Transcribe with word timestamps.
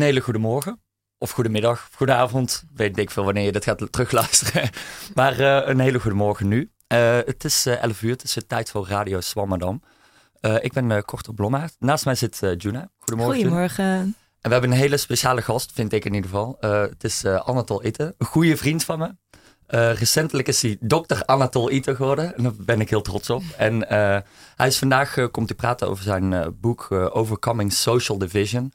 Een 0.00 0.06
hele 0.06 0.20
goede 0.20 0.38
morgen. 0.38 0.80
Of 1.18 1.30
goedemiddag, 1.30 1.86
of 1.90 1.96
goedenavond. 1.96 2.64
Weet 2.74 2.98
ik 2.98 3.10
veel 3.10 3.24
wanneer 3.24 3.44
je 3.44 3.52
dit 3.52 3.64
gaat 3.64 3.92
terugluisteren. 3.92 4.70
maar 5.14 5.40
uh, 5.40 5.60
een 5.64 5.80
hele 5.80 6.00
goede 6.00 6.16
morgen 6.16 6.48
nu. 6.48 6.70
Uh, 6.92 7.16
het 7.16 7.44
is 7.44 7.66
uh, 7.66 7.82
11 7.82 8.02
uur, 8.02 8.10
het 8.10 8.22
is 8.22 8.32
de 8.32 8.46
tijd 8.46 8.70
voor 8.70 8.88
Radio 8.88 9.20
Swammerdam. 9.20 9.82
ik 10.60 10.72
ben 10.72 10.90
uh, 10.90 10.98
Korter 11.04 11.34
Blommaert. 11.34 11.74
Naast 11.78 12.04
mij 12.04 12.14
zit 12.14 12.40
Juna. 12.56 12.90
Goedemorgen. 12.98 13.40
Goedemorgen. 13.40 13.84
En 13.84 14.14
we 14.40 14.52
hebben 14.52 14.70
een 14.70 14.76
hele 14.76 14.96
speciale 14.96 15.42
gast, 15.42 15.72
vind 15.72 15.92
ik 15.92 16.04
in 16.04 16.14
ieder 16.14 16.30
geval. 16.30 16.56
het 16.60 17.04
is 17.04 17.24
Anatol 17.24 17.84
Itten, 17.84 18.14
een 18.18 18.26
goede 18.26 18.56
vriend 18.56 18.84
van 18.84 18.98
me. 18.98 19.14
Uh, 19.70 19.92
recentelijk 19.92 20.48
is 20.48 20.62
hij 20.62 20.76
dokter 20.80 21.22
Anatol 21.26 21.70
Ito 21.70 21.94
geworden. 21.94 22.36
En 22.36 22.42
daar 22.42 22.52
ben 22.56 22.80
ik 22.80 22.90
heel 22.90 23.02
trots 23.02 23.30
op. 23.30 23.42
En 23.56 23.74
uh, 23.74 23.88
hij 24.56 24.66
is 24.66 24.78
vandaag, 24.78 25.16
uh, 25.16 25.26
komt 25.30 25.48
hij 25.48 25.56
praten 25.56 25.88
over 25.88 26.04
zijn 26.04 26.56
boek 26.60 26.88
Overcoming 26.90 27.72
Social 27.72 28.18
Division. 28.18 28.72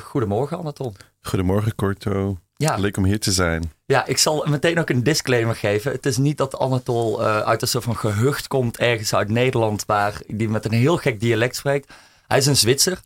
Goedemorgen 0.00 0.58
Anatol. 0.58 0.92
Goedemorgen 1.20 1.74
Corto. 1.74 2.38
Ja. 2.54 2.76
Leuk 2.76 2.96
om 2.96 3.04
hier 3.04 3.20
te 3.20 3.32
zijn. 3.32 3.72
Ja, 3.84 4.06
ik 4.06 4.18
zal 4.18 4.46
meteen 4.48 4.78
ook 4.78 4.90
een 4.90 5.02
disclaimer 5.02 5.56
geven. 5.56 5.92
Het 5.92 6.06
is 6.06 6.16
niet 6.16 6.36
dat 6.36 6.58
Anatol 6.58 7.22
uit 7.22 7.62
een 7.62 7.68
soort 7.68 7.84
van 7.84 7.96
gehucht 7.96 8.46
komt 8.46 8.78
ergens 8.78 9.14
uit 9.14 9.28
Nederland... 9.28 9.84
waar 9.86 10.20
die 10.26 10.48
met 10.48 10.64
een 10.64 10.72
heel 10.72 10.96
gek 10.96 11.20
dialect 11.20 11.56
spreekt. 11.56 11.92
Hij 12.26 12.38
is 12.38 12.46
een 12.46 12.56
Zwitser 12.56 13.00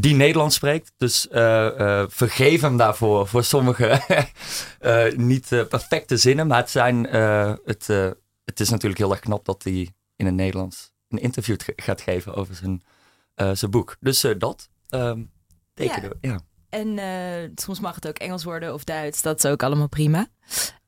die 0.00 0.14
Nederlands 0.14 0.54
spreekt. 0.54 0.92
Dus 0.96 1.26
uh, 1.32 1.70
uh, 1.78 2.04
vergeef 2.08 2.60
hem 2.60 2.76
daarvoor 2.76 3.26
voor 3.26 3.44
sommige 3.44 4.00
niet 5.16 5.48
perfecte 5.48 6.16
zinnen. 6.16 6.46
Maar 6.46 6.58
het, 6.58 6.70
zijn, 6.70 7.04
het, 7.64 7.86
het 8.44 8.60
is 8.60 8.70
natuurlijk 8.70 9.00
heel 9.00 9.10
erg 9.10 9.20
knap 9.20 9.44
dat 9.44 9.62
hij 9.62 9.88
in 10.16 10.26
het 10.26 10.34
Nederlands 10.34 10.92
een 11.08 11.18
interview 11.18 11.56
gaat 11.76 12.00
geven 12.00 12.34
over 12.34 12.54
zijn, 12.54 12.82
zijn 13.56 13.70
boek. 13.70 13.96
Dus 14.00 14.26
dat 14.38 14.68
um, 14.90 15.30
tekenen 15.76 16.12
ja. 16.20 16.30
ja. 16.30 16.40
En 16.68 16.98
soms 17.54 17.80
mag 17.80 17.94
het 17.94 18.08
ook 18.08 18.18
Engels 18.18 18.44
worden 18.44 18.74
of 18.74 18.84
Duits. 18.84 19.22
Dat 19.22 19.44
is 19.44 19.50
ook 19.50 19.62
allemaal 19.62 19.88
prima. 19.88 20.26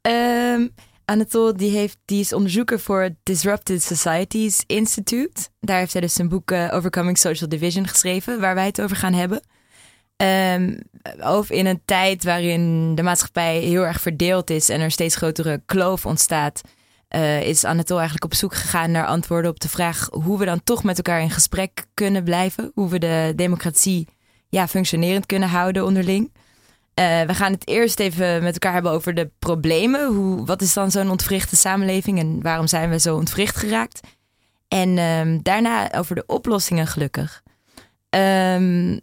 Um, 0.00 0.75
Anatol 1.05 1.56
die 1.56 1.70
heeft, 1.70 1.98
die 2.05 2.20
is 2.20 2.33
onderzoeker 2.33 2.81
voor 2.81 3.03
het 3.03 3.14
Disrupted 3.22 3.83
Societies 3.83 4.62
Institute. 4.66 5.48
Daar 5.61 5.78
heeft 5.78 5.92
hij 5.92 6.00
dus 6.00 6.19
een 6.19 6.28
boek 6.28 6.50
uh, 6.50 6.69
Overcoming 6.72 7.19
Social 7.19 7.48
Division 7.48 7.86
geschreven, 7.86 8.41
waar 8.41 8.55
wij 8.55 8.66
het 8.66 8.81
over 8.81 8.97
gaan 8.97 9.12
hebben. 9.12 9.41
Um, 10.22 10.81
over 11.20 11.55
in 11.55 11.66
een 11.66 11.83
tijd 11.84 12.25
waarin 12.25 12.94
de 12.94 13.03
maatschappij 13.03 13.59
heel 13.59 13.86
erg 13.86 14.00
verdeeld 14.00 14.50
is 14.50 14.69
en 14.69 14.81
er 14.81 14.91
steeds 14.91 15.16
grotere 15.16 15.62
kloof 15.66 16.06
ontstaat, 16.06 16.61
uh, 17.16 17.42
is 17.42 17.64
Anatol 17.64 17.97
eigenlijk 17.97 18.25
op 18.25 18.34
zoek 18.34 18.55
gegaan 18.55 18.91
naar 18.91 19.06
antwoorden 19.06 19.50
op 19.50 19.61
de 19.61 19.69
vraag 19.69 20.09
hoe 20.11 20.39
we 20.39 20.44
dan 20.44 20.62
toch 20.64 20.84
met 20.84 20.97
elkaar 20.97 21.20
in 21.20 21.31
gesprek 21.31 21.86
kunnen 21.94 22.25
blijven. 22.25 22.70
Hoe 22.75 22.89
we 22.89 22.98
de 22.98 23.33
democratie 23.36 24.09
ja, 24.48 24.68
functionerend 24.68 25.27
kunnen 25.27 25.48
houden 25.48 25.84
onderling. 25.84 26.32
Uh, 26.98 27.20
we 27.20 27.34
gaan 27.34 27.52
het 27.52 27.68
eerst 27.68 28.00
even 28.00 28.42
met 28.42 28.52
elkaar 28.52 28.72
hebben 28.72 28.92
over 28.92 29.14
de 29.14 29.30
problemen. 29.38 30.06
Hoe, 30.06 30.46
wat 30.46 30.62
is 30.62 30.72
dan 30.72 30.91
zo'n 30.91 31.10
ontwrichte 31.10 31.56
samenleving 31.56 32.18
en 32.18 32.42
waarom 32.42 32.66
zijn 32.66 32.91
we 32.91 32.98
zo 32.98 33.16
ontwricht 33.16 33.56
geraakt? 33.56 34.00
En 34.69 34.98
um, 34.98 35.42
daarna 35.42 35.92
over 35.94 36.14
de 36.14 36.24
oplossingen, 36.26 36.86
gelukkig. 36.86 37.42
Um, 38.10 38.98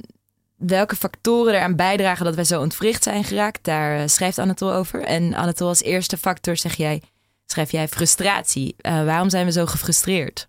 welke 0.56 0.96
factoren 0.96 1.54
eraan 1.54 1.76
bijdragen 1.76 2.26
dat 2.26 2.36
wij 2.36 2.44
zo 2.44 2.62
ontwricht 2.62 3.04
zijn 3.04 3.24
geraakt, 3.24 3.64
daar 3.64 4.00
uh, 4.00 4.08
schrijft 4.08 4.40
Anatol 4.40 4.74
over. 4.74 5.04
En 5.04 5.36
Anatol, 5.36 5.68
als 5.68 5.82
eerste 5.82 6.18
factor 6.18 6.58
zeg 6.58 6.76
jij, 6.76 7.02
schrijf 7.46 7.72
jij 7.72 7.88
frustratie. 7.88 8.76
Uh, 8.82 9.06
waarom 9.06 9.30
zijn 9.30 9.46
we 9.46 9.52
zo 9.52 9.66
gefrustreerd? 9.66 10.48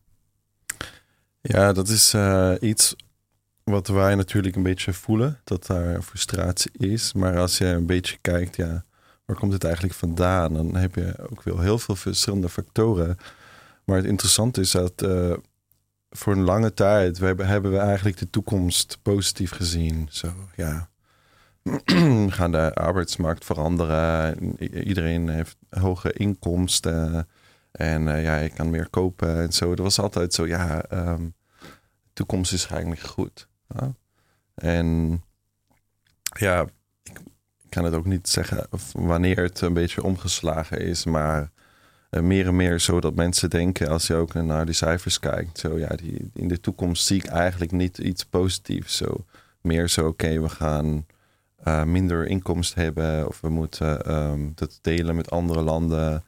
Ja, 1.41 1.73
dat 1.73 1.89
is 1.89 2.15
iets 2.61 2.95
wat 3.71 3.89
wij 3.89 4.15
natuurlijk 4.15 4.57
een 4.57 4.63
beetje 4.63 4.93
voelen, 4.93 5.41
dat 5.45 5.67
daar 5.67 6.03
frustratie 6.03 6.71
is. 6.79 7.13
Maar 7.13 7.39
als 7.39 7.59
je 7.59 7.67
een 7.67 7.87
beetje 7.87 8.19
kijkt, 8.21 8.57
ja, 8.57 8.85
waar 9.25 9.37
komt 9.37 9.53
het 9.53 9.65
eigenlijk 9.65 9.95
vandaan? 9.95 10.55
Dan 10.55 10.77
heb 10.77 10.95
je 10.95 11.15
ook 11.31 11.43
wel 11.43 11.61
heel 11.61 11.79
veel 11.79 11.97
verschillende 11.97 12.49
factoren. 12.49 13.17
Maar 13.85 13.97
het 13.97 14.07
interessante 14.07 14.61
is 14.61 14.71
dat 14.71 15.03
uh, 15.03 15.33
voor 16.11 16.33
een 16.33 16.45
lange 16.45 16.75
tijd 16.75 17.19
hebben, 17.19 17.71
we 17.71 17.79
eigenlijk 17.79 18.19
de 18.19 18.31
toekomst 18.31 18.99
positief 19.03 19.51
gezien. 19.51 20.09
Zo, 20.11 20.33
ja. 20.57 20.89
gaan 22.39 22.53
de 22.53 22.75
arbeidsmarkt 22.75 23.45
veranderen. 23.45 24.37
Iedereen 24.87 25.29
heeft 25.29 25.57
hoge 25.71 26.13
inkomsten. 26.13 27.29
En 27.73 28.07
uh, 28.07 28.23
ja, 28.23 28.37
je 28.37 28.49
kan 28.49 28.71
meer 28.71 28.89
kopen 28.91 29.37
en 29.37 29.53
zo. 29.53 29.69
Dat 29.69 29.85
was 29.85 30.01
altijd 30.01 30.35
zo, 30.35 30.47
ja, 30.47 30.83
de 30.89 31.33
toekomst 32.13 32.53
is 32.53 32.67
eigenlijk 32.67 33.01
goed. 33.01 33.49
En 34.55 35.23
ja, 36.39 36.67
ik 37.03 37.21
kan 37.69 37.85
het 37.85 37.95
ook 37.95 38.07
niet 38.07 38.29
zeggen 38.29 38.67
wanneer 38.93 39.43
het 39.43 39.61
een 39.61 39.73
beetje 39.73 40.03
omgeslagen 40.03 40.81
is, 40.81 41.05
maar 41.05 41.51
uh, 42.11 42.21
meer 42.21 42.47
en 42.47 42.57
meer 42.57 42.81
zo 42.81 43.01
dat 43.01 43.15
mensen 43.15 43.51
denken 43.51 43.89
als 43.89 44.07
je 44.07 44.15
ook 44.15 44.35
naar 44.35 44.65
die 44.65 44.75
cijfers 44.75 45.19
kijkt. 45.19 45.59
Zo 45.59 45.79
ja, 45.79 45.89
die, 45.89 46.31
in 46.35 46.49
de 46.49 46.61
toekomst 46.61 47.07
zie 47.07 47.17
ik 47.17 47.27
eigenlijk 47.27 47.73
niet 47.73 47.99
iets 47.99 48.25
positiefs. 48.25 48.97
Zo 48.97 49.25
meer 49.61 49.89
zo, 49.89 50.07
oké, 50.07 50.41
we 50.41 50.49
gaan 50.49 51.07
uh, 51.65 51.85
minder 51.85 52.27
inkomsten 52.27 52.83
hebben 52.83 53.27
of 53.27 53.41
we 53.41 53.49
moeten 53.49 54.15
um, 54.15 54.53
dat 54.55 54.79
delen 54.83 55.17
met 55.17 55.31
andere 55.31 55.61
landen. 55.61 56.25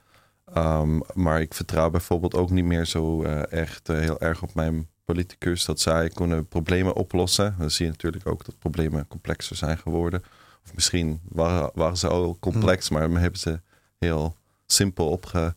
Um, 0.56 1.02
maar 1.14 1.40
ik 1.40 1.54
vertrouw 1.54 1.90
bijvoorbeeld 1.90 2.34
ook 2.34 2.50
niet 2.50 2.64
meer 2.64 2.84
zo 2.84 3.24
uh, 3.24 3.52
echt 3.52 3.86
heel 3.86 4.20
erg 4.20 4.42
op 4.42 4.54
mijn 4.54 4.88
politicus 5.12 5.64
dat 5.64 5.80
zij 5.80 6.08
kunnen 6.08 6.46
problemen 6.46 6.94
oplossen. 6.94 7.54
Dan 7.58 7.70
zie 7.70 7.84
je 7.84 7.90
natuurlijk 7.90 8.26
ook 8.26 8.44
dat 8.44 8.58
problemen 8.58 9.08
complexer 9.08 9.56
zijn 9.56 9.78
geworden. 9.78 10.22
Of 10.64 10.74
misschien 10.74 11.20
waren, 11.28 11.70
waren 11.74 11.96
ze 11.96 12.08
al 12.08 12.36
complex, 12.40 12.88
hmm. 12.88 13.10
maar 13.10 13.20
hebben 13.20 13.40
ze 13.40 13.60
heel 13.98 14.36
simpel 14.66 15.08
opge, 15.08 15.54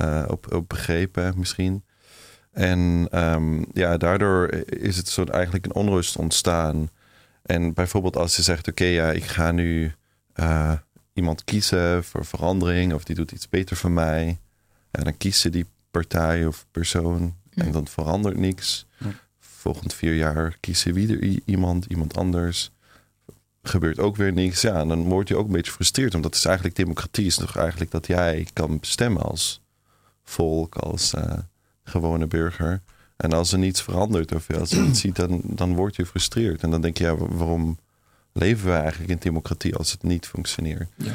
uh, 0.00 0.24
op, 0.28 0.52
op 0.52 0.68
begrepen 0.68 1.32
misschien. 1.36 1.84
En 2.52 3.08
um, 3.12 3.66
ja, 3.72 3.96
daardoor 3.96 4.48
is 4.66 4.96
het 4.96 5.08
soort 5.08 5.28
eigenlijk 5.28 5.64
een 5.64 5.74
onrust 5.74 6.16
ontstaan. 6.16 6.90
En 7.42 7.74
bijvoorbeeld 7.74 8.16
als 8.16 8.36
je 8.36 8.42
zegt, 8.42 8.68
oké, 8.68 8.82
okay, 8.82 8.94
ja, 8.94 9.10
ik 9.10 9.24
ga 9.24 9.50
nu 9.50 9.92
uh, 10.34 10.72
iemand 11.12 11.44
kiezen 11.44 12.04
voor 12.04 12.24
verandering 12.24 12.92
of 12.92 13.04
die 13.04 13.16
doet 13.16 13.32
iets 13.32 13.48
beter 13.48 13.76
voor 13.76 13.90
mij. 13.90 14.38
En 14.90 15.04
dan 15.04 15.16
kiezen 15.16 15.52
die 15.52 15.66
partij 15.90 16.46
of 16.46 16.66
persoon 16.70 17.38
en 17.60 17.72
dan 17.72 17.88
verandert 17.88 18.36
niks. 18.36 18.86
Volgend 19.38 19.94
vier 19.94 20.14
jaar 20.14 20.56
kiezen 20.60 20.94
weer 20.94 21.40
iemand, 21.44 21.84
iemand 21.84 22.16
anders. 22.16 22.70
Gebeurt 23.62 23.98
ook 23.98 24.16
weer 24.16 24.32
niks. 24.32 24.60
Ja, 24.60 24.80
en 24.80 24.88
dan 24.88 25.02
word 25.02 25.28
je 25.28 25.36
ook 25.36 25.46
een 25.46 25.52
beetje 25.52 25.70
gefrustreerd. 25.70 26.14
Omdat 26.14 26.30
het 26.30 26.40
is 26.40 26.46
eigenlijk 26.46 26.76
democratie 26.76 27.26
is 27.26 27.34
toch 27.34 27.56
eigenlijk 27.56 27.90
dat 27.90 28.06
jij 28.06 28.46
kan 28.52 28.78
bestemmen 28.78 29.22
als 29.22 29.60
volk, 30.22 30.76
als 30.76 31.14
uh, 31.14 31.32
gewone 31.84 32.26
burger. 32.26 32.82
En 33.16 33.32
als 33.32 33.52
er 33.52 33.58
niets 33.58 33.82
verandert 33.82 34.34
of 34.34 34.50
als 34.50 34.70
je 34.70 34.82
iets 34.82 35.00
ziet, 35.00 35.16
dan, 35.16 35.40
dan 35.44 35.74
word 35.74 35.96
je 35.96 36.02
gefrustreerd. 36.02 36.62
En 36.62 36.70
dan 36.70 36.80
denk 36.80 36.98
je, 36.98 37.04
ja, 37.04 37.16
waarom 37.16 37.78
leven 38.32 38.66
we 38.66 38.74
eigenlijk 38.74 39.10
in 39.10 39.18
democratie 39.20 39.76
als 39.76 39.92
het 39.92 40.02
niet 40.02 40.26
functioneert? 40.26 40.88
Ja. 40.96 41.12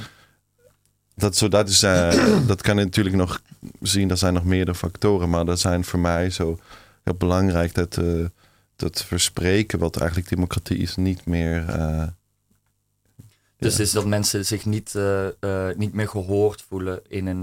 Dat, 1.16 1.36
zo, 1.36 1.48
dat, 1.48 1.70
is, 1.70 1.84
uh, 1.84 2.48
dat 2.48 2.62
kan 2.62 2.78
je 2.78 2.84
natuurlijk 2.84 3.16
nog 3.16 3.42
zien. 3.82 4.10
Er 4.10 4.18
zijn 4.18 4.34
nog 4.34 4.44
meerdere 4.44 4.78
factoren. 4.78 5.30
Maar 5.30 5.46
dat 5.46 5.60
zijn 5.60 5.84
voor 5.84 6.00
mij 6.00 6.30
zo 6.30 6.60
heel 7.04 7.16
belangrijk 7.16 7.74
dat, 7.74 7.98
uh, 7.98 8.26
dat 8.76 9.04
verspreken, 9.04 9.80
wat 9.80 9.98
eigenlijk 9.98 10.30
democratie 10.30 10.78
is, 10.78 10.96
niet 10.96 11.26
meer. 11.26 11.70
Uh, 11.70 12.08
dus 13.58 13.78
ja. 13.78 13.84
is 13.84 13.92
dat 13.92 14.06
mensen 14.06 14.46
zich 14.46 14.66
niet, 14.66 14.94
niet 15.76 15.94
meer 15.94 16.08
gehoord 16.08 16.62
voelen 16.62 17.02
in 17.08 17.28
een. 17.28 17.42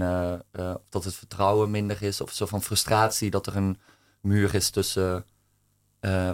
dat 0.89 1.03
het 1.03 1.15
vertrouwen 1.15 1.71
minder 1.71 2.01
is, 2.01 2.21
of 2.21 2.31
zo 2.31 2.45
van 2.45 2.63
frustratie 2.63 3.29
dat 3.29 3.47
er 3.47 3.55
een 3.55 3.77
muur 4.21 4.55
is 4.55 4.69
tussen 4.69 5.25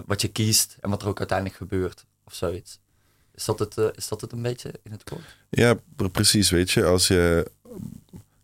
wat 0.06 0.20
je 0.20 0.28
kiest 0.28 0.76
en 0.80 0.90
wat 0.90 1.02
er 1.02 1.08
ook 1.08 1.18
uiteindelijk 1.18 1.58
gebeurt, 1.58 2.06
of 2.24 2.34
zoiets. 2.34 2.80
Is 3.40 3.46
dat 3.46 3.58
het, 3.58 3.96
is 3.96 4.08
dat 4.08 4.20
het 4.20 4.32
een 4.32 4.42
beetje 4.42 4.72
in 4.82 4.90
het 4.90 5.04
kort? 5.04 5.36
Ja, 5.48 5.76
precies. 6.12 6.50
Weet 6.50 6.70
je, 6.70 6.84
als 6.84 7.08
je. 7.08 7.50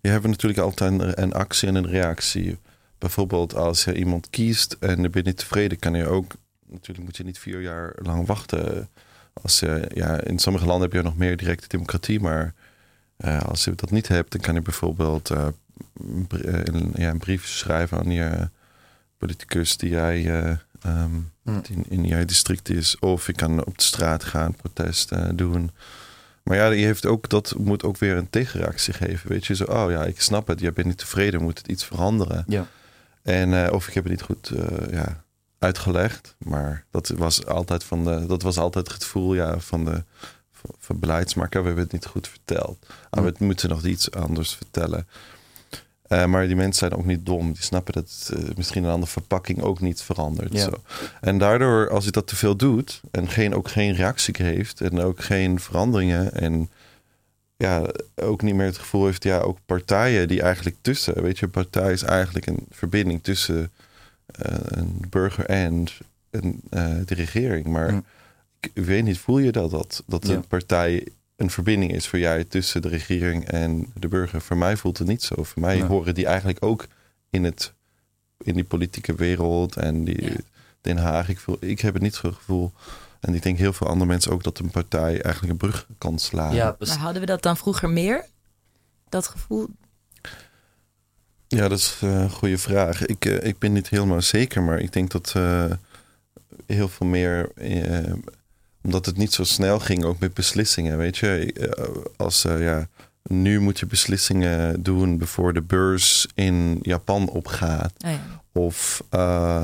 Je 0.00 0.08
hebt 0.08 0.26
natuurlijk 0.26 0.60
altijd 0.60 1.18
een 1.18 1.32
actie 1.32 1.68
en 1.68 1.74
een 1.74 1.86
reactie 1.86 2.58
bijvoorbeeld 2.98 3.54
als 3.54 3.84
je 3.84 3.94
iemand 3.94 4.30
kiest 4.30 4.76
en 4.80 5.02
je 5.02 5.08
bent 5.08 5.26
niet 5.26 5.36
tevreden, 5.36 5.78
kan 5.78 5.94
je 5.94 6.06
ook, 6.06 6.32
natuurlijk 6.66 7.04
moet 7.04 7.16
je 7.16 7.24
niet 7.24 7.38
vier 7.38 7.60
jaar 7.60 7.94
lang 8.02 8.26
wachten. 8.26 8.88
Als 9.32 9.60
je, 9.60 9.90
ja, 9.94 10.20
in 10.20 10.38
sommige 10.38 10.66
landen 10.66 10.88
heb 10.88 10.98
je 10.98 11.02
nog 11.02 11.16
meer 11.16 11.36
directe 11.36 11.68
democratie, 11.68 12.20
maar 12.20 12.54
uh, 13.18 13.42
als 13.42 13.64
je 13.64 13.74
dat 13.74 13.90
niet 13.90 14.08
hebt, 14.08 14.32
dan 14.32 14.40
kan 14.40 14.54
je 14.54 14.62
bijvoorbeeld 14.62 15.30
uh, 15.30 15.48
een, 16.40 16.92
ja, 16.94 17.10
een 17.10 17.18
brief 17.18 17.46
schrijven 17.46 17.98
aan 17.98 18.10
je 18.10 18.48
politicus 19.16 19.76
die 19.76 19.90
jij 19.90 20.24
uh, 20.24 21.04
in, 21.68 21.84
in 21.88 22.04
jouw 22.04 22.24
district 22.24 22.68
is. 22.68 22.98
Of 22.98 23.26
je 23.26 23.32
kan 23.32 23.64
op 23.64 23.78
de 23.78 23.84
straat 23.84 24.24
gaan, 24.24 24.54
protesten 24.54 25.36
doen. 25.36 25.70
Maar 26.42 26.56
ja, 26.56 26.66
je 26.66 26.84
heeft 26.84 27.06
ook, 27.06 27.28
dat 27.28 27.54
moet 27.58 27.82
ook 27.84 27.96
weer 27.96 28.16
een 28.16 28.30
tegenreactie 28.30 28.92
geven. 28.92 29.28
Weet 29.28 29.46
je, 29.46 29.54
zo, 29.54 29.64
oh 29.64 29.90
ja, 29.90 30.04
ik 30.04 30.20
snap 30.20 30.46
het, 30.46 30.60
jij 30.60 30.72
bent 30.72 30.86
niet 30.86 30.98
tevreden, 30.98 31.42
moet 31.42 31.58
het 31.58 31.68
iets 31.68 31.84
veranderen. 31.84 32.44
Ja. 32.46 32.66
En, 33.22 33.50
uh, 33.50 33.68
of 33.72 33.88
ik 33.88 33.94
heb 33.94 34.02
het 34.02 34.12
niet 34.12 34.22
goed 34.22 34.50
uh, 34.54 34.66
ja, 34.90 35.24
uitgelegd. 35.58 36.34
Maar 36.38 36.84
dat 36.90 37.08
was 37.08 37.46
altijd, 37.46 37.84
van 37.84 38.04
de, 38.04 38.26
dat 38.26 38.42
was 38.42 38.58
altijd 38.58 38.92
het 38.92 39.02
gevoel 39.02 39.34
ja, 39.34 39.58
van 39.58 39.84
de 39.84 40.02
van 40.78 41.00
beleidsmaker. 41.00 41.60
We 41.60 41.66
hebben 41.66 41.84
het 41.84 41.92
niet 41.92 42.06
goed 42.06 42.28
verteld. 42.28 42.86
Ah, 43.10 43.24
we 43.24 43.34
moeten 43.38 43.68
nog 43.68 43.84
iets 43.84 44.10
anders 44.10 44.54
vertellen. 44.54 45.06
Uh, 46.08 46.24
maar 46.24 46.46
die 46.46 46.56
mensen 46.56 46.88
zijn 46.88 47.00
ook 47.00 47.06
niet 47.06 47.26
dom. 47.26 47.52
Die 47.52 47.62
snappen 47.62 47.92
dat 47.92 48.30
uh, 48.36 48.44
misschien 48.56 48.84
een 48.84 48.90
andere 48.90 49.10
verpakking 49.12 49.62
ook 49.62 49.80
niet 49.80 50.02
verandert. 50.02 50.52
Ja. 50.52 50.60
Zo. 50.64 50.72
En 51.20 51.38
daardoor, 51.38 51.90
als 51.90 52.04
je 52.04 52.10
dat 52.10 52.26
te 52.26 52.36
veel 52.36 52.56
doet 52.56 53.00
en 53.10 53.28
geen, 53.28 53.54
ook 53.54 53.68
geen 53.68 53.94
reactie 53.94 54.34
heeft 54.38 54.80
en 54.80 55.00
ook 55.00 55.22
geen 55.22 55.60
veranderingen 55.60 56.32
en 56.32 56.70
ja, 57.56 57.86
ook 58.14 58.42
niet 58.42 58.54
meer 58.54 58.66
het 58.66 58.78
gevoel 58.78 59.04
heeft, 59.04 59.22
ja, 59.22 59.38
ook 59.38 59.58
partijen 59.66 60.28
die 60.28 60.42
eigenlijk 60.42 60.76
tussen, 60.80 61.22
weet 61.22 61.38
je, 61.38 61.44
een 61.44 61.50
partij 61.50 61.92
is 61.92 62.02
eigenlijk 62.02 62.46
een 62.46 62.66
verbinding 62.70 63.22
tussen 63.22 63.70
uh, 64.46 64.56
een 64.64 65.04
burger 65.10 65.44
en 65.44 65.86
een, 66.30 66.60
de 67.04 67.14
regering. 67.14 67.66
Maar 67.66 67.94
ik, 68.60 68.70
ik 68.74 68.84
weet 68.84 69.04
niet, 69.04 69.18
voel 69.18 69.38
je 69.38 69.52
dat, 69.52 69.70
dat, 69.70 70.02
dat 70.06 70.26
Ja. 70.26 70.34
een 70.34 70.46
partij 70.46 71.06
een 71.36 71.50
verbinding 71.50 71.92
is 71.92 72.06
voor 72.08 72.18
jij 72.18 72.44
tussen 72.44 72.82
de 72.82 72.88
regering 72.88 73.44
en 73.48 73.92
de 73.94 74.08
burger? 74.08 74.40
Voor 74.40 74.56
mij 74.56 74.76
voelt 74.76 74.98
het 74.98 75.06
niet 75.08 75.22
zo. 75.22 75.42
Voor 75.42 75.62
mij 75.62 75.78
Nee. 75.78 75.84
horen 75.88 76.14
die 76.14 76.26
eigenlijk 76.26 76.64
ook 76.64 76.86
in, 77.30 77.44
het, 77.44 77.72
in 78.38 78.54
die 78.54 78.64
politieke 78.64 79.14
wereld 79.14 79.76
en 79.76 80.04
die 80.04 80.24
Ja. 80.30 80.36
Den 80.80 80.96
Haag. 80.96 81.28
Ik, 81.28 81.38
voel, 81.38 81.56
ik 81.60 81.80
heb 81.80 81.94
het 81.94 82.02
niet 82.02 82.14
zo'n 82.14 82.34
gevoel. 82.34 82.72
En 83.20 83.34
ik 83.34 83.42
denk 83.42 83.58
heel 83.58 83.72
veel 83.72 83.86
andere 83.86 84.06
mensen 84.10 84.32
ook 84.32 84.42
dat 84.42 84.58
een 84.58 84.70
partij 84.70 85.22
eigenlijk 85.22 85.52
een 85.52 85.56
brug 85.68 85.86
kan 85.98 86.18
slaan. 86.18 86.54
Ja, 86.54 86.76
Maar 86.78 86.96
hadden 86.98 87.20
we 87.20 87.26
dat 87.26 87.42
dan 87.42 87.56
vroeger 87.56 87.90
meer? 87.90 88.24
Dat 89.08 89.26
gevoel? 89.26 89.68
Ja, 91.48 91.68
dat 91.68 91.78
is 91.78 91.98
eh, 92.02 92.20
een 92.20 92.30
goede 92.30 92.58
vraag. 92.58 93.06
Ik, 93.06 93.24
eh, 93.24 93.42
ik 93.48 93.58
ben 93.58 93.72
niet 93.72 93.88
helemaal 93.88 94.22
zeker, 94.22 94.62
maar 94.62 94.78
ik 94.80 94.92
denk 94.92 95.10
dat 95.10 95.32
eh, 95.36 95.64
heel 96.66 96.88
veel 96.88 97.06
meer. 97.06 97.50
eh, 97.54 98.12
omdat 98.86 99.06
het 99.06 99.16
niet 99.16 99.32
zo 99.32 99.44
snel 99.44 99.78
ging, 99.78 100.04
ook 100.04 100.18
met 100.18 100.34
beslissingen. 100.34 100.98
Weet 100.98 101.16
je, 101.16 101.52
Eh, 101.52 101.94
als 102.16 102.44
eh, 102.44 102.62
ja, 102.62 102.88
nu 103.22 103.60
moet 103.60 103.78
je 103.78 103.86
beslissingen 103.86 104.82
doen 104.82 105.20
voor 105.26 105.52
de 105.52 105.62
beurs 105.62 106.26
in 106.34 106.78
Japan 106.82 107.28
opgaat. 107.28 107.92
Oh 108.04 108.10
ja. 108.10 108.20
Of 108.52 109.02
eh, 109.10 109.62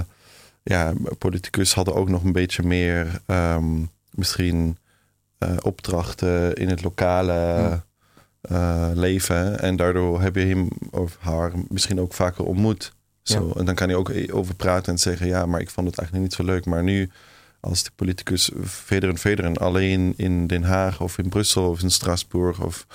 ja, 0.62 0.92
politicus 1.18 1.74
hadden 1.74 1.94
ook 1.94 2.08
nog 2.08 2.22
een 2.24 2.32
beetje 2.32 2.62
meer 2.62 3.20
ehm, 3.26 3.82
misschien 4.10 4.76
opdrachten 5.62 6.54
in 6.54 6.68
het 6.68 6.82
lokale 6.82 7.32
Ja. 7.32 8.92
leven. 8.94 9.60
En 9.60 9.76
daardoor 9.76 10.22
heb 10.22 10.34
je 10.34 10.46
hem 10.46 10.68
of 10.90 11.16
haar 11.20 11.52
misschien 11.68 12.00
ook 12.00 12.14
vaker 12.14 12.44
ontmoet. 12.44 12.92
Zo. 13.22 13.52
En 13.56 13.64
dan 13.64 13.74
kan 13.74 13.88
hij 13.88 13.96
ook 13.96 14.12
over 14.32 14.54
praten 14.54 14.92
en 14.92 14.98
zeggen: 14.98 15.26
Ja, 15.26 15.46
maar 15.46 15.60
ik 15.60 15.70
vond 15.70 15.86
het 15.86 15.98
eigenlijk 15.98 16.28
niet 16.28 16.36
zo 16.38 16.44
leuk. 16.52 16.64
Maar 16.66 16.82
nu, 16.82 17.10
als 17.62 17.82
die 17.82 17.92
politicus 17.96 18.50
verder 18.62 19.08
en 19.10 19.18
verder 19.18 19.44
en 19.44 19.56
alleen 19.56 20.14
in 20.16 20.46
Den 20.46 20.62
Haag 20.62 21.00
of 21.00 21.18
in 21.18 21.28
Brussel 21.28 21.68
of 21.68 21.82
in 21.82 21.90
Straatsburg 21.90 22.60
of 22.64 22.86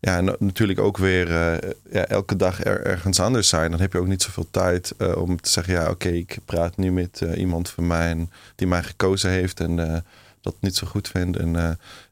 ja, 0.00 0.16
en 0.16 0.36
natuurlijk 0.38 0.78
ook 0.80 0.96
weer 0.96 1.30
eh, 1.30 1.70
ja, 1.92 2.06
elke 2.06 2.36
dag 2.36 2.64
er, 2.64 2.82
ergens 2.86 3.20
anders 3.20 3.48
zijn. 3.48 3.70
Dan 3.70 3.80
heb 3.80 3.92
je 3.92 3.98
ook 3.98 4.06
niet 4.06 4.22
zoveel 4.22 4.46
tijd 4.50 4.94
eh, 4.98 5.16
om 5.16 5.40
te 5.40 5.50
zeggen: 5.50 5.74
ja, 5.74 5.90
oké, 5.90 6.08
ik 6.08 6.38
praat 6.44 6.76
nu 6.76 6.92
met 6.92 7.22
eh, 7.22 7.38
iemand 7.38 7.68
van 7.70 7.86
mij 7.86 8.10
en 8.10 8.30
die 8.54 8.66
mij 8.66 8.82
gekozen 8.82 9.30
heeft 9.30 9.60
en 9.60 10.04
dat 10.40 10.54
niet 10.60 10.76
zo 10.76 10.86
goed 10.86 11.08
vindt. 11.08 11.36
En 11.36 11.52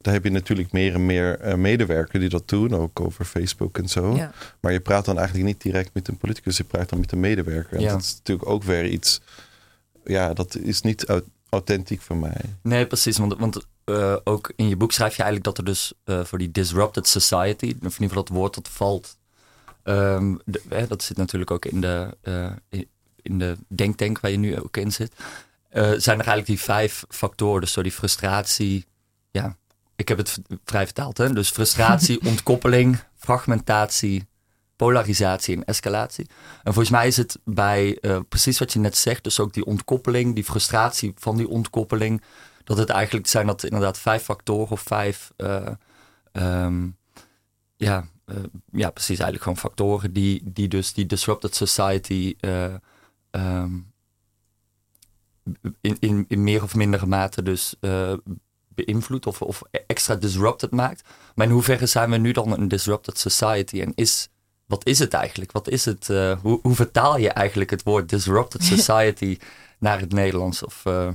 daar 0.01 0.13
heb 0.15 0.25
je 0.25 0.31
natuurlijk 0.31 0.73
meer 0.73 0.95
en 0.95 1.07
meer 1.07 1.59
medewerkers 1.59 2.21
die 2.21 2.29
dat 2.29 2.49
doen, 2.49 2.75
ook 2.75 3.01
over 3.01 3.25
Facebook 3.25 3.79
en 3.79 3.89
zo. 3.89 4.17
Ja. 4.17 4.33
Maar 4.61 4.73
je 4.73 4.81
praat 4.81 5.05
dan 5.05 5.17
eigenlijk 5.19 5.47
niet 5.47 5.63
direct 5.63 5.91
met 5.95 6.09
een 6.09 6.17
politicus, 6.17 6.57
je 6.57 6.65
praat 6.65 6.89
dan 6.89 7.01
met 7.01 7.13
een 7.13 7.21
medewerker. 7.21 7.77
En 7.77 7.83
Ja. 7.83 7.91
dat 7.93 8.01
is 8.01 8.15
natuurlijk 8.17 8.49
ook 8.49 8.63
weer 8.63 8.87
iets, 8.87 9.21
ja, 10.05 10.33
dat 10.35 10.57
is 10.57 10.81
niet 10.81 11.05
au- 11.07 11.25
authentiek 11.51 12.01
voor 12.01 12.17
mij. 12.17 12.41
Nee, 12.63 12.87
precies. 12.87 13.19
Want, 13.19 13.39
want 13.39 13.67
eh, 13.85 14.17
ook 14.25 14.53
in 14.57 14.69
je 14.69 14.77
boek 14.77 14.93
schrijf 14.93 15.17
je 15.17 15.23
eigenlijk 15.23 15.45
dat 15.45 15.59
er 15.59 15.73
dus 15.73 15.93
eh, 16.05 16.25
voor 16.25 16.39
die 16.39 16.51
disrupted 16.51 17.07
society, 17.09 17.67
of 17.67 17.71
in 17.71 17.83
ieder 17.83 17.99
geval 18.09 18.15
dat 18.25 18.29
woord 18.29 18.55
dat 18.55 18.69
valt, 18.69 19.17
ehm, 19.83 20.35
de- 20.45 20.63
hè, 20.69 20.87
dat 20.87 21.03
zit 21.03 21.17
natuurlijk 21.17 21.51
ook 21.51 21.65
in 21.65 21.81
de, 21.81 22.17
eh, 22.23 22.51
in- 23.23 23.39
de 23.39 23.57
denktank 23.69 24.21
waar 24.21 24.31
je 24.31 24.37
nu 24.37 24.61
ook 24.61 24.77
in 24.77 24.93
zit, 24.93 25.13
zijn 25.71 25.91
er 25.99 26.09
eigenlijk 26.09 26.47
die 26.47 26.61
vijf 26.61 27.05
factoren. 27.09 27.61
Dus 27.61 27.73
zo 27.73 27.83
die 27.83 27.93
frustratie, 27.93 28.87
ja, 29.31 29.57
ik 29.97 30.09
heb 30.09 30.19
het 30.19 30.39
vrij 30.65 30.85
vertaald, 30.85 31.19
hè? 31.19 31.33
Dus 31.33 31.51
frustratie, 31.51 32.21
ontkoppeling, 32.31 32.99
fragmentatie, 33.17 34.28
polarisatie 34.79 35.57
en 35.57 35.65
escalatie. 35.65 36.27
En 36.63 36.73
volgens 36.73 36.91
mij 36.91 37.07
is 37.07 37.17
het 37.17 37.39
bij 37.45 37.99
eh, 38.01 38.19
precies 38.29 38.59
wat 38.59 38.73
je 38.73 38.79
net 38.79 38.97
zegt, 38.97 39.25
dus 39.25 39.41
ook 39.41 39.53
die 39.53 39.65
ontkoppeling, 39.65 40.35
die 40.35 40.45
frustratie 40.45 41.13
van 41.17 41.37
die 41.37 41.49
ontkoppeling, 41.49 42.23
dat 42.69 42.79
het 42.79 42.89
eigenlijk 42.89 43.27
zijn 43.27 43.47
dat 43.47 43.65
inderdaad 43.65 43.99
vijf 43.99 44.23
factoren 44.23 44.71
of 44.71 44.81
vijf, 44.81 45.33
eh, 45.37 45.69
ehm, 46.33 46.89
ja, 47.77 48.09
eh, 48.25 48.37
ja, 48.73 48.91
precies 48.91 49.19
eigenlijk 49.19 49.43
gewoon 49.43 49.59
factoren 49.59 50.13
die, 50.13 50.43
die 50.45 50.69
dus 50.69 50.93
die 50.93 51.07
disrupted 51.07 51.55
society 51.55 52.35
eh, 52.41 52.75
ehm, 53.31 53.79
in, 55.81 55.97
in, 55.99 56.25
in 56.29 56.43
meer 56.43 56.63
of 56.63 56.75
mindere 56.75 57.07
mate 57.07 57.43
dus 57.43 57.75
beïnvloedt 58.69 59.27
of, 59.27 59.43
of 59.43 59.63
extra 59.87 60.15
disrupted 60.15 60.71
maakt. 60.71 61.09
Maar 61.35 61.47
in 61.47 61.53
hoeverre 61.53 61.87
zijn 61.87 62.11
we 62.11 62.17
nu 62.17 62.33
dan 62.33 62.53
een 62.53 62.69
disrupted 62.69 63.19
society 63.19 63.81
en 63.81 63.93
is 63.95 64.29
wat 64.69 64.87
is 64.87 64.99
het 64.99 65.15
eigenlijk? 65.15 65.53
Wat 65.53 65.69
is 65.69 65.85
het? 65.85 66.09
eh, 66.11 66.39
hoe, 66.41 66.59
hoe 66.63 66.75
vertaal 66.75 67.19
je 67.19 67.31
eigenlijk 67.31 67.71
het 67.71 67.83
woord 67.83 68.09
disrupted 68.09 68.65
society 68.75 69.39
naar 69.79 70.01
het 70.01 70.13
Nederlands? 70.13 70.65
Of, 70.65 70.81
eh, 70.85 71.09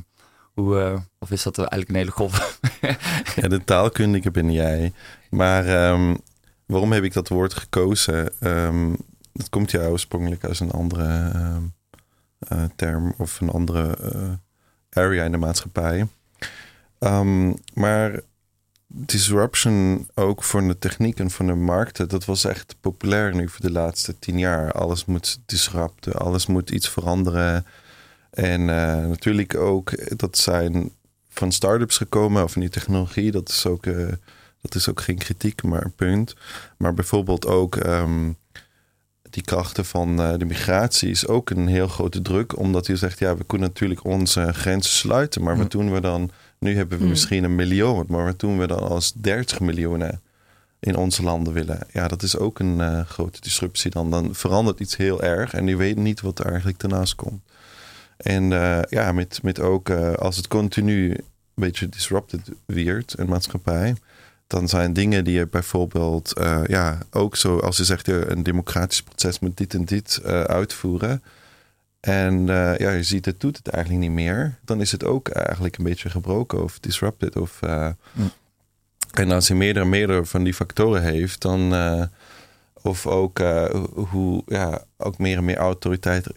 hoe, 0.54 0.80
eh, 0.80 1.00
of 1.20 1.32
is 1.32 1.44
dat 1.44 1.58
eigenlijk 1.58 1.90
een 1.90 1.96
hele 1.96 2.12
golf? 2.12 2.60
Ja, 3.36 3.48
de 3.48 3.64
taalkundige 3.64 4.32
ben 4.32 4.52
jij. 4.52 4.94
Maar 5.30 5.66
ehm, 5.66 6.16
waarom 6.66 6.92
heb 6.92 7.04
ik 7.04 7.14
dat 7.14 7.28
woord 7.28 7.54
gekozen? 7.54 8.32
Ehm, 8.40 8.94
dat 9.34 9.50
komt 9.50 9.72
ja 9.72 9.88
oorspronkelijk 9.88 10.44
uit 10.44 10.60
een 10.60 10.72
andere 10.72 11.32
ehm, 11.34 11.64
eh, 12.40 12.64
term 12.76 13.14
of 13.18 13.42
een 13.42 13.50
andere 13.50 13.98
eh, 13.98 14.32
area 15.04 15.24
in 15.24 15.32
de 15.32 15.38
maatschappij. 15.38 16.08
Ehm, 17.00 17.54
maar 17.74 18.22
disruption 18.96 20.08
ook 20.14 20.44
voor 20.44 20.68
de 20.68 20.80
techniek 20.80 21.20
en 21.20 21.32
voor 21.32 21.46
de 21.46 21.54
markten, 21.54 22.10
dat 22.10 22.26
was 22.26 22.46
echt 22.46 22.76
populair 22.82 23.36
nu 23.36 23.50
voor 23.50 23.62
de 23.62 23.72
laatste 23.72 24.20
tien 24.20 24.40
jaar. 24.40 24.72
Alles 24.72 25.06
moet 25.06 25.40
disrupten, 25.46 26.14
alles 26.14 26.46
moet 26.46 26.70
iets 26.70 26.90
veranderen. 26.90 27.66
En 28.30 28.70
eh, 28.70 29.08
natuurlijk 29.08 29.56
ook, 29.56 30.18
dat 30.20 30.38
zijn 30.38 30.92
van 31.30 31.52
start-ups 31.52 31.98
gekomen 31.98 32.44
of 32.44 32.56
nieuwe 32.56 32.72
technologie. 32.72 33.32
Dat 33.32 33.50
is 33.50 33.66
ook, 33.66 33.86
eh, 33.86 34.08
dat 34.62 34.76
is 34.76 34.90
ook 34.90 35.02
geen 35.02 35.18
kritiek, 35.18 35.64
maar 35.64 35.84
een 35.84 35.96
punt. 35.96 36.36
Maar 36.78 36.94
bijvoorbeeld 36.94 37.48
ook 37.48 37.76
ehm, 37.76 38.32
die 39.30 39.44
krachten 39.44 39.86
van 39.86 40.22
eh, 40.22 40.34
de 40.38 40.46
migratie 40.46 41.10
is 41.10 41.28
ook 41.28 41.50
een 41.50 41.68
heel 41.68 41.88
grote 41.88 42.22
druk. 42.22 42.58
Omdat 42.58 42.88
je 42.88 42.96
zegt, 42.96 43.20
ja, 43.20 43.38
we 43.38 43.44
kunnen 43.44 43.68
natuurlijk 43.68 44.04
onze 44.04 44.54
grenzen 44.54 44.94
sluiten. 44.94 45.44
Maar 45.44 45.58
wat 45.58 45.72
doen 45.72 45.94
we 45.94 46.02
dan? 46.02 46.32
Nu 46.64 46.76
hebben 46.76 46.98
we 46.98 47.04
Hm. 47.04 47.10
misschien 47.10 47.44
een 47.44 47.56
miljoen. 47.56 48.06
Maar 48.08 48.26
wat 48.26 48.40
doen 48.40 48.58
we 48.60 48.68
dan 48.68 48.80
als 48.80 49.14
30 49.14 49.60
miljoen 49.60 50.20
in 50.80 50.96
onze 50.96 51.24
landen 51.24 51.54
willen? 51.54 51.80
Ja, 51.92 52.08
dat 52.08 52.24
is 52.24 52.38
ook 52.38 52.60
een 52.60 52.82
eh, 52.82 53.06
grote 53.06 53.42
disruptie. 53.42 53.92
Dan, 53.92 54.12
dan 54.12 54.36
verandert 54.36 54.80
iets 54.80 54.98
heel 54.98 55.24
erg. 55.24 55.54
En 55.54 55.68
je 55.68 55.76
weet 55.76 55.98
niet 55.98 56.22
wat 56.22 56.40
er 56.40 56.46
eigenlijk 56.46 56.80
daarnaast 56.80 57.16
komt. 57.16 57.42
En 58.18 58.54
eh, 58.54 58.80
ja, 58.90 59.12
met, 59.12 59.40
met 59.42 59.60
ook 59.60 59.90
eh, 59.90 60.14
als 60.14 60.38
het 60.38 60.48
continu 60.48 61.10
een 61.12 61.24
beetje 61.56 61.90
disrupted 61.90 62.52
wordt, 62.66 63.20
een 63.20 63.30
maatschappij, 63.30 63.96
dan 64.48 64.68
zijn 64.68 64.94
dingen 64.94 65.24
die 65.24 65.34
je 65.34 65.48
bijvoorbeeld, 65.48 66.34
ja, 66.68 66.98
ook 67.12 67.36
zo 67.36 67.58
als 67.58 67.78
je 67.78 67.84
zegt, 67.84 68.08
een 68.08 68.44
democratisch 68.44 69.02
proces 69.02 69.40
moet 69.40 69.58
dit 69.58 69.74
en 69.74 69.86
dit 69.86 70.24
uitvoeren. 70.26 71.24
En 72.04 72.50
eh, 72.50 72.78
ja, 72.78 72.92
je 72.92 73.04
ziet, 73.04 73.26
het 73.26 73.40
doet 73.40 73.58
het 73.58 73.68
eigenlijk 73.68 74.04
niet 74.04 74.16
meer. 74.16 74.60
Dan 74.66 74.82
is 74.82 74.92
het 74.92 75.04
ook 75.04 75.30
eigenlijk 75.30 75.78
een 75.78 75.84
beetje 75.84 76.10
gebroken 76.10 76.64
of 76.64 76.80
disrupted. 76.80 77.36
Of, 77.36 77.62
eh, 77.62 77.90
Mm. 78.12 78.32
En 79.12 79.32
als 79.32 79.48
je 79.48 79.56
meerdere, 79.56 79.86
meerdere 79.86 80.26
van 80.26 80.44
die 80.44 80.54
factoren 80.54 81.02
heeft, 81.02 81.42
dan. 81.42 81.74
eh, 81.74 82.04
of 82.82 83.08
ook 83.08 83.40
hoe 83.94 84.44
ja, 84.46 84.84
ook 84.98 85.18
meer 85.18 85.38
en 85.38 85.46
meer 85.46 85.58
autoriteiten, 85.58 86.34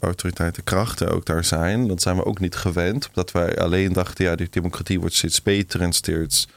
autoriteiten 0.00 0.64
krachten 0.64 1.10
ook 1.10 1.26
daar 1.26 1.44
zijn. 1.44 1.88
Dat 1.88 2.02
zijn 2.02 2.16
we 2.16 2.24
ook 2.24 2.40
niet 2.40 2.56
gewend. 2.56 3.08
Omdat 3.08 3.32
wij 3.32 3.58
alleen 3.58 3.92
dachten, 3.92 4.24
ja, 4.24 4.36
die 4.36 4.48
democratie 4.50 5.00
wordt 5.00 5.14
steeds 5.14 5.42
beter 5.42 5.80
en 5.80 5.92
steeds 5.92 6.48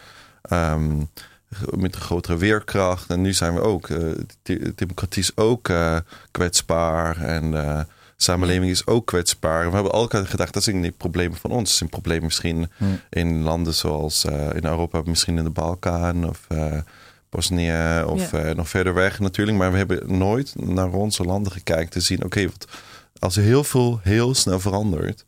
ehm, 0.41 0.97
met 1.69 1.95
een 1.95 2.01
grotere 2.01 2.37
weerkracht. 2.37 3.09
En 3.09 3.21
nu 3.21 3.33
zijn 3.33 3.53
we 3.53 3.61
ook, 3.61 3.87
de 4.41 4.73
democratie 4.75 5.21
is 5.21 5.37
ook 5.37 5.71
kwetsbaar 6.31 7.17
en 7.21 7.53
samenleving 8.23 8.71
is 8.71 8.85
ook 8.87 9.05
kwetsbaar. 9.07 9.67
We 9.69 9.73
hebben 9.73 9.91
altijd 9.91 10.27
gedacht, 10.27 10.53
dat 10.53 10.67
is 10.67 10.73
niet 10.73 10.85
het 10.85 10.97
probleem 10.97 11.35
van 11.35 11.51
ons. 11.51 11.61
Het 11.61 11.69
is 11.69 11.79
een 11.81 11.89
probleem 11.89 12.21
misschien 12.23 12.69
Hmm. 12.77 12.99
in 13.09 13.41
landen 13.41 13.73
zoals 13.73 14.25
eh, 14.25 14.47
in 14.53 14.65
Europa, 14.65 15.01
misschien 15.05 15.37
in 15.37 15.43
de 15.43 15.49
Balkan 15.49 16.29
of 16.29 16.45
eh 16.47 16.77
Bosnië 17.29 18.03
of 18.05 18.31
Ja. 18.31 18.37
eh, 18.39 18.55
nog 18.55 18.69
verder 18.69 18.93
weg 18.93 19.19
natuurlijk. 19.19 19.57
Maar 19.57 19.71
we 19.71 19.77
hebben 19.77 20.17
nooit 20.17 20.53
naar 20.57 20.91
onze 20.91 21.23
landen 21.23 21.51
gekeken 21.51 21.89
te 21.89 21.99
zien, 21.99 22.23
oké, 22.23 22.45
wat 22.45 22.67
als 23.19 23.37
er 23.37 23.43
heel 23.43 23.63
veel 23.63 23.99
heel 24.03 24.35
snel 24.35 24.59
verandert, 24.59 25.25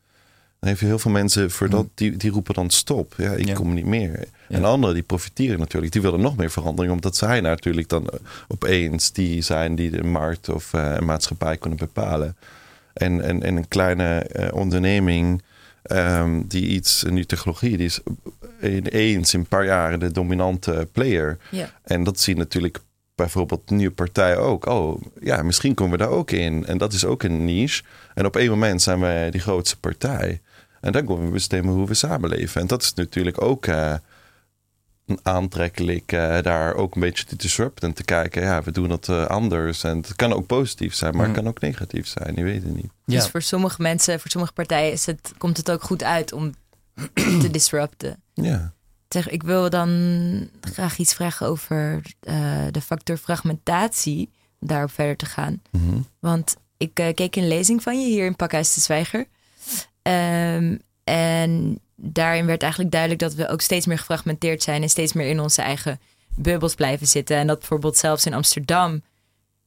Dan 0.60 0.72
heb 0.72 0.82
je 0.82 0.88
heel 0.88 1.00
veel 1.00 1.12
mensen 1.12 1.52
voor 1.52 1.70
dat, 1.70 1.88
die, 1.94 2.18
die 2.18 2.32
roepen 2.32 2.54
dan 2.54 2.70
stop. 2.70 3.14
Ja, 3.18 3.32
ik 3.32 3.48
Ja. 3.48 3.54
kom 3.54 3.74
niet 3.74 3.86
meer. 3.86 4.20
Ja. 4.48 4.56
En 4.56 4.64
anderen 4.66 4.94
die 4.96 5.04
profiteren 5.04 5.60
natuurlijk. 5.60 5.92
Die 5.94 6.02
willen 6.02 6.22
nog 6.22 6.36
meer 6.38 6.52
verandering. 6.52 6.94
Omdat 6.94 7.16
zij 7.16 7.42
natuurlijk 7.42 7.90
dan 7.90 8.10
opeens 8.48 9.12
die 9.12 9.42
zijn 9.42 9.76
die 9.76 9.90
de 9.92 10.04
markt 10.04 10.50
of 10.50 10.74
eh, 10.74 10.92
een 10.96 11.06
maatschappij 11.06 11.58
kunnen 11.58 11.80
bepalen. 11.80 12.36
En, 12.94 13.22
en, 13.22 13.44
en 13.44 13.56
een 13.56 13.68
kleine 13.68 14.20
eh, 14.20 14.54
onderneming 14.54 15.42
ehm, 15.84 16.42
die 16.46 16.68
iets, 16.68 17.04
een 17.04 17.14
nieuwe 17.14 17.28
technologie, 17.28 17.78
die 17.78 17.86
is 17.86 18.00
ineens 18.62 19.34
in 19.34 19.40
een 19.40 19.48
paar 19.48 19.66
jaar 19.66 20.00
de 20.00 20.12
dominante 20.12 20.88
player. 20.92 21.38
Ja. 21.50 21.72
En 21.84 22.04
dat 22.04 22.20
zien 22.20 22.38
natuurlijk 22.38 22.80
bijvoorbeeld 23.16 23.70
nieuwe 23.70 23.94
partijen 23.94 24.40
ook. 24.40 24.66
Oh, 24.66 25.02
ja, 25.20 25.44
misschien 25.44 25.74
komen 25.74 25.98
we 25.98 26.04
daar 26.04 26.14
ook 26.14 26.32
in. 26.32 26.66
En 26.66 26.78
dat 26.78 26.94
is 26.94 27.06
ook 27.06 27.24
een 27.24 27.46
niche. 27.46 27.84
En 28.14 28.26
op 28.26 28.36
één 28.36 28.50
moment 28.50 28.82
zijn 28.82 29.00
wij 29.00 29.32
die 29.32 29.42
grootste 29.42 29.80
partij. 29.80 30.42
En 30.82 30.92
dan 30.92 31.06
kunnen 31.06 31.26
we 31.26 31.32
bestemmen 31.32 31.74
hoe 31.74 31.88
we 31.88 31.94
samenleven. 31.94 32.62
En 32.62 32.68
dat 32.68 32.82
is 32.82 32.94
natuurlijk 32.94 33.42
ook 33.42 33.66
eh, 33.66 33.94
aantrekkelijk 35.24 36.12
eh, 36.12 36.42
daar 36.42 36.74
ook 36.76 36.96
een 36.96 37.02
beetje 37.02 37.26
te 37.26 37.36
disrupten. 37.36 37.88
En 37.88 37.94
te 37.96 38.04
kijken, 38.04 38.42
ja, 38.42 38.64
we 38.64 38.72
doen 38.72 38.90
het 38.90 39.10
eh, 39.10 39.26
anders. 39.26 39.84
En 39.84 39.98
het 39.98 40.16
kan 40.16 40.34
ook 40.34 40.46
positief 40.48 40.94
zijn, 40.96 41.12
maar 41.16 41.22
het 41.26 41.32
Mhm. 41.32 41.40
kan 41.42 41.50
ook 41.50 41.62
negatief 41.62 42.08
zijn. 42.08 42.36
Je 42.36 42.44
weet 42.44 42.64
het 42.64 42.76
niet. 42.76 42.92
Ja. 43.06 43.16
Dus 43.20 43.28
voor 43.28 43.42
sommige 43.42 43.82
mensen, 43.82 44.20
voor 44.20 44.32
sommige 44.32 44.54
partijen 44.54 44.92
is 44.92 45.06
het, 45.06 45.34
komt 45.38 45.58
het 45.58 45.72
ook 45.72 45.84
goed 45.84 46.04
uit 46.04 46.32
om 46.34 46.52
te 47.42 47.50
disrupten. 47.52 48.22
Ja. 48.34 48.74
Zeg, 49.10 49.30
ik 49.30 49.44
wil 49.44 49.70
dan 49.70 50.50
graag 50.62 50.98
iets 50.98 51.14
vragen 51.14 51.48
over 51.48 52.02
eh, 52.20 52.66
de 52.72 52.82
factor 52.82 53.18
fragmentatie, 53.18 54.30
om 54.60 54.68
daarop 54.68 54.92
verder 54.92 55.16
te 55.18 55.26
gaan. 55.26 55.62
Mhm. 55.72 55.98
Want 56.20 56.56
ik 56.78 56.94
keek 56.94 57.36
een 57.36 57.48
lezing 57.48 57.84
van 57.84 58.02
je 58.02 58.08
hier 58.08 58.26
in 58.26 58.36
Pakhuis 58.36 58.74
de 58.74 58.82
Zwijger. 58.82 59.28
Ehm, 60.02 60.78
en 61.04 61.80
daarin 62.06 62.46
werd 62.46 62.62
eigenlijk 62.62 62.92
duidelijk 62.92 63.22
dat 63.22 63.34
we 63.34 63.50
ook 63.50 63.62
steeds 63.62 63.86
meer 63.86 63.98
gefragmenteerd 63.98 64.64
zijn 64.64 64.82
en 64.82 64.90
steeds 64.90 65.14
meer 65.14 65.28
in 65.28 65.40
onze 65.40 65.62
eigen 65.62 66.00
bubbels 66.36 66.76
blijven 66.76 67.08
zitten. 67.08 67.38
En 67.38 67.48
dat 67.48 67.60
bijvoorbeeld 67.60 67.98
zelfs 67.98 68.26
in 68.26 68.34
Amsterdam, 68.34 69.02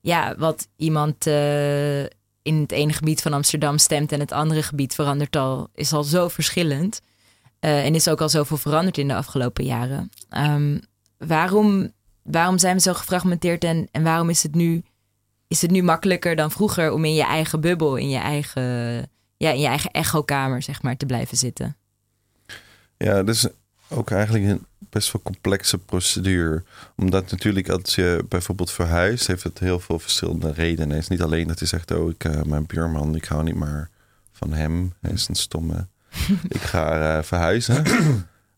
ja, 0.00 0.34
wat 0.38 0.68
iemand 0.76 1.26
eh, 1.26 2.02
in 2.42 2.60
het 2.60 2.72
ene 2.72 2.92
gebied 2.92 3.22
van 3.22 3.32
Amsterdam 3.32 3.78
stemt 3.78 4.12
en 4.12 4.20
het 4.20 4.32
andere 4.32 4.62
gebied 4.62 4.94
verandert 4.94 5.36
al, 5.36 5.68
is 5.74 5.92
al 5.92 6.04
zo 6.04 6.28
verschillend. 6.28 7.00
Eh, 7.58 7.84
en 7.84 7.94
is 7.94 8.08
ook 8.08 8.20
al 8.20 8.28
zoveel 8.28 8.56
veranderd 8.56 8.98
in 8.98 9.08
de 9.08 9.14
afgelopen 9.14 9.64
jaren. 9.64 10.10
Ehm, 10.28 10.78
waarom, 11.18 11.92
waarom 12.22 12.58
zijn 12.58 12.76
we 12.76 12.82
zo 12.82 12.94
gefragmenteerd 12.94 13.64
en, 13.64 13.88
en 13.90 14.02
waarom 14.02 14.30
is 14.30 14.42
het 14.42 14.54
nu 14.54 14.84
is 15.48 15.62
het 15.62 15.70
nu 15.70 15.82
makkelijker 15.82 16.36
dan 16.36 16.50
vroeger 16.50 16.92
om 16.92 17.04
in 17.04 17.14
je 17.14 17.24
eigen 17.24 17.60
bubbel, 17.60 17.96
in 17.96 18.08
je 18.08 18.18
eigen, 18.18 18.62
ja, 19.36 19.50
in 19.50 19.60
je 19.60 19.66
eigen 19.66 19.90
echokamer, 19.90 20.62
zeg 20.62 20.82
maar, 20.82 20.96
te 20.96 21.06
blijven 21.06 21.36
zitten. 21.36 21.76
Ja, 22.96 23.22
dat 23.22 23.34
is 23.34 23.46
ook 23.88 24.10
eigenlijk 24.10 24.44
een 24.44 24.66
best 24.90 25.12
wel 25.12 25.22
complexe 25.22 25.78
procedure. 25.78 26.62
Omdat 26.96 27.30
natuurlijk 27.30 27.68
als 27.68 27.94
je 27.94 28.24
bijvoorbeeld 28.28 28.70
verhuist, 28.70 29.26
heeft 29.26 29.42
het 29.42 29.58
heel 29.58 29.80
veel 29.80 29.98
verschillende 29.98 30.52
redenen. 30.52 30.94
Het 30.94 31.02
is 31.02 31.08
niet 31.08 31.22
alleen 31.22 31.48
dat 31.48 31.58
je 31.58 31.66
zegt, 31.66 31.90
oh, 31.90 32.10
ik, 32.10 32.24
eh, 32.24 32.42
mijn 32.42 32.66
buurman, 32.66 33.14
ik 33.14 33.24
hou 33.24 33.42
niet 33.42 33.54
meer 33.54 33.88
van 34.32 34.52
hem. 34.52 34.92
Hij 35.00 35.12
is 35.12 35.28
een 35.28 35.34
stomme. 35.34 35.86
ik 36.48 36.60
ga 36.60 37.16
eh, 37.16 37.22
verhuizen. 37.22 37.84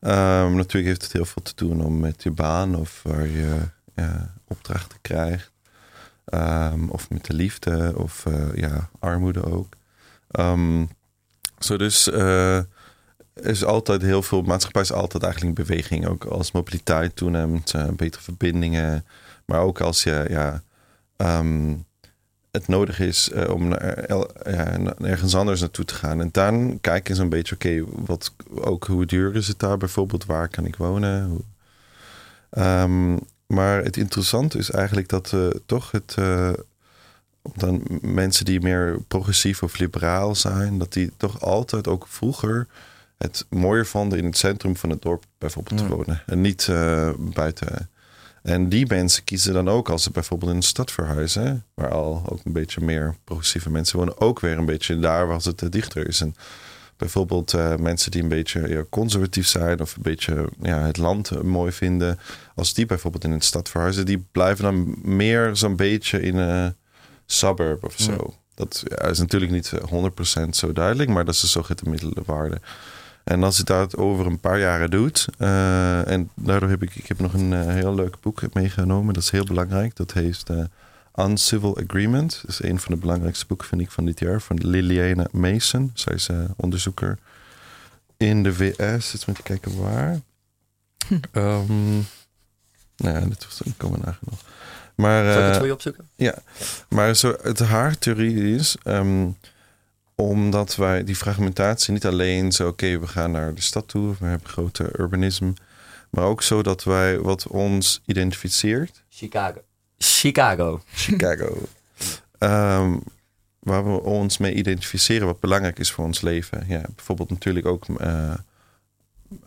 Ehm, 0.00 0.54
natuurlijk 0.54 0.86
heeft 0.86 1.02
het 1.02 1.12
heel 1.12 1.24
veel 1.24 1.42
te 1.42 1.52
doen 1.54 1.84
om 1.84 2.00
met 2.00 2.22
je 2.22 2.30
baan 2.30 2.74
of 2.74 3.00
waar 3.02 3.26
je 3.26 3.56
ja, 3.94 4.34
opdrachten 4.44 4.98
krijgt. 5.00 5.52
Ehm, 6.24 6.88
of 6.88 7.10
met 7.10 7.24
de 7.24 7.32
liefde 7.32 7.92
of 7.96 8.26
eh, 8.26 8.54
ja, 8.54 8.88
armoede 8.98 9.44
ook. 9.44 9.68
Ehm, 10.30 10.84
zo 11.58 11.76
dus 11.76 12.10
is 13.42 13.64
altijd 13.64 14.02
heel 14.02 14.22
veel, 14.22 14.42
maatschappij 14.42 14.82
is 14.82 14.92
altijd 14.92 15.22
eigenlijk 15.22 15.58
in 15.58 15.64
beweging. 15.64 16.06
Ook 16.06 16.24
als 16.24 16.52
mobiliteit 16.52 17.16
toeneemt, 17.16 17.74
eh, 17.74 17.88
betere 17.88 18.22
verbindingen. 18.22 19.04
Maar 19.44 19.60
ook 19.60 19.80
als 19.80 20.02
je 20.02 20.26
ja, 20.28 20.62
ehm, 21.16 21.74
het 22.50 22.68
nodig 22.68 23.00
is 23.00 23.30
eh, 23.30 23.54
om 23.54 23.68
naar, 23.68 24.04
naar 24.78 24.94
ergens 25.00 25.34
anders 25.34 25.60
naartoe 25.60 25.84
te 25.84 25.94
gaan. 25.94 26.20
En 26.20 26.28
dan 26.32 26.78
kijk 26.80 27.08
je 27.08 27.14
zo'n 27.14 27.28
beetje, 27.28 27.54
oké, 27.54 27.84
wat 27.90 28.34
ook 28.54 28.86
hoe 28.86 29.06
duur 29.06 29.36
is 29.36 29.48
het 29.48 29.58
daar 29.58 29.76
bijvoorbeeld? 29.76 30.24
Waar 30.24 30.48
kan 30.48 30.64
ik 30.64 30.76
wonen? 30.76 31.44
Ehm, 32.50 33.16
maar 33.46 33.84
het 33.84 33.96
interessante 33.96 34.58
is 34.58 34.70
eigenlijk 34.70 35.08
dat 35.08 35.32
eh, 35.32 35.48
toch 35.66 35.90
het... 35.90 36.14
eh, 36.18 36.52
dan 37.54 37.82
mensen 38.02 38.44
die 38.44 38.60
meer 38.60 38.98
progressief 39.08 39.62
of 39.62 39.78
liberaal 39.78 40.34
zijn, 40.34 40.78
dat 40.78 40.92
die 40.92 41.12
toch 41.16 41.40
altijd 41.40 41.88
ook 41.88 42.06
vroeger 42.08 42.66
het 43.18 43.46
mooier 43.50 43.86
vonden 43.86 44.18
in 44.18 44.24
het 44.24 44.36
centrum 44.36 44.76
van 44.76 44.90
het 44.90 45.02
dorp 45.02 45.24
bijvoorbeeld 45.38 45.78
te 45.78 45.86
wonen. 45.86 46.22
En 46.26 46.40
niet 46.40 46.68
eh, 46.68 47.10
buiten. 47.18 47.90
En 48.42 48.68
die 48.68 48.86
mensen 48.86 49.24
kiezen 49.24 49.52
dan 49.52 49.68
ook 49.68 49.88
als 49.88 50.02
ze 50.02 50.10
bijvoorbeeld 50.10 50.50
in 50.50 50.56
een 50.56 50.62
stad 50.62 50.92
verhuizen, 50.92 51.64
waar 51.74 51.90
al 51.90 52.22
ook 52.26 52.40
een 52.44 52.52
beetje 52.52 52.80
meer 52.80 53.16
progressieve 53.24 53.70
mensen 53.70 53.98
wonen, 53.98 54.20
ook 54.20 54.40
weer 54.40 54.58
een 54.58 54.66
beetje 54.66 54.98
daar 54.98 55.26
waar 55.26 55.40
het 55.42 55.62
eh, 55.62 55.70
dichter 55.70 56.08
is. 56.08 56.20
En 56.20 56.34
bijvoorbeeld 56.96 57.54
eh, 57.54 57.76
mensen 57.76 58.10
die 58.10 58.22
een 58.22 58.28
beetje 58.28 58.68
ja, 58.68 58.84
conservatief 58.90 59.46
zijn 59.46 59.80
of 59.80 59.96
een 59.96 60.02
beetje 60.02 60.48
ja, 60.60 60.78
het 60.78 60.96
land 60.96 61.42
mooi 61.42 61.72
vinden, 61.72 62.18
als 62.54 62.74
die 62.74 62.86
bijvoorbeeld 62.86 63.24
in 63.24 63.30
een 63.30 63.40
stad 63.40 63.68
verhuizen, 63.68 64.06
die 64.06 64.26
blijven 64.32 64.64
dan 64.64 64.94
meer 65.02 65.56
zo'n 65.56 65.76
beetje 65.76 66.20
in 66.20 66.36
een 66.36 66.74
suburb 67.26 67.84
of 67.84 67.94
zo. 67.96 68.12
Ja. 68.12 68.34
Dat 68.54 68.82
ja, 68.88 68.96
is 68.96 69.18
natuurlijk 69.18 69.52
niet 69.52 69.72
eh, 69.72 70.44
100% 70.46 70.48
zo 70.50 70.72
duidelijk, 70.72 71.10
maar 71.10 71.24
dat 71.24 71.34
is 71.34 71.52
zo 71.52 71.64
de 71.66 71.74
gemiddelde 71.76 72.22
waarde. 72.26 72.60
En 73.28 73.42
als 73.42 73.56
je 73.56 73.62
dat 73.64 73.96
over 73.96 74.26
een 74.26 74.40
paar 74.40 74.58
jaren 74.58 74.90
doet, 74.90 75.26
eh, 75.38 76.08
en 76.08 76.30
daardoor 76.34 76.68
heb 76.68 76.82
ik, 76.82 76.94
ik 76.94 77.06
heb 77.06 77.18
nog 77.18 77.32
een 77.32 77.52
eh, 77.52 77.66
heel 77.66 77.94
leuk 77.94 78.20
boek 78.20 78.54
meegenomen, 78.54 79.14
dat 79.14 79.22
is 79.22 79.30
heel 79.30 79.44
belangrijk. 79.44 79.96
Dat 79.96 80.12
heet 80.12 80.42
eh, 80.46 80.64
Uncivil 81.26 81.78
Agreement. 81.78 82.40
Dat 82.42 82.50
is 82.50 82.62
een 82.62 82.80
van 82.80 82.94
de 82.94 83.00
belangrijkste 83.00 83.46
boeken, 83.46 83.66
vind 83.66 83.80
ik, 83.80 83.90
van 83.90 84.04
dit 84.04 84.18
jaar, 84.18 84.40
van 84.40 84.56
Liliana 84.56 85.26
Mason. 85.30 85.90
Zij 85.94 86.14
is 86.14 86.28
onderzoeker 86.56 87.18
in 88.16 88.42
de 88.42 88.54
VS. 88.54 89.12
Eens 89.12 89.24
moet 89.24 89.42
kijken 89.42 89.80
waar. 89.82 90.20
Ehm 91.32 91.96
nou 92.96 93.14
ja, 93.14 93.20
dat 93.20 93.44
was, 93.44 93.60
komen 93.76 93.98
we 93.98 94.04
naar 94.04 94.18
nog. 94.20 94.40
Maar, 94.94 95.32
Zal 95.32 95.40
ik 95.42 95.46
het 95.48 95.56
voor 95.56 95.66
je 95.66 95.72
opzoeken? 95.72 96.08
maar 96.88 97.14
zo, 97.14 97.36
het 97.42 97.58
haar 97.58 97.98
theorie 97.98 98.54
is, 98.54 98.76
ehm, 98.82 99.26
omdat 100.20 100.76
wij 100.76 101.04
die 101.04 101.16
fragmentatie 101.16 101.92
niet 101.92 102.06
alleen 102.06 102.52
zo, 102.52 102.68
oké, 102.68 102.98
we 102.98 103.06
gaan 103.06 103.30
naar 103.30 103.54
de 103.54 103.60
stad 103.60 103.88
toe, 103.88 104.14
we 104.18 104.26
hebben 104.26 104.48
grote 104.48 105.00
urbanisme, 105.00 105.52
maar 106.10 106.24
ook 106.24 106.42
zo 106.42 106.62
dat 106.62 106.84
wij 106.84 107.18
wat 107.18 107.46
ons 107.46 108.02
identificeert, 108.06 109.02
Chicago. 109.08 109.60
Chicago. 109.98 110.82
Chicago, 110.92 111.58
ehm, 112.38 112.96
waar 113.58 113.84
we 113.92 114.02
ons 114.02 114.38
mee 114.38 114.54
identificeren, 114.54 115.26
wat 115.26 115.40
belangrijk 115.40 115.78
is 115.78 115.90
voor 115.90 116.04
ons 116.04 116.20
leven. 116.20 116.64
Ja, 116.68 116.82
bijvoorbeeld 116.94 117.30
natuurlijk 117.30 117.66
ook 117.66 117.84
eh, 117.98 118.34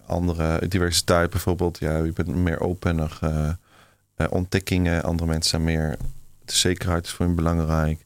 andere 0.05 0.67
diversiteit, 0.67 1.29
bijvoorbeeld, 1.29 1.79
ja, 1.79 1.97
je 1.97 2.13
bent 2.13 2.27
meer 2.27 2.59
open 2.59 2.95
naar 2.95 3.17
eh, 3.21 3.49
eh, 4.15 4.27
ontdekkingen, 4.29 5.03
andere 5.03 5.29
mensen 5.29 5.49
zijn 5.49 5.63
meer, 5.63 5.97
de 6.45 6.53
zekerheid 6.53 7.05
is 7.05 7.11
voor 7.11 7.25
hen 7.25 7.35
belangrijk. 7.35 8.05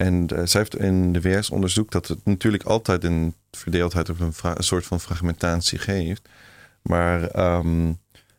En 0.00 0.26
eh, 0.26 0.40
zij 0.44 0.60
heeft 0.60 0.78
in 0.78 1.12
de 1.12 1.20
VS 1.20 1.50
onderzoekt 1.50 1.92
dat 1.92 2.08
het 2.08 2.18
natuurlijk 2.24 2.62
altijd 2.62 3.04
een 3.04 3.34
verdeeldheid 3.50 4.10
of 4.10 4.20
een, 4.20 4.32
soort 4.58 4.86
van 4.86 5.00
fragmentatie 5.00 5.78
geeft. 5.78 6.28
Maar 6.82 7.28
ehm, 7.28 7.92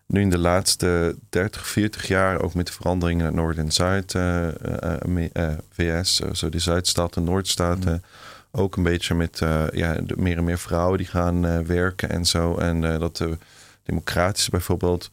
nu 0.05 0.21
in 0.21 0.29
de 0.29 0.37
laatste 0.37 1.15
30, 1.29 1.67
40 1.67 2.07
jaar, 2.07 2.41
ook 2.41 2.53
met 2.53 2.67
de 2.67 2.73
veranderingen 2.73 3.27
in 3.27 3.35
Noord- 3.35 3.57
en 3.57 3.71
Zuid, 3.71 4.15
eh, 4.15 4.47
eh, 5.33 5.57
VS, 5.69 6.21
eh, 6.21 6.33
zo 6.33 6.49
de 6.49 6.59
Zuidstaten, 6.59 7.23
Noordstaten, 7.23 8.03
ook 8.51 8.75
een 8.75 8.83
beetje 8.83 9.15
met 9.15 9.39
ja, 9.71 9.97
meer 10.15 10.37
en 10.37 10.43
meer 10.43 10.59
vrouwen 10.59 10.97
die 10.97 11.07
gaan 11.07 11.65
werken 11.65 12.09
en 12.09 12.25
zo. 12.25 12.57
En 12.57 12.81
dat 12.81 13.17
de 13.17 13.37
democratische 13.83 14.49
bijvoorbeeld 14.49 15.11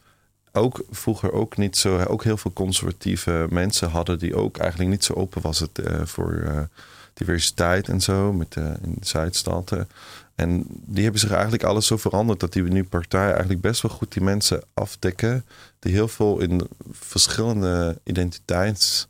ook 0.59 0.83
vroeger 0.89 1.31
ook 1.31 1.57
niet 1.57 1.77
zo, 1.77 2.03
ook 2.03 2.23
heel 2.23 2.37
veel 2.37 2.53
conservatieve 2.53 3.47
mensen 3.49 3.89
hadden 3.89 4.19
die 4.19 4.35
ook 4.35 4.57
eigenlijk 4.57 4.89
niet 4.89 5.03
zo 5.03 5.13
open 5.13 5.41
was 5.41 5.59
het 5.59 5.79
eh, 5.79 6.01
voor 6.05 6.41
eh, 6.45 6.61
diversiteit 7.13 7.89
en 7.89 8.01
zo 8.01 8.33
met 8.33 8.55
eh, 8.55 8.63
in 8.65 8.95
de 8.99 9.05
Zuidstaten. 9.05 9.87
En 10.35 10.65
die 10.67 11.03
hebben 11.03 11.21
zich 11.21 11.31
eigenlijk 11.31 11.63
alles 11.63 11.87
zo 11.87 11.97
veranderd 11.97 12.39
dat 12.39 12.53
die 12.53 12.63
nu 12.63 12.83
partij 12.83 13.29
eigenlijk 13.29 13.61
best 13.61 13.81
wel 13.81 13.91
goed 13.91 14.13
die 14.13 14.23
mensen 14.23 14.63
afdekken 14.73 15.45
die 15.79 15.93
heel 15.93 16.07
veel 16.07 16.39
in 16.39 16.67
verschillende 16.91 17.97
identiteits 18.03 19.07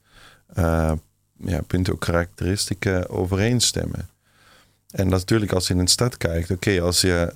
eh, 0.54 0.92
ja, 1.38 1.62
ook 1.92 2.00
karakteristieken 2.00 3.10
overeenstemmen. 3.10 4.10
En 4.92 5.08
natuurlijk 5.08 5.52
als 5.52 5.68
je 5.68 5.74
in 5.74 5.80
een 5.80 5.88
stad 5.88 6.18
kijkt, 6.18 6.52
oké, 6.52 6.82
als 6.82 7.02
je 7.02 7.34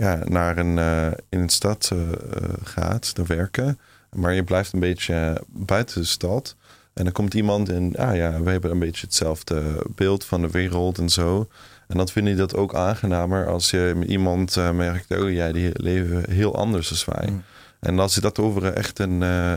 ja, 0.00 0.20
naar 0.24 0.58
een, 0.58 0.78
eh, 0.78 1.06
in 1.28 1.40
een 1.40 1.48
stad 1.48 1.90
eh, 1.92 2.12
eh, 2.12 2.50
gaat, 2.62 3.14
te 3.14 3.22
werken, 3.26 3.78
maar 4.10 4.34
je 4.34 4.44
blijft 4.44 4.72
een 4.72 4.80
beetje 4.80 5.42
buiten 5.48 6.00
de 6.00 6.06
stad. 6.06 6.56
En 6.92 7.04
dan 7.04 7.12
komt 7.12 7.34
iemand 7.34 7.68
en, 7.68 7.96
ah 7.96 8.16
ja, 8.16 8.42
we 8.42 8.50
hebben 8.50 8.70
een 8.70 8.78
beetje 8.78 9.06
hetzelfde 9.06 9.86
beeld 9.94 10.24
van 10.24 10.40
de 10.40 10.50
wereld 10.50 10.98
en 10.98 11.08
zo. 11.08 11.48
En 11.86 11.96
dan 11.96 12.08
vind 12.08 12.28
je 12.28 12.34
dat 12.34 12.56
ook 12.56 12.74
aangenamer 12.74 13.46
als 13.46 13.70
je 13.70 13.92
met 13.96 14.08
iemand 14.08 14.56
uh, 14.56 14.70
merkt, 14.70 15.16
oh 15.16 15.30
jij, 15.30 15.52
die 15.52 15.70
leven 15.72 16.30
heel 16.30 16.56
anders 16.56 17.04
dan 17.04 17.14
wij. 17.14 17.30
Mm. 17.30 17.42
En 17.80 17.98
als 17.98 18.14
je 18.14 18.20
dat 18.20 18.38
over 18.38 18.72
echt 18.72 18.98
een 18.98 19.20
uh, 19.20 19.54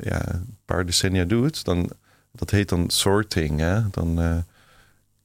ja, 0.00 0.42
paar 0.64 0.86
decennia 0.86 1.24
doet, 1.24 1.64
dan 1.64 1.90
dat 2.32 2.50
heet 2.50 2.68
dan 2.68 2.90
sorting. 2.90 3.60
Hè? 3.60 3.90
Dan 3.90 4.22
uh, 4.22 4.36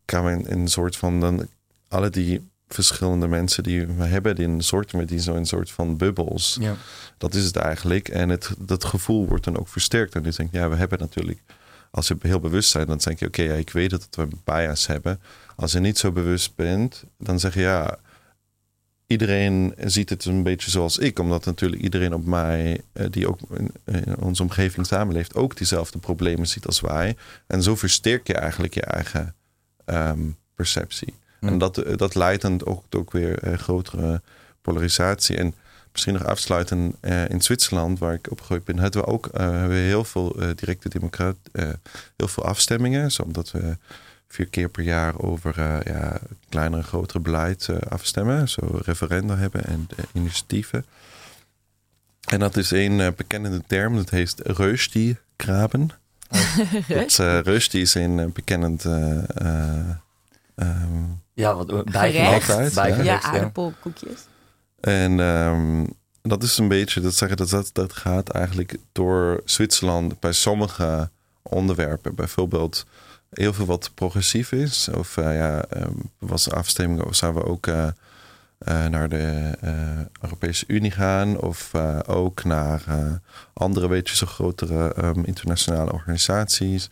kan 0.05 0.23
men 0.23 0.47
in 0.47 0.59
een 0.59 0.67
soort 0.67 0.97
van 0.97 1.19
dan 1.19 1.47
alle 1.87 2.09
die 2.09 2.49
verschillende 2.67 3.27
mensen 3.27 3.63
die 3.63 3.87
we 3.87 4.03
hebben, 4.03 4.35
die 4.35 4.47
een 4.47 4.61
soort 4.61 4.93
met 4.93 5.07
die 5.07 5.19
zo'n 5.19 5.45
soort 5.45 5.71
van 5.71 5.97
bubbels. 5.97 6.57
Ja. 6.59 6.75
Dat 7.17 7.33
is 7.33 7.45
het 7.45 7.55
eigenlijk. 7.55 8.07
En 8.09 8.29
het, 8.29 8.51
dat 8.57 8.83
gevoel 8.83 9.27
wordt 9.27 9.43
dan 9.43 9.59
ook 9.59 9.67
versterkt. 9.67 10.15
En 10.15 10.23
dus 10.23 10.35
denk 10.35 10.51
ja, 10.51 10.69
we 10.69 10.75
hebben 10.75 10.99
natuurlijk, 10.99 11.41
als 11.91 12.07
je 12.07 12.15
heel 12.19 12.39
bewust 12.39 12.73
bent, 12.73 12.87
dan 12.87 12.97
denk 12.97 13.19
je, 13.19 13.27
oké, 13.27 13.41
ja, 13.41 13.53
ik 13.53 13.69
weet 13.69 13.89
dat 13.89 14.07
we 14.11 14.27
bias 14.43 14.87
hebben. 14.87 15.19
Als 15.55 15.71
je 15.71 15.79
niet 15.79 15.97
zo 15.97 16.11
bewust 16.11 16.55
bent, 16.55 17.03
dan 17.17 17.39
zeg 17.39 17.53
je 17.53 17.59
ja, 17.59 17.97
iedereen 19.07 19.73
ziet 19.83 20.09
het 20.09 20.25
een 20.25 20.43
beetje 20.43 20.71
zoals 20.71 20.97
ik, 20.97 21.19
omdat 21.19 21.45
natuurlijk 21.45 21.81
iedereen 21.81 22.13
op 22.13 22.25
mij, 22.25 22.81
eh, 22.93 23.05
die 23.09 23.27
ook 23.27 23.39
in 23.85 24.17
onze 24.19 24.41
omgeving 24.41 24.85
samenleeft, 24.85 25.35
ook 25.35 25.57
diezelfde 25.57 25.99
problemen 25.99 26.47
ziet 26.47 26.65
als 26.65 26.81
wij. 26.81 27.15
En 27.47 27.63
zo 27.63 27.75
versterk 27.75 28.27
je 28.27 28.33
eigenlijk 28.33 28.73
je 28.73 28.81
eigen 28.81 29.35
um, 29.85 30.37
perceptie. 30.55 31.13
En 31.39 31.57
dat, 31.57 31.83
dat 31.95 32.15
leidt 32.15 32.41
dan 32.41 32.65
ook, 32.65 32.83
ook 32.89 33.11
weer 33.11 33.47
uh, 33.47 33.57
grotere 33.57 34.21
polarisatie. 34.61 35.37
En 35.37 35.55
misschien 35.91 36.13
nog 36.13 36.25
afsluiten, 36.25 36.95
uh, 37.01 37.29
in 37.29 37.41
Zwitserland, 37.41 37.99
waar 37.99 38.13
ik 38.13 38.31
opgegroeid 38.31 38.63
ben, 38.63 38.77
hadden 38.77 39.01
we 39.01 39.07
ook 39.07 39.29
hebben 39.31 39.69
we 39.69 39.75
heel 39.75 40.03
veel 40.03 40.35
directe 40.55 40.89
democraat, 40.89 41.35
heel 42.15 42.27
veel 42.27 42.45
afstemmingen, 42.45 43.11
omdat 43.23 43.51
we 43.51 43.77
vier 44.27 44.49
keer 44.49 44.69
per 44.69 44.83
jaar 44.83 45.19
over 45.19 45.59
uh, 45.59 45.77
ja, 45.83 46.17
kleinere 46.49 46.81
en 46.81 46.87
grotere 46.87 47.19
beleid 47.19 47.67
uh, 47.69 47.77
afstemmen. 47.77 48.49
Zo 48.49 48.79
referenda 48.83 49.35
hebben 49.35 49.63
en 49.65 49.87
uh, 49.97 50.05
initiatieven. 50.13 50.85
En 52.25 52.39
dat 52.39 52.57
is 52.57 52.71
een 52.71 52.99
uh, 52.99 53.07
bekende 53.15 53.61
term, 53.67 53.95
dat 53.95 54.09
heet 54.09 54.35
Rösti-graben. 54.43 55.89
dat 56.87 57.19
Rösti 57.45 57.79
is 57.79 57.93
een 57.93 58.31
bekend... 58.33 58.85
Um, 60.55 61.21
ja, 61.33 61.55
wat 61.55 61.85
bijgerecht. 61.91 62.75
bijgerecht 62.75 63.05
ja, 63.05 63.21
aardappelkoekjes. 63.21 64.19
En 64.79 65.19
um, 65.19 65.93
dat 66.21 66.43
is 66.43 66.57
een 66.57 66.67
beetje, 66.67 67.01
dat 67.01 67.13
zeggen 67.13 67.37
dat, 67.37 67.49
dat 67.49 67.69
dat 67.73 67.93
gaat 67.93 68.29
eigenlijk 68.29 68.77
door 68.91 69.41
Zwitserland 69.45 70.19
bij 70.19 70.31
sommige 70.31 71.09
onderwerpen. 71.41 72.15
Bijvoorbeeld 72.15 72.85
heel 73.29 73.53
veel 73.53 73.65
wat 73.65 73.91
progressief 73.93 74.51
is. 74.51 74.89
Of 74.89 75.17
uh, 75.17 75.35
ja, 75.35 75.65
um, 75.77 76.11
was 76.19 76.49
afstemming 76.51 77.01
of 77.01 77.15
zouden 77.15 77.41
we 77.41 77.47
ook 77.47 77.67
uh, 77.67 77.87
uh, 78.67 78.85
naar 78.85 79.09
de 79.09 79.51
Europese 80.21 80.63
Unie 80.67 80.91
gaan. 80.91 81.39
Of 81.39 81.71
ook 82.05 82.43
naar 82.43 82.81
andere 83.53 83.87
beetje 83.87 84.15
zo 84.15 84.25
grotere 84.25 85.03
um, 85.03 85.23
internationale 85.25 85.91
organisaties. 85.91 86.89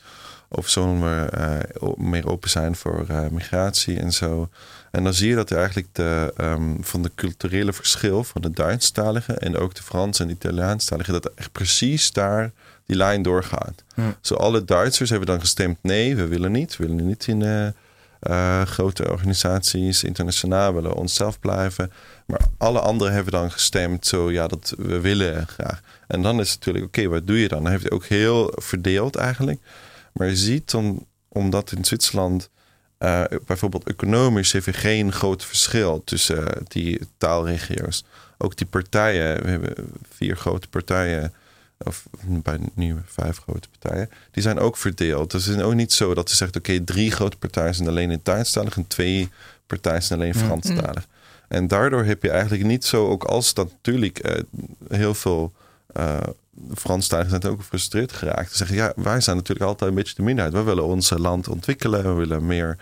Of 0.55 0.69
zullen 0.69 1.01
we 1.01 1.95
meer 1.97 2.29
open 2.29 2.49
zijn 2.49 2.75
voor 2.75 3.05
migratie 3.31 3.99
en 3.99 4.13
zo. 4.13 4.49
En 4.91 5.03
dan 5.03 5.13
zie 5.13 5.29
je 5.29 5.35
dat 5.35 5.49
er 5.49 5.57
eigenlijk 5.57 5.87
de, 5.91 6.33
um, 6.41 6.77
van 6.83 7.01
de 7.01 7.11
culturele 7.15 7.73
verschil 7.73 8.23
van 8.23 8.41
de 8.41 8.51
Duitsstaligen 8.51 9.39
en 9.39 9.57
ook 9.57 9.75
de 9.75 9.83
Frans 9.83 10.19
en 10.19 10.29
Italiaanstaligen, 10.29 11.13
dat 11.13 11.25
er 11.25 11.31
echt 11.35 11.51
precies 11.51 12.11
daar 12.11 12.51
die 12.85 12.95
lijn 12.95 13.21
doorgaat. 13.21 13.83
Hm. 13.95 14.01
Zo 14.21 14.35
alle 14.35 14.65
Duitsers 14.65 15.09
hebben 15.09 15.27
dan 15.27 15.39
gestemd: 15.39 15.77
nee, 15.81 16.15
we 16.15 16.27
willen 16.27 16.51
niet. 16.51 16.77
We 16.77 16.87
willen 16.87 17.05
niet 17.05 17.27
in 17.27 17.41
uh, 17.41 17.67
uh, 18.21 18.61
grote 18.61 19.11
organisaties, 19.11 20.03
internationaal, 20.03 20.73
willen 20.73 20.93
onszelf 20.93 21.39
blijven. 21.39 21.91
Maar 22.25 22.41
alle 22.57 22.79
anderen 22.79 23.13
hebben 23.13 23.33
dan 23.33 23.51
gestemd: 23.51 24.07
zo 24.07 24.31
ja, 24.31 24.47
dat 24.47 24.73
we 24.77 24.99
willen 24.99 25.47
graag. 25.47 25.81
En 26.07 26.21
dan 26.21 26.39
is 26.39 26.49
het 26.49 26.57
natuurlijk: 26.57 26.85
oké, 26.85 26.99
okay, 26.99 27.11
wat 27.11 27.27
doe 27.27 27.39
je 27.39 27.47
dan? 27.47 27.63
Dan 27.63 27.71
heeft 27.71 27.83
hij 27.83 27.91
ook 27.91 28.05
heel 28.05 28.53
verdeeld 28.55 29.15
eigenlijk. 29.15 29.59
Maar 30.13 30.27
je 30.27 30.35
ziet 30.35 30.71
dan, 30.71 31.05
omdat 31.27 31.71
in 31.71 31.85
Zwitserland. 31.85 32.49
Uh, 32.99 33.23
bijvoorbeeld 33.45 33.87
economisch 33.87 34.51
heeft 34.51 34.65
er 34.65 34.73
geen 34.73 35.11
groot 35.11 35.45
verschil 35.45 36.01
tussen 36.03 36.63
die 36.67 37.07
taalregio's. 37.17 38.05
Ook 38.37 38.57
die 38.57 38.67
partijen, 38.67 39.43
we 39.43 39.49
hebben 39.49 39.73
vier 40.09 40.35
grote 40.35 40.67
partijen 40.67 41.33
of 41.77 42.07
bij 42.25 42.59
nu 42.73 42.95
vijf 43.05 43.37
grote 43.37 43.67
partijen, 43.69 44.09
die 44.31 44.43
zijn 44.43 44.59
ook 44.59 44.77
verdeeld. 44.77 45.31
Dus 45.31 45.45
het 45.45 45.57
is 45.57 45.63
ook 45.63 45.73
niet 45.73 45.93
zo 45.93 46.13
dat 46.13 46.29
ze 46.29 46.35
zegt, 46.35 46.55
oké, 46.55 46.71
okay, 46.71 46.85
drie 46.85 47.11
grote 47.11 47.37
partijen 47.37 47.75
zijn 47.75 47.89
alleen 47.89 48.11
in 48.11 48.19
Duitsstalig 48.23 48.75
en 48.75 48.87
twee 48.87 49.29
partijen 49.67 50.03
zijn 50.03 50.19
alleen 50.19 50.35
Franstalig. 50.35 51.05
Mm. 51.07 51.11
En 51.47 51.67
daardoor 51.67 52.03
heb 52.03 52.23
je 52.23 52.29
eigenlijk 52.29 52.63
niet 52.63 52.85
zo, 52.85 53.07
ook 53.07 53.23
als 53.23 53.53
dat 53.53 53.69
natuurlijk 53.71 54.27
uh, 54.27 54.39
heel 54.89 55.13
veel 55.13 55.53
Franstaligen 56.75 57.41
zijn 57.41 57.53
ook 57.53 57.59
gefrustreerd 57.59 58.11
geraakt. 58.11 58.51
Ze 58.51 58.57
zeggen, 58.57 58.75
ja, 58.75 58.93
wij 58.95 59.21
zijn 59.21 59.35
natuurlijk 59.35 59.67
altijd 59.67 59.89
een 59.89 59.95
beetje 59.95 60.15
de 60.15 60.21
minderheid. 60.21 60.55
We 60.55 60.63
willen 60.63 60.85
ons 60.85 61.09
land 61.09 61.47
ontwikkelen, 61.47 62.03
we 62.03 62.13
willen 62.13 62.45
meer. 62.45 62.77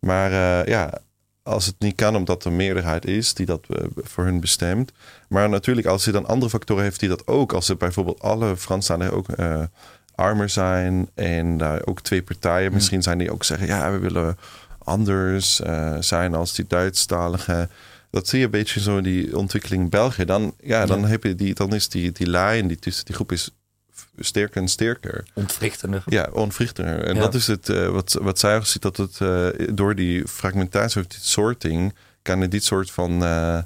Maar 0.00 0.30
uh, 0.30 0.64
ja, 0.64 0.98
als 1.42 1.66
het 1.66 1.74
niet 1.78 1.94
kan 1.94 2.16
omdat 2.16 2.44
er 2.44 2.52
meerderheid 2.52 3.06
is 3.06 3.34
die 3.34 3.46
dat 3.46 3.66
voor 3.96 4.24
hun 4.24 4.40
bestemt. 4.40 4.92
Maar 5.28 5.48
natuurlijk, 5.48 5.86
als 5.86 6.04
je 6.04 6.12
dan 6.12 6.26
andere 6.26 6.50
factoren 6.50 6.82
heeft 6.82 7.00
die 7.00 7.08
dat 7.08 7.26
ook, 7.26 7.52
als 7.52 7.68
er 7.68 7.76
bijvoorbeeld 7.76 8.20
alle 8.20 8.56
Franstaligen 8.56 9.12
ook 9.12 9.26
uh, 9.38 9.62
armer 10.14 10.48
zijn 10.48 11.10
en 11.14 11.58
daar 11.58 11.80
ook 11.84 12.00
twee 12.00 12.22
partijen, 12.22 12.72
misschien 12.72 13.02
zijn 13.02 13.18
die 13.18 13.32
ook 13.32 13.44
zeggen, 13.44 13.66
ja, 13.66 13.90
we 13.92 13.98
willen 13.98 14.38
anders 14.78 15.60
zijn 16.00 16.34
als 16.34 16.54
die 16.54 16.66
Duitsstaligen. 16.66 17.70
Dat 18.10 18.28
zie 18.28 18.38
je 18.38 18.44
een 18.44 18.50
beetje 18.50 18.80
zo 18.80 19.00
die 19.00 19.36
ontwikkeling 19.36 19.82
in 19.82 19.88
België. 19.88 20.24
Dan, 20.24 20.54
ja, 20.60 20.86
dan, 20.86 21.00
Ja. 21.00 21.06
Heb 21.06 21.22
je 21.22 21.34
die, 21.34 21.54
dan 21.54 21.74
is 21.74 21.88
die, 21.88 22.12
die 22.12 22.26
lijn 22.26 22.68
die 22.68 22.78
tussen 22.78 23.04
die 23.04 23.14
groep 23.14 23.32
is 23.32 23.50
sterker 24.18 24.60
en 24.60 24.68
sterker. 24.68 25.26
Ontwrichtender. 25.34 26.02
Ja, 26.06 26.28
onwrichtender. 26.32 27.04
En 27.04 27.14
Ja. 27.14 27.20
dat 27.20 27.34
is 27.34 27.46
het 27.46 27.68
uh, 27.68 27.88
wat, 27.88 28.18
wat 28.20 28.38
zij 28.38 28.56
ook 28.56 28.66
ziet, 28.66 28.82
dat 28.82 28.96
het 28.96 29.18
uh, 29.22 29.48
door 29.74 29.94
die 29.94 30.28
fragmentatie 30.28 31.00
of 31.00 31.06
die 31.06 31.18
sorting 31.22 31.94
kan 32.22 32.40
het 32.40 32.50
dit 32.50 32.64
soort 32.64 32.90
van 32.90 33.22
uh, 33.22 33.62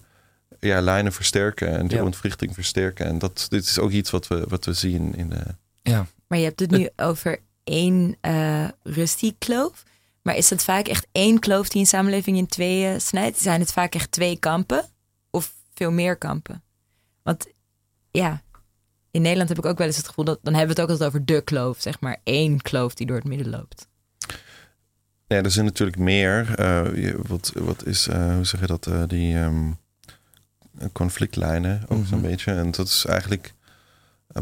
ja, 0.61 0.81
lijnen 0.81 1.13
versterken 1.13 1.69
en 1.69 1.87
die 1.87 1.97
Ja. 1.99 2.05
ontwrichting 2.05 2.55
versterken. 2.55 3.07
En 3.07 3.19
dat 3.19 3.47
dit 3.49 3.65
is 3.65 3.79
ook 3.79 3.91
iets 3.91 4.11
wat 4.11 4.29
we, 4.29 4.45
wat 4.49 4.65
we 4.65 4.73
zien 4.73 5.15
in 5.15 5.29
de. 5.29 5.41
Ja. 5.83 6.07
Maar 6.27 6.39
je 6.39 6.45
hebt 6.45 6.61
het 6.61 6.71
nu 6.71 6.89
over 6.97 7.39
één 7.65 8.17
uh, 8.23 8.69
rustie-kloof. 8.83 9.83
Maar 10.25 10.37
is 10.37 10.51
het 10.51 10.65
vaak 10.65 10.87
echt 10.89 11.07
één 11.13 11.39
kloof 11.39 11.69
die 11.69 11.81
een 11.81 11.87
samenleving 11.87 12.37
in 12.37 12.47
tweeën 12.47 13.01
snijdt? 13.01 13.39
Zijn 13.41 13.61
het 13.61 13.73
vaak 13.73 13.95
echt 13.95 14.11
twee 14.11 14.39
kampen? 14.39 14.85
Of 15.31 15.55
veel 15.75 15.91
meer 15.91 16.17
kampen? 16.17 16.63
Want 17.23 17.47
ja, 18.11 18.43
in 19.11 19.23
Nederland 19.23 19.49
heb 19.49 19.59
ik 19.59 19.65
ook 19.67 19.79
wel 19.79 19.87
eens 19.87 19.97
het 19.97 20.09
gevoel 20.09 20.25
dat... 20.25 20.39
dan 20.43 20.55
hebben 20.55 20.75
we 20.77 20.81
het 20.81 20.91
ook 20.91 20.99
altijd 20.99 21.09
over 21.15 21.25
de 21.35 21.41
kloof, 21.45 21.81
zeg 21.81 22.01
maar. 22.01 22.21
één 22.23 22.61
kloof 22.63 22.95
die 22.95 23.07
door 23.07 23.17
het 23.17 23.25
midden 23.25 23.49
loopt. 23.51 23.89
Ja, 25.27 25.43
er 25.43 25.51
zijn 25.51 25.65
natuurlijk 25.65 25.99
meer. 25.99 26.61
Uh, 26.61 27.05
je- 27.05 27.19
wat, 27.27 27.53
wat 27.55 27.87
is, 27.87 28.09
uh, 28.09 28.35
hoe 28.35 28.45
zeg 28.45 28.61
je 28.61 28.67
dat? 28.67 28.87
Uh, 28.87 29.03
die 29.07 29.35
um, 29.39 29.77
conflictlijnen 30.93 31.83
ook 31.89 31.99
Mhm. 31.99 32.07
zo'n 32.07 32.21
beetje. 32.23 32.53
En 32.53 32.71
dat 32.71 32.87
is 32.87 33.05
eigenlijk 33.05 33.55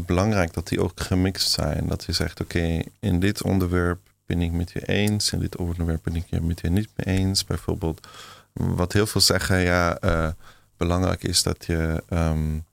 belangrijk 0.05 0.53
dat 0.53 0.67
die 0.67 0.81
ook 0.81 0.99
gemixt 1.01 1.51
zijn. 1.51 1.87
Dat 1.87 2.03
je 2.03 2.11
zegt, 2.11 2.41
oké, 2.41 2.81
in 2.99 3.19
dit 3.19 3.41
onderwerp 3.43 4.11
ben 4.33 4.41
ik 4.41 4.51
met 4.51 4.71
je 4.71 4.85
eens. 4.85 5.31
In 5.31 5.39
dit 5.39 5.57
onderwerp 5.57 6.03
ben 6.03 6.15
ik 6.15 6.25
je 6.29 6.41
met 6.41 6.61
je 6.61 6.69
niet 6.69 6.89
mee 6.95 7.17
eens. 7.17 7.45
Bijvoorbeeld, 7.45 8.07
wat 8.53 8.93
heel 8.93 9.07
veel 9.07 9.21
zeggen, 9.21 9.59
ja, 9.59 9.97
uh, 10.03 10.29
belangrijk 10.77 11.23
is 11.23 11.43
dat 11.43 11.65
je... 11.65 12.03
Um, 12.09 12.65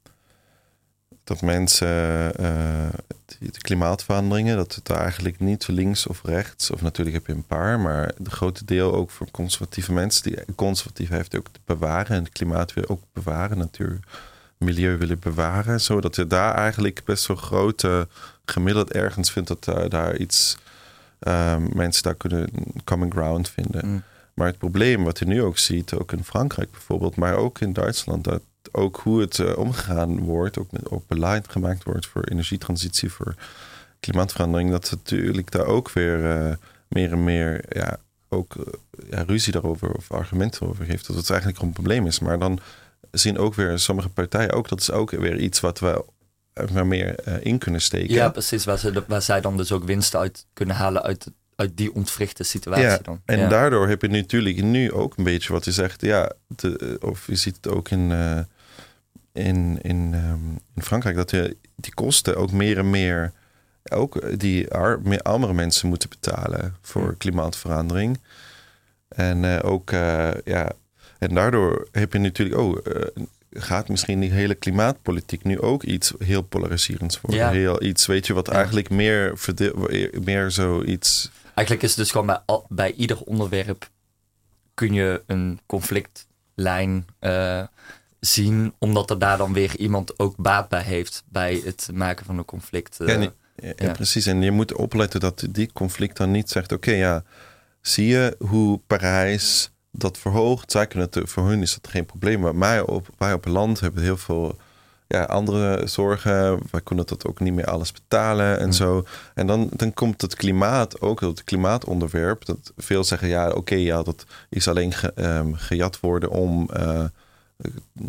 dat 1.25 1.43
mensen 1.43 2.33
uh, 2.41 2.89
die, 3.25 3.53
de 3.53 3.59
klimaatveranderingen, 3.59 4.57
dat 4.57 4.75
het 4.75 4.87
daar 4.87 5.01
eigenlijk 5.01 5.41
niet 5.41 5.69
links 5.69 6.07
of 6.07 6.23
rechts, 6.25 6.71
of 6.71 6.83
natuurlijk 6.83 7.17
heb 7.17 7.27
je 7.27 7.33
een 7.33 7.47
paar, 7.47 7.81
maar 7.81 8.13
de 8.19 8.31
grote 8.31 8.65
deel 8.65 8.95
ook 8.95 9.11
voor 9.11 9.31
conservatieve 9.31 9.93
mensen, 9.93 10.23
die 10.23 10.55
conservatief 10.55 11.09
heeft 11.09 11.37
ook 11.37 11.49
te 11.53 11.61
bewaren 11.65 12.17
en 12.17 12.23
het 12.23 12.33
klimaat 12.33 12.73
wil 12.73 12.89
ook 12.89 13.03
bewaren, 13.13 13.59
natuur, 13.59 13.99
milieu 14.59 14.97
willen 14.97 15.19
bewaren, 15.19 15.81
zodat 15.81 16.17
je 16.17 16.27
daar 16.27 16.55
eigenlijk 16.55 17.05
best 17.05 17.27
wel 17.27 17.37
grote 17.37 18.09
gemiddeld 18.45 18.93
ergens 18.93 19.33
vindt 19.33 19.49
dat 19.49 19.67
uh, 19.69 19.89
daar 19.89 20.17
iets 20.17 20.57
uh, 21.21 21.57
mensen 21.57 22.03
daar 22.03 22.15
kunnen 22.15 22.49
common 22.85 23.13
ground 23.13 23.49
vinden. 23.49 23.87
Mm. 23.87 24.03
Maar 24.35 24.47
het 24.47 24.59
probleem 24.59 25.05
wat 25.05 25.19
je 25.19 25.25
nu 25.25 25.43
ook 25.43 25.59
ziet, 25.59 25.95
ook 25.95 26.13
in 26.13 26.25
Frankrijk 26.25 26.71
bijvoorbeeld, 26.71 27.17
maar 27.17 27.35
ook 27.35 27.61
in 27.61 27.73
Duitsland, 27.73 28.25
dat 28.25 28.43
ook 28.73 28.97
hoe 28.97 29.21
het 29.21 29.39
uh, 29.39 29.59
omgegaan 29.59 30.19
wordt, 30.19 30.59
ook, 30.59 30.73
met, 30.73 30.91
ook 30.91 31.07
beleid 31.07 31.51
gemaakt 31.51 31.85
wordt 31.85 32.07
voor 32.07 32.23
energietransitie, 32.23 33.13
voor 33.13 33.35
klimaatverandering, 34.01 34.71
dat 34.71 34.91
natuurlijk 34.91 35.51
daar 35.51 35.67
ook 35.67 35.93
weer 35.93 36.19
uh, 36.19 36.55
meer 36.89 37.13
en 37.13 37.25
meer 37.25 37.65
ja, 37.69 37.97
ook 38.29 38.55
uh, 38.55 38.65
ja, 39.11 39.23
ruzie 39.23 39.53
daarover 39.53 39.93
of 39.93 40.13
argumenten 40.13 40.69
over 40.69 40.85
heeft. 40.85 41.07
Dat 41.07 41.17
het 41.17 41.31
eigenlijk 41.31 41.63
een 41.63 41.73
probleem 41.73 42.07
is. 42.07 42.21
Maar 42.21 42.39
dan 42.39 42.61
zien 43.11 43.39
ook 43.39 43.55
weer 43.55 43.79
sommige 43.79 44.09
partijen 44.09 44.53
ook, 44.53 44.69
dat 44.69 44.81
is 44.81 44.91
ook 44.91 45.11
weer 45.11 45.39
iets 45.39 45.61
wat 45.61 45.79
we 45.79 46.05
er 46.75 46.87
meer 46.87 47.43
in 47.45 47.59
kunnen 47.59 47.81
steken. 47.81 48.15
Ja, 48.15 48.29
precies. 48.29 48.65
Waar, 48.65 48.79
ze, 48.79 49.05
waar 49.07 49.23
zij 49.23 49.41
dan 49.41 49.57
dus 49.57 49.73
ook 49.73 49.85
winst 49.85 50.17
uit 50.17 50.47
kunnen 50.53 50.77
halen 50.77 51.03
uit 51.03 51.27
uit 51.57 51.77
die 51.77 51.95
ontwrichte 51.95 52.43
situatie 52.43 52.85
Ja, 52.85 52.99
dan. 53.03 53.21
En 53.25 53.39
ja. 53.39 53.49
daardoor 53.49 53.89
heb 53.89 54.03
je 54.03 54.09
natuurlijk 54.09 54.63
nu 54.63 54.93
ook 54.93 55.17
een 55.17 55.25
beetje 55.25 55.53
wat 55.53 55.65
je 55.65 55.73
zegt. 55.73 56.01
Ja, 56.01 56.33
de, 56.47 56.97
of 57.01 57.27
je 57.27 57.37
ziet 57.37 57.57
het 57.57 57.69
ook 57.69 57.89
in, 57.89 58.13
eh, 58.13 58.39
in, 59.33 59.79
in, 59.83 60.11
ehm, 60.15 60.51
in 60.75 60.83
Frankrijk 60.83 61.17
dat 61.17 61.31
je 61.31 61.57
die 61.77 61.95
kosten 61.95 62.37
ook 62.37 62.53
meer 62.53 62.79
en 62.79 62.91
meer 62.91 63.33
ook 63.91 64.17
eh, 64.17 64.39
die 64.39 64.67
meer 65.03 65.23
armere 65.23 65.53
mensen 65.53 65.89
moeten 65.89 66.09
betalen 66.09 66.77
voor 66.81 67.17
klimaatverandering. 67.17 68.19
En 69.17 69.45
eh, 69.45 69.71
ook, 69.71 69.91
eh, 69.91 70.31
ja, 70.45 70.73
en 71.19 71.35
daardoor 71.35 71.89
heb 71.93 72.13
je 72.13 72.19
natuurlijk, 72.19 72.61
oh, 72.61 72.79
eh, 72.87 73.25
gaat 73.51 73.89
misschien 73.89 74.21
die 74.21 74.31
hele 74.31 74.55
klimaatpolitiek 74.55 75.45
nu 75.45 75.61
ook 75.61 75.83
iets 75.83 76.13
heel 76.19 76.43
polariserends 76.43 77.21
worden. 77.21 77.41
Ja. 77.41 77.51
Heel 77.51 77.83
iets, 77.83 78.07
weet 78.07 78.27
je, 78.27 78.33
wat 78.35 78.47
Ja. 78.47 78.53
eigenlijk 78.53 78.91
meer, 78.91 79.39
verdeel, 79.39 79.89
meer 80.25 80.51
zoiets. 80.51 81.31
Eigenlijk 81.55 81.83
is 81.83 81.91
het 81.91 81.99
dus 81.99 82.11
gewoon 82.11 82.27
bij, 82.27 82.41
al- 82.47 82.67
bij 82.69 82.93
ieder 82.93 83.21
onderwerp 83.21 83.89
kun 84.75 84.93
je 84.93 85.23
een 85.27 85.61
conflictlijn 85.67 87.07
eh, 87.19 87.63
zien, 88.21 88.75
omdat 88.79 89.11
er 89.11 89.19
daar 89.19 89.39
dan 89.39 89.53
weer 89.53 89.77
iemand 89.77 90.19
ook 90.19 90.37
baat 90.37 90.69
bij 90.69 90.83
heeft 90.83 91.23
bij 91.29 91.63
het 91.65 91.89
maken 91.93 92.27
van 92.27 92.39
een 92.39 92.45
conflict. 92.45 93.01
eh. 93.01 93.07
Ja, 93.23 93.33
ja, 93.57 93.73
ja. 93.77 93.93
precies. 93.93 94.27
En 94.27 94.43
je 94.43 94.51
moet 94.51 94.73
opletten 94.75 95.21
dat 95.21 95.47
die 95.51 95.73
conflict 95.73 96.17
dan 96.17 96.31
niet 96.31 96.51
zegt: 96.51 96.73
oké, 96.73 96.91
ja, 96.91 97.25
zie 97.81 98.07
je 98.07 98.37
hoe 98.39 98.81
Parijs 98.87 99.71
dat 99.91 100.19
verhoogt? 100.19 100.71
Zij 100.71 100.87
kunnen 100.87 101.09
het, 101.13 101.31
voor 101.31 101.49
hun 101.49 101.63
is 101.63 101.79
dat 101.81 101.91
geen 101.91 102.07
probleem. 102.07 102.41
Maar 102.41 102.59
wij 102.59 102.81
op, 102.81 103.09
wij 103.19 103.33
op 103.33 103.45
het 103.45 103.53
land 103.53 103.81
hebben 103.81 104.03
heel 104.03 104.17
veel 104.17 104.57
ja, 105.07 105.23
andere 105.25 105.87
zorgen. 105.87 106.59
Wij 106.71 106.81
kunnen 106.85 107.07
dat 107.07 107.27
ook 107.27 107.41
niet 107.41 107.55
meer 107.55 107.67
alles 107.67 107.93
betalen 107.93 108.59
en 108.59 108.73
zo. 108.75 109.05
En 109.35 109.47
dan, 109.47 109.71
dan 109.73 109.95
komt 109.95 110.21
het 110.21 110.35
klimaat 110.35 111.01
ook, 111.01 111.21
het 111.21 111.45
klimaatonderwerp. 111.45 112.45
Dat 112.45 112.73
veel 112.77 113.05
zeggen: 113.05 113.29
ja, 113.29 113.49
oké, 113.51 113.75
ja, 113.75 114.03
dat 114.03 114.25
is 114.49 114.69
alleen 114.69 114.93
ge- 114.93 115.13
ehm, 115.15 115.53
gejat 115.55 116.01
worden 116.01 116.31
om. 116.31 116.69
eh, 116.73 117.05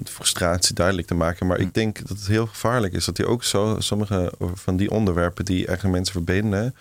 frustratie 0.03 0.75
duidelijk 0.75 1.07
te 1.07 1.13
maken. 1.13 1.47
Maar 1.47 1.59
ik 1.59 1.73
denk 1.73 1.99
dat 2.07 2.17
het 2.17 2.27
heel 2.27 2.45
gevaarlijk 2.47 2.93
is 2.93 3.05
dat 3.05 3.17
je 3.17 3.25
ook 3.25 3.43
zo 3.43 3.75
sommige 3.79 4.33
van 4.53 4.77
die 4.77 4.91
onderwerpen 4.91 5.45
die 5.45 5.67
eigenlijk 5.67 5.95
mensen 5.95 6.13
verbinden, 6.13 6.75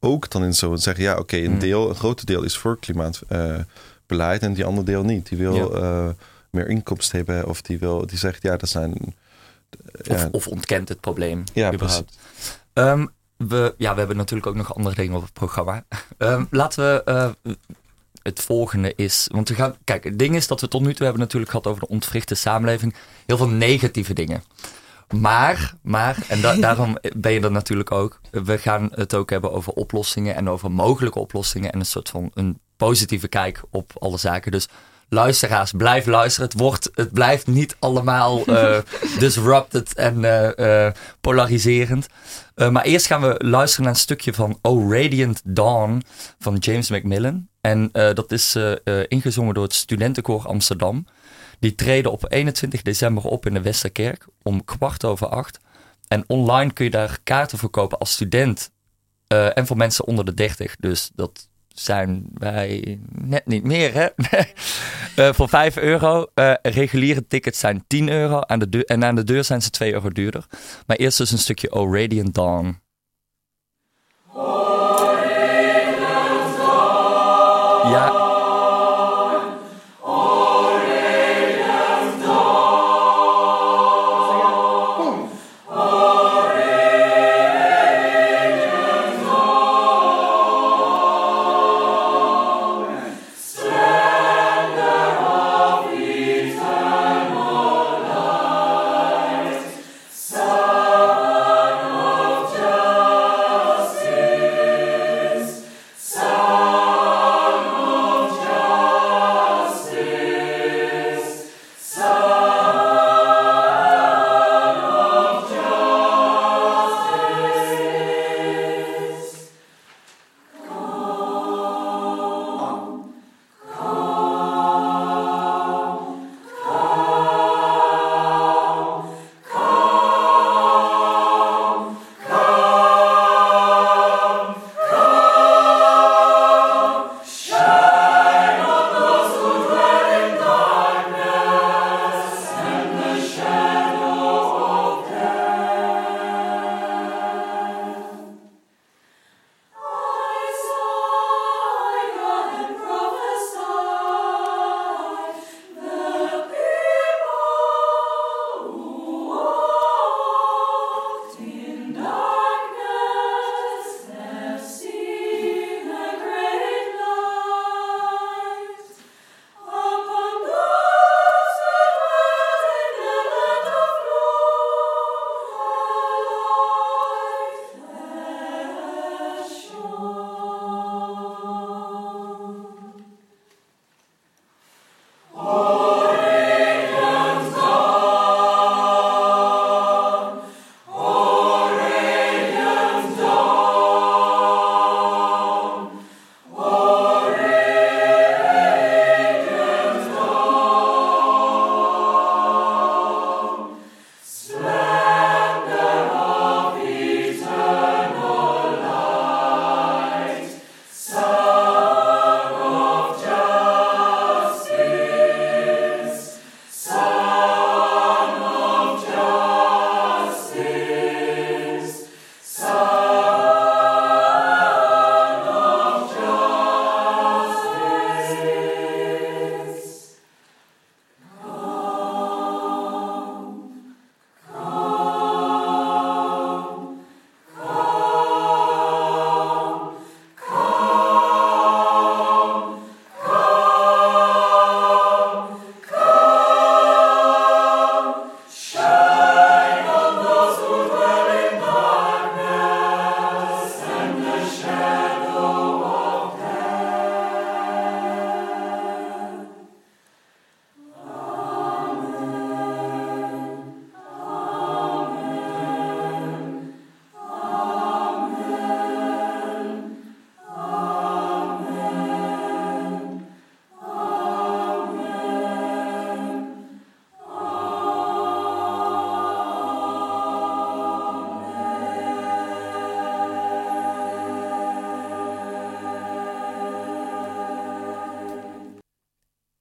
ook 0.00 0.30
dan 0.30 0.44
in 0.44 0.54
zo 0.54 0.74
zeggen: 0.76 1.04
ja, 1.04 1.16
oké, 1.18 1.36
een 1.36 1.58
deel, 1.58 1.88
een 1.88 1.94
groot 1.94 2.26
deel 2.26 2.42
is 2.42 2.56
voor 2.56 2.78
klimaatbeleid 4.06 4.42
en 4.42 4.52
die 4.54 4.64
andere 4.64 4.86
deel 4.86 5.02
niet. 5.04 5.28
Die 5.28 5.38
wil 5.38 5.76
eh, 5.82 6.08
meer 6.50 6.68
inkomsten 6.68 7.16
hebben 7.16 7.48
of 7.48 7.62
die 7.62 7.78
wil, 7.78 8.06
die 8.06 8.18
zegt: 8.18 8.42
ja, 8.42 8.56
dat 8.56 8.68
zijn. 8.68 9.14
Of, 10.08 10.20
ja, 10.20 10.28
of 10.32 10.46
ontkent 10.46 10.88
het 10.88 11.00
probleem. 11.00 11.44
Ja, 11.52 11.72
überhaupt. 11.72 12.18
Ehm, 12.72 13.06
we, 13.36 13.74
ja, 13.78 13.92
we 13.92 13.98
hebben 13.98 14.16
natuurlijk 14.16 14.46
ook 14.46 14.54
nog 14.54 14.74
andere 14.74 14.94
dingen 14.94 15.16
op 15.16 15.22
het 15.22 15.32
programma. 15.32 15.84
Ehm, 16.18 16.44
laten 16.50 16.84
we. 16.84 17.02
eh, 17.04 17.30
het 18.22 18.40
volgende 18.42 18.92
is. 18.96 19.28
Want 19.32 19.48
we 19.48 19.54
gaan. 19.54 19.76
Kijk, 19.84 20.04
het 20.04 20.18
ding 20.18 20.34
is 20.36 20.46
dat 20.46 20.60
we 20.60 20.68
tot 20.68 20.80
nu 20.82 20.94
toe 20.94 21.02
hebben 21.04 21.22
natuurlijk 21.22 21.50
gehad 21.50 21.66
over 21.66 21.80
de 21.80 21.88
ontwrichte 21.88 22.34
samenleving. 22.34 22.94
Heel 23.26 23.36
veel 23.36 23.48
negatieve 23.48 24.12
dingen. 24.14 24.42
Maar, 25.20 25.74
maar, 25.82 26.16
en 26.28 26.40
da- 26.40 26.56
daarom 26.66 26.98
ben 27.16 27.32
je 27.32 27.40
er 27.40 27.50
natuurlijk 27.50 27.90
ook. 27.90 28.20
We 28.30 28.58
gaan 28.58 28.88
het 28.94 29.14
ook 29.14 29.30
hebben 29.30 29.52
over 29.52 29.72
oplossingen 29.72 30.34
en 30.34 30.48
over 30.48 30.70
mogelijke 30.70 31.18
oplossingen. 31.18 31.72
En 31.72 31.78
een 31.78 31.86
soort 31.86 32.08
van 32.08 32.30
een 32.34 32.58
positieve 32.76 33.28
kijk 33.28 33.62
op 33.70 33.92
alle 33.98 34.18
zaken. 34.18 34.52
Dus 34.52 34.68
luisteraars, 35.08 35.72
blijf 35.72 36.06
luisteren. 36.06 36.48
Het, 36.48 36.58
wordt, 36.58 36.90
het 36.94 37.12
blijft 37.12 37.46
niet 37.46 37.76
allemaal 37.78 38.44
eh, 38.44 38.78
disrupted 39.18 39.94
en 39.94 40.24
eh, 40.24 40.86
eh, 40.86 40.94
polariserend. 41.20 42.06
Maar 42.54 42.84
eerst 42.84 43.06
gaan 43.06 43.20
we 43.20 43.34
luisteren 43.38 43.84
naar 43.84 43.94
een 43.94 44.00
stukje 44.00 44.34
van 44.34 44.58
Oh 44.62 44.92
Radiant 44.92 45.40
Dawn 45.44 46.02
van 46.38 46.56
James 46.56 46.90
Macmillan. 46.90 47.48
En 47.60 47.90
dat 47.92 48.32
is 48.32 48.58
ingezongen 49.08 49.54
door 49.54 49.62
het 49.62 49.74
Studentenkoor 49.74 50.46
Amsterdam. 50.46 51.06
Die 51.58 51.74
treden 51.74 52.12
op 52.12 52.32
21 52.32 52.82
december 52.82 53.24
op 53.24 53.46
in 53.46 53.54
de 53.54 53.60
Westerkerk 53.60 54.26
om 54.42 54.64
kwart 54.64 55.04
over 55.04 55.26
acht. 55.26 55.58
En 56.08 56.24
online 56.26 56.72
kun 56.72 56.84
je 56.84 56.90
daar 56.90 57.18
kaarten 57.22 57.58
voor 57.58 57.70
kopen 57.70 57.98
als 57.98 58.12
student 58.12 58.70
en 59.26 59.66
voor 59.66 59.76
mensen 59.76 60.06
onder 60.06 60.24
de 60.24 60.34
30. 60.34 60.76
Dus 60.76 61.10
dat 61.14 61.48
zijn 61.74 62.26
wij 62.34 62.98
net 63.10 63.46
niet 63.46 63.64
meer, 63.64 63.94
hè? 63.94 64.08
Eh, 65.14 65.32
voor 65.32 65.48
5 65.48 65.76
euro. 65.76 66.26
Eh, 66.34 66.54
reguliere 66.62 67.26
tickets 67.26 67.58
zijn 67.58 67.84
10 67.86 68.08
euro. 68.08 68.40
Aan 68.40 68.58
de 68.58 68.84
en 68.84 69.04
aan 69.04 69.14
de 69.14 69.24
deur 69.24 69.44
zijn 69.44 69.62
ze 69.62 69.70
2 69.70 69.92
euro 69.92 70.10
duurder. 70.10 70.46
Maar 70.86 70.96
eerst 70.96 71.18
dus 71.18 71.30
een 71.30 71.38
stukje 71.38 71.72
Oh 71.72 71.96
Radiant 71.96 72.34
Dawn. 72.34 72.80
Ja, 74.34 74.73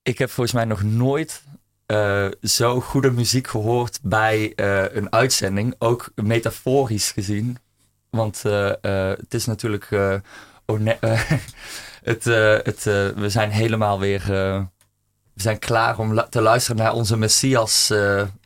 ik 0.03 0.17
heb 0.17 0.29
volgens 0.29 0.55
mij 0.55 0.65
nog 0.65 0.83
nooit 0.83 1.43
uh, 1.87 2.27
zo 2.41 2.81
goede 2.81 3.11
muziek 3.11 3.47
gehoord 3.47 3.99
bij 4.01 4.53
uh, 4.55 4.83
een 4.95 5.11
uitzending. 5.11 5.75
Ook 5.77 6.11
metaforisch 6.15 7.11
gezien. 7.11 7.57
Want 8.09 8.43
uh, 8.45 8.71
het 9.17 9.33
is 9.33 9.45
natuurlijk. 9.45 9.89
Oh 10.65 10.79
het, 12.03 12.23
het, 12.63 12.83
we 13.15 13.25
zijn 13.29 13.51
helemaal 13.51 13.99
weer. 13.99 14.23
we 15.33 15.41
zijn 15.41 15.59
klaar 15.59 15.99
om 15.99 16.25
te 16.29 16.41
luisteren 16.41 16.83
naar 16.83 16.93
onze 16.93 17.17
Messias, 17.17 17.87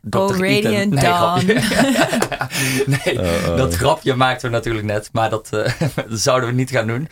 Dr. 0.01 0.17
Oh, 0.17 0.29
Radiant 0.29 0.93
Nee, 0.93 1.03
Dawn. 1.03 1.45
nee 3.05 3.13
Uh-oh. 3.13 3.57
dat 3.57 3.75
grapje 3.75 4.15
maakten 4.15 4.49
we 4.49 4.55
natuurlijk 4.55 4.85
net. 4.85 5.09
Maar 5.11 5.29
dat, 5.29 5.49
dat 5.95 6.05
zouden 6.09 6.49
we 6.49 6.55
niet 6.55 6.69
gaan 6.69 6.87
doen. 6.87 7.09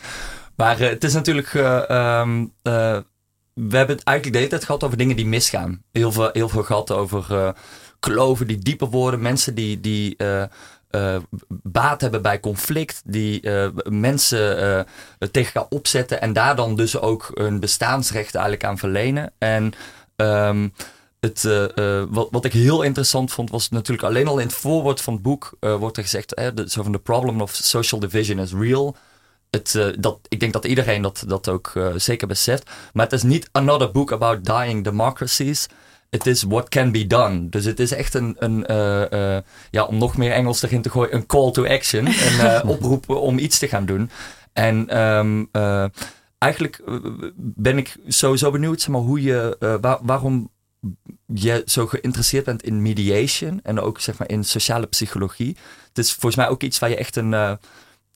Maar 0.54 0.78
het 0.78 1.04
is 1.04 1.12
natuurlijk. 1.12 1.54
Um, 1.90 2.52
we 3.56 3.76
hebben 3.76 3.96
het 3.96 4.04
eigenlijk 4.04 4.32
de 4.32 4.38
hele 4.38 4.50
tijd 4.50 4.64
gehad 4.64 4.84
over 4.84 4.96
dingen 4.96 5.16
die 5.16 5.26
misgaan. 5.26 5.82
Heel 5.92 6.12
veel, 6.12 6.30
heel 6.32 6.48
veel 6.48 6.62
gehad 6.62 6.90
over 6.90 7.26
uh, 7.30 7.48
kloven 8.00 8.46
die 8.46 8.58
dieper 8.58 8.88
worden. 8.88 9.20
Mensen 9.20 9.54
die, 9.54 9.80
die 9.80 10.14
uh, 10.18 10.42
uh, 10.90 11.16
baat 11.48 12.00
hebben 12.00 12.22
bij 12.22 12.40
conflict. 12.40 13.02
Die 13.04 13.50
mensen 13.84 14.86
tegen 15.30 15.54
elkaar 15.54 15.70
opzetten. 15.70 16.20
En 16.20 16.32
daar 16.32 16.56
dan 16.56 16.76
dus 16.76 16.98
ook 16.98 17.30
hun 17.34 17.60
bestaansrecht 17.60 18.34
eigenlijk 18.34 18.64
aan 18.64 18.78
verlenen. 18.78 19.32
En 19.38 19.72
um, 20.16 20.72
het, 21.20 21.42
wat, 22.10 22.28
wat 22.30 22.44
ik 22.44 22.52
heel 22.52 22.82
interessant 22.82 23.32
vond 23.32 23.50
was 23.50 23.68
natuurlijk 23.68 24.08
alleen 24.08 24.28
al 24.28 24.38
in 24.38 24.46
het 24.46 24.56
voorwoord 24.56 25.00
van 25.00 25.12
het 25.12 25.22
boek. 25.22 25.56
wordt 25.60 25.96
er 25.96 26.02
gezegd, 26.02 26.42
zo 26.66 26.82
van 26.82 26.92
the 26.92 26.98
problem 26.98 27.40
of 27.40 27.54
social 27.54 28.00
division 28.00 28.38
is 28.38 28.52
real 28.52 28.96
het, 29.56 29.74
uh, 29.74 29.86
dat, 29.98 30.18
ik 30.28 30.40
denk 30.40 30.52
dat 30.52 30.64
iedereen 30.64 31.02
dat, 31.02 31.24
dat 31.26 31.48
ook 31.48 31.72
uh, 31.74 31.88
zeker 31.96 32.26
beseft. 32.26 32.70
Maar 32.92 33.04
het 33.04 33.14
is 33.14 33.22
niet 33.22 33.48
another 33.52 33.90
book 33.90 34.12
about 34.12 34.44
dying 34.44 34.84
democracies. 34.84 35.66
Het 36.10 36.26
is 36.26 36.42
what 36.42 36.68
can 36.68 36.92
be 36.92 37.06
done. 37.06 37.48
Dus 37.48 37.64
het 37.64 37.80
is 37.80 37.92
echt 37.92 38.14
een, 38.14 38.36
een 38.38 38.64
uh, 38.70 39.38
ja, 39.70 39.84
om 39.84 39.98
nog 39.98 40.16
meer 40.16 40.32
Engels 40.32 40.62
erin 40.62 40.82
te 40.82 40.90
gooien, 40.90 41.14
een 41.14 41.26
call 41.26 41.50
to 41.50 41.66
action. 41.66 42.06
Een 42.40 42.68
oproep 42.68 43.08
om 43.08 43.38
iets 43.38 43.58
te 43.58 43.68
gaan 43.68 43.86
doen. 43.86 44.10
En 44.52 45.00
um, 45.02 45.48
eigenlijk 46.38 46.82
ben 47.36 47.78
ik 47.78 47.96
sowieso 48.06 48.50
benieuwd 48.50 48.80
zeg 48.80 48.90
maar, 48.90 49.00
hoe 49.00 49.22
je, 49.22 49.56
waar, 49.80 49.98
waarom 50.02 50.50
je 51.26 51.62
zo 51.66 51.86
geïnteresseerd 51.86 52.44
bent 52.44 52.62
in 52.62 52.82
mediation 52.82 53.60
en 53.62 53.80
ook 53.80 54.00
zeg 54.00 54.18
maar, 54.18 54.28
in 54.28 54.44
sociale 54.44 54.86
psychologie. 54.86 55.56
Het 55.88 55.98
is 55.98 56.12
volgens 56.12 56.36
mij 56.36 56.48
ook 56.48 56.62
iets 56.62 56.78
waar 56.78 56.90
je 56.90 56.96
echt 56.96 57.16
een 57.16 57.32
uh, 57.32 57.52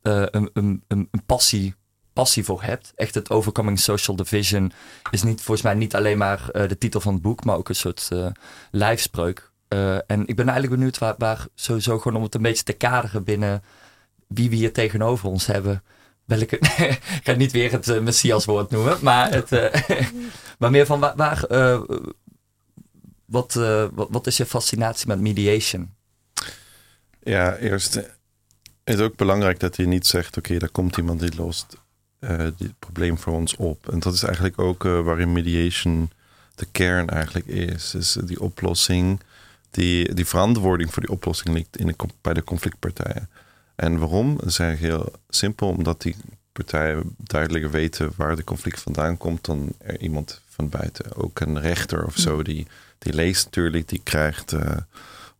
een, 0.02 0.50
een, 0.52 0.82
een, 0.88 1.10
passie, 1.26 1.74
passie 2.12 2.44
voor 2.44 2.62
hebt. 2.62 2.92
Echt 2.94 3.14
het 3.14 3.30
Overcoming 3.30 3.78
Social 3.78 4.16
Division 4.16 4.72
is 5.10 5.22
niet, 5.22 5.40
volgens 5.40 5.66
mij 5.66 5.74
niet 5.74 5.94
alleen 5.94 6.18
maar 6.18 6.48
uh, 6.52 6.68
de 6.68 6.78
titel 6.78 7.00
van 7.00 7.12
het 7.12 7.22
boek, 7.22 7.44
maar 7.44 7.56
ook 7.56 7.68
een 7.68 7.74
soort 7.74 8.08
uh, 8.12 8.26
lijfspreuk. 8.70 9.50
en 10.06 10.26
ik 10.26 10.36
ben 10.36 10.48
eigenlijk 10.48 10.70
benieuwd 10.70 10.98
waar, 10.98 11.14
waar 11.18 11.46
sowieso 11.54 11.98
gewoon 11.98 12.16
om 12.16 12.22
het 12.24 12.34
een 12.34 12.42
beetje 12.42 12.64
te 12.64 12.72
kaderen 12.72 13.24
binnen 13.24 13.62
wie 14.26 14.50
we 14.50 14.56
hier 14.56 14.72
tegenover 14.72 15.28
ons 15.28 15.46
hebben. 15.46 15.82
Welke, 16.24 16.58
ik 17.18 17.20
ga 17.22 17.32
niet 17.32 17.52
weer 17.52 17.72
het 17.72 18.02
Messiaswoord 18.02 18.70
noemen, 18.70 18.98
maar, 19.02 19.30
het, 19.32 19.50
maar 20.58 20.70
meer 20.70 20.86
van 20.86 21.00
waar, 21.00 21.16
waar 21.16 21.46
wat, 23.24 23.54
wat, 23.94 24.08
wat 24.10 24.26
is 24.26 24.36
je 24.36 24.46
fascinatie 24.46 25.06
met 25.06 25.20
mediation? 25.20 25.94
Ja, 27.22 27.56
eerst 27.56 28.19
het 28.90 29.00
is 29.00 29.06
ook 29.06 29.16
belangrijk 29.16 29.60
dat 29.60 29.76
je 29.76 29.86
niet 29.86 30.06
zegt: 30.06 30.28
oké, 30.28 30.38
okay, 30.38 30.58
daar 30.58 30.68
komt 30.68 30.96
iemand 30.96 31.20
die 31.20 31.34
lost 31.36 31.76
uh, 32.20 32.46
dit 32.56 32.78
probleem 32.78 33.18
voor 33.18 33.32
ons 33.32 33.56
op. 33.56 33.88
En 33.92 33.98
dat 33.98 34.14
is 34.14 34.22
eigenlijk 34.22 34.58
ook 34.58 34.84
uh, 34.84 35.00
waarin 35.00 35.32
mediation 35.32 36.10
de 36.54 36.66
kern 36.72 37.08
eigenlijk 37.08 37.46
is. 37.46 37.90
Dus 37.90 38.12
die 38.12 38.40
oplossing, 38.40 39.20
die, 39.70 40.14
die 40.14 40.26
verantwoording 40.26 40.92
voor 40.92 41.02
die 41.02 41.12
oplossing 41.12 41.54
ligt 41.54 41.76
in 41.76 41.86
de, 41.86 41.94
bij 42.20 42.34
de 42.34 42.44
conflictpartijen. 42.44 43.28
En 43.74 43.98
waarom? 43.98 44.36
Dat 44.36 44.46
is 44.46 44.58
eigenlijk 44.58 44.94
heel 44.94 45.12
simpel, 45.28 45.68
omdat 45.68 46.02
die 46.02 46.16
partijen 46.52 47.14
duidelijker 47.16 47.70
weten 47.70 48.12
waar 48.16 48.36
de 48.36 48.44
conflict 48.44 48.80
vandaan 48.80 49.16
komt 49.16 49.44
dan 49.44 49.72
er 49.78 50.00
iemand 50.00 50.40
van 50.48 50.68
buiten. 50.68 51.16
Ook 51.16 51.40
een 51.40 51.60
rechter 51.60 52.06
of 52.06 52.16
zo, 52.16 52.42
die, 52.42 52.66
die 52.98 53.14
leest 53.14 53.44
natuurlijk, 53.44 53.88
die 53.88 54.00
krijgt. 54.04 54.52
Uh, 54.52 54.76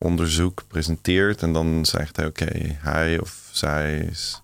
onderzoek 0.03 0.63
presenteert 0.67 1.43
en 1.43 1.53
dan 1.53 1.85
zegt 1.85 2.17
hij: 2.17 2.27
Oké, 2.27 2.79
hij 2.79 3.21
of 3.21 3.49
zij 3.53 3.99
is, 3.99 4.43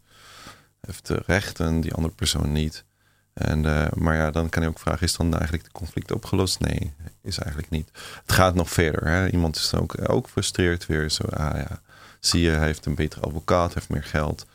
heeft 0.80 1.06
de 1.06 1.22
rechten, 1.26 1.80
die 1.80 1.94
andere 1.94 2.14
persoon 2.14 2.52
niet. 2.52 2.84
En, 3.32 3.64
uh, 3.64 3.86
maar 3.94 4.16
ja, 4.16 4.30
dan 4.30 4.48
kan 4.48 4.62
je 4.62 4.68
ook 4.68 4.78
vragen: 4.78 5.06
is 5.06 5.16
dan 5.16 5.32
eigenlijk 5.34 5.64
de 5.64 5.72
conflict 5.72 6.12
opgelost? 6.12 6.60
Nee, 6.60 6.92
is 7.22 7.38
eigenlijk 7.38 7.70
niet. 7.70 7.90
Het 8.22 8.32
gaat 8.32 8.54
nog 8.54 8.70
verder. 8.70 9.08
Hè? 9.08 9.30
Iemand 9.30 9.56
is 9.56 9.70
dan 9.70 9.80
ook, 9.80 10.10
ook 10.10 10.28
frustreerd 10.28 10.86
weer. 10.86 11.10
Zo, 11.10 11.22
ah 11.24 11.58
ja, 11.58 11.80
zie 12.20 12.40
je, 12.40 12.50
hij 12.50 12.66
heeft 12.66 12.86
een 12.86 12.94
betere 12.94 13.22
advocaat, 13.22 13.74
heeft 13.74 13.88
meer 13.88 14.04
geld. 14.04 14.46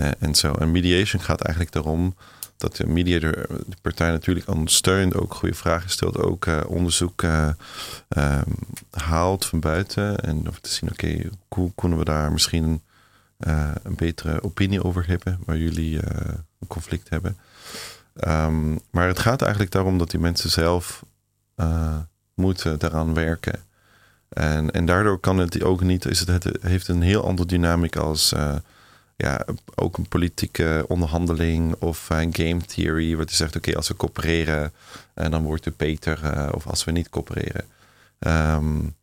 Uh, 0.00 0.08
en 0.18 0.34
zo. 0.34 0.52
En 0.52 0.70
mediation 0.70 1.22
gaat 1.22 1.40
eigenlijk 1.40 1.74
daarom 1.74 2.14
dat 2.60 2.76
de 2.76 2.86
mediator 2.86 3.32
de 3.48 3.76
partij 3.82 4.10
natuurlijk 4.10 4.48
ondersteunt, 4.48 5.14
ook 5.14 5.34
goede 5.34 5.54
vragen 5.54 5.90
stelt, 5.90 6.18
ook 6.18 6.46
uh, 6.46 6.60
onderzoek 6.66 7.22
uh, 7.22 7.48
uh, 8.16 8.40
haalt 8.90 9.46
van 9.46 9.60
buiten. 9.60 10.18
En 10.18 10.48
of 10.48 10.58
te 10.60 10.70
zien, 10.70 10.90
oké, 10.90 11.28
hoe 11.48 11.72
kunnen 11.74 11.98
we 11.98 12.04
daar 12.04 12.32
misschien 12.32 12.82
een 13.82 13.94
betere 13.96 14.42
opinie 14.42 14.84
over 14.84 15.06
hebben, 15.06 15.38
waar 15.44 15.56
jullie 15.56 16.00
een 16.58 16.66
conflict 16.66 17.08
hebben. 17.08 17.36
Um, 18.28 18.80
maar 18.90 19.06
het 19.06 19.18
gaat 19.18 19.42
eigenlijk 19.42 19.72
daarom 19.72 19.98
dat 19.98 20.10
die 20.10 20.20
mensen 20.20 20.50
zelf 20.50 21.04
moeten 22.34 22.78
daaraan 22.78 23.14
werken. 23.14 23.60
En, 24.28 24.70
en 24.70 24.86
daardoor 24.86 25.18
kan 25.18 25.38
het 25.38 25.62
ook 25.62 25.80
niet, 25.80 26.04
is 26.04 26.20
het, 26.20 26.28
het 26.28 26.62
heeft 26.62 26.88
een 26.88 27.02
heel 27.02 27.26
andere 27.26 27.48
dynamiek 27.48 27.96
als 27.96 28.32
ja, 29.20 29.44
ook 29.74 29.98
een 29.98 30.08
politieke 30.08 30.84
onderhandeling 30.88 31.74
of 31.78 32.10
een 32.10 32.34
game 32.34 32.60
theory. 32.60 33.16
Wat 33.16 33.30
je 33.30 33.36
zegt, 33.36 33.56
oké, 33.56 33.76
als 33.76 33.88
we 33.88 33.96
coöpereren, 33.96 34.72
en 35.14 35.30
dan 35.30 35.42
wordt 35.42 35.64
het 35.64 35.76
beter. 35.76 36.20
Uh, 36.24 36.48
of 36.54 36.66
als 36.66 36.84
we 36.84 36.90
niet 36.90 37.08
coöpereren. 37.08 37.64
Um, 38.18 38.94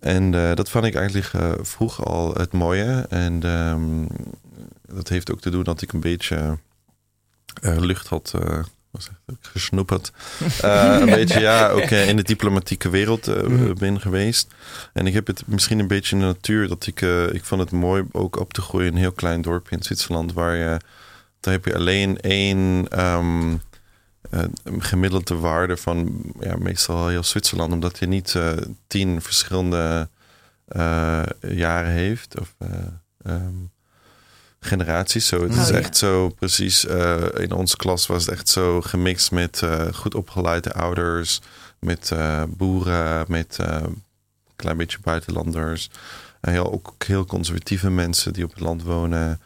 en 0.00 0.30
dat 0.30 0.70
vond 0.70 0.84
ik 0.84 0.94
eigenlijk 0.94 1.32
uh, 1.32 1.52
vroeg 1.60 2.04
al 2.04 2.34
het 2.34 2.52
mooie. 2.52 3.06
En 3.08 3.46
um, 3.46 4.06
dat 4.86 5.08
heeft 5.08 5.32
ook 5.32 5.40
te 5.40 5.50
doen 5.50 5.64
dat 5.64 5.82
ik 5.82 5.92
een 5.92 6.00
beetje 6.00 6.58
lucht 7.60 8.08
had 8.08 8.34
gesnoeperd. 9.40 10.12
Uh, 10.64 10.96
een 11.00 11.10
beetje, 11.18 11.40
ja, 11.40 11.68
ook 11.68 11.90
uh, 11.90 12.08
in 12.08 12.16
de 12.16 12.22
diplomatieke 12.22 12.88
wereld 12.90 13.28
uh, 13.28 13.72
ben 13.72 14.00
geweest. 14.00 14.54
En 14.92 15.06
ik 15.06 15.14
heb 15.14 15.26
het 15.26 15.42
misschien 15.46 15.78
een 15.78 15.86
beetje 15.86 16.14
in 16.16 16.20
de 16.20 16.26
natuur 16.26 16.68
dat 16.68 16.86
ik, 16.86 17.00
ik 17.32 17.44
vond 17.44 17.60
het 17.60 17.70
mooi 17.70 18.04
ook 18.12 18.36
op 18.36 18.52
te 18.52 18.60
groeien 18.60 18.86
in 18.86 18.92
een 18.92 18.98
heel 18.98 19.12
klein 19.12 19.42
dorpje 19.42 19.76
in 19.76 19.82
Zwitserland, 19.82 20.32
waar 20.32 20.56
je, 20.56 20.80
daar 21.40 21.52
heb 21.52 21.64
je 21.64 21.74
alleen 21.74 22.20
één 22.20 22.86
um, 23.00 23.60
gemiddelde 24.78 25.34
waarde 25.34 25.76
van, 25.76 26.22
ja, 26.40 26.56
meestal 26.56 27.08
heel 27.08 27.24
Zwitserland, 27.24 27.72
omdat 27.72 27.98
je 27.98 28.06
niet 28.06 28.36
tien 28.86 29.22
verschillende 29.22 30.08
jaren 31.40 31.90
heeft. 31.90 32.40
Of, 32.40 32.54
um, 33.26 33.70
generaties. 34.60 35.26
Zo, 35.26 35.42
het 35.42 35.52
is 35.52 35.58
Oh, 35.66 35.68
ja. 35.68 35.78
echt 35.78 35.96
zo 35.96 36.28
precies. 36.28 36.86
eh, 36.86 37.22
in 37.36 37.52
onze 37.52 37.76
klas 37.76 38.06
was 38.06 38.24
het 38.26 38.34
echt 38.34 38.48
zo 38.48 38.80
gemixt 38.80 39.30
met 39.30 39.62
eh, 39.62 39.86
goed 39.92 40.14
opgeleide 40.14 40.72
ouders, 40.72 41.40
met 41.80 42.10
eh, 42.12 42.42
boeren, 42.48 43.24
met 43.28 43.56
een 43.60 44.02
klein 44.56 44.76
beetje 44.76 44.98
buitenlanders. 45.02 45.90
En 46.40 46.52
heel, 46.52 46.72
ook 46.72 46.94
heel 47.06 47.24
conservatieve 47.24 47.90
mensen 47.90 48.32
die 48.32 48.44
op 48.44 48.50
het 48.50 48.60
land 48.60 48.82
wonen. 48.82 49.40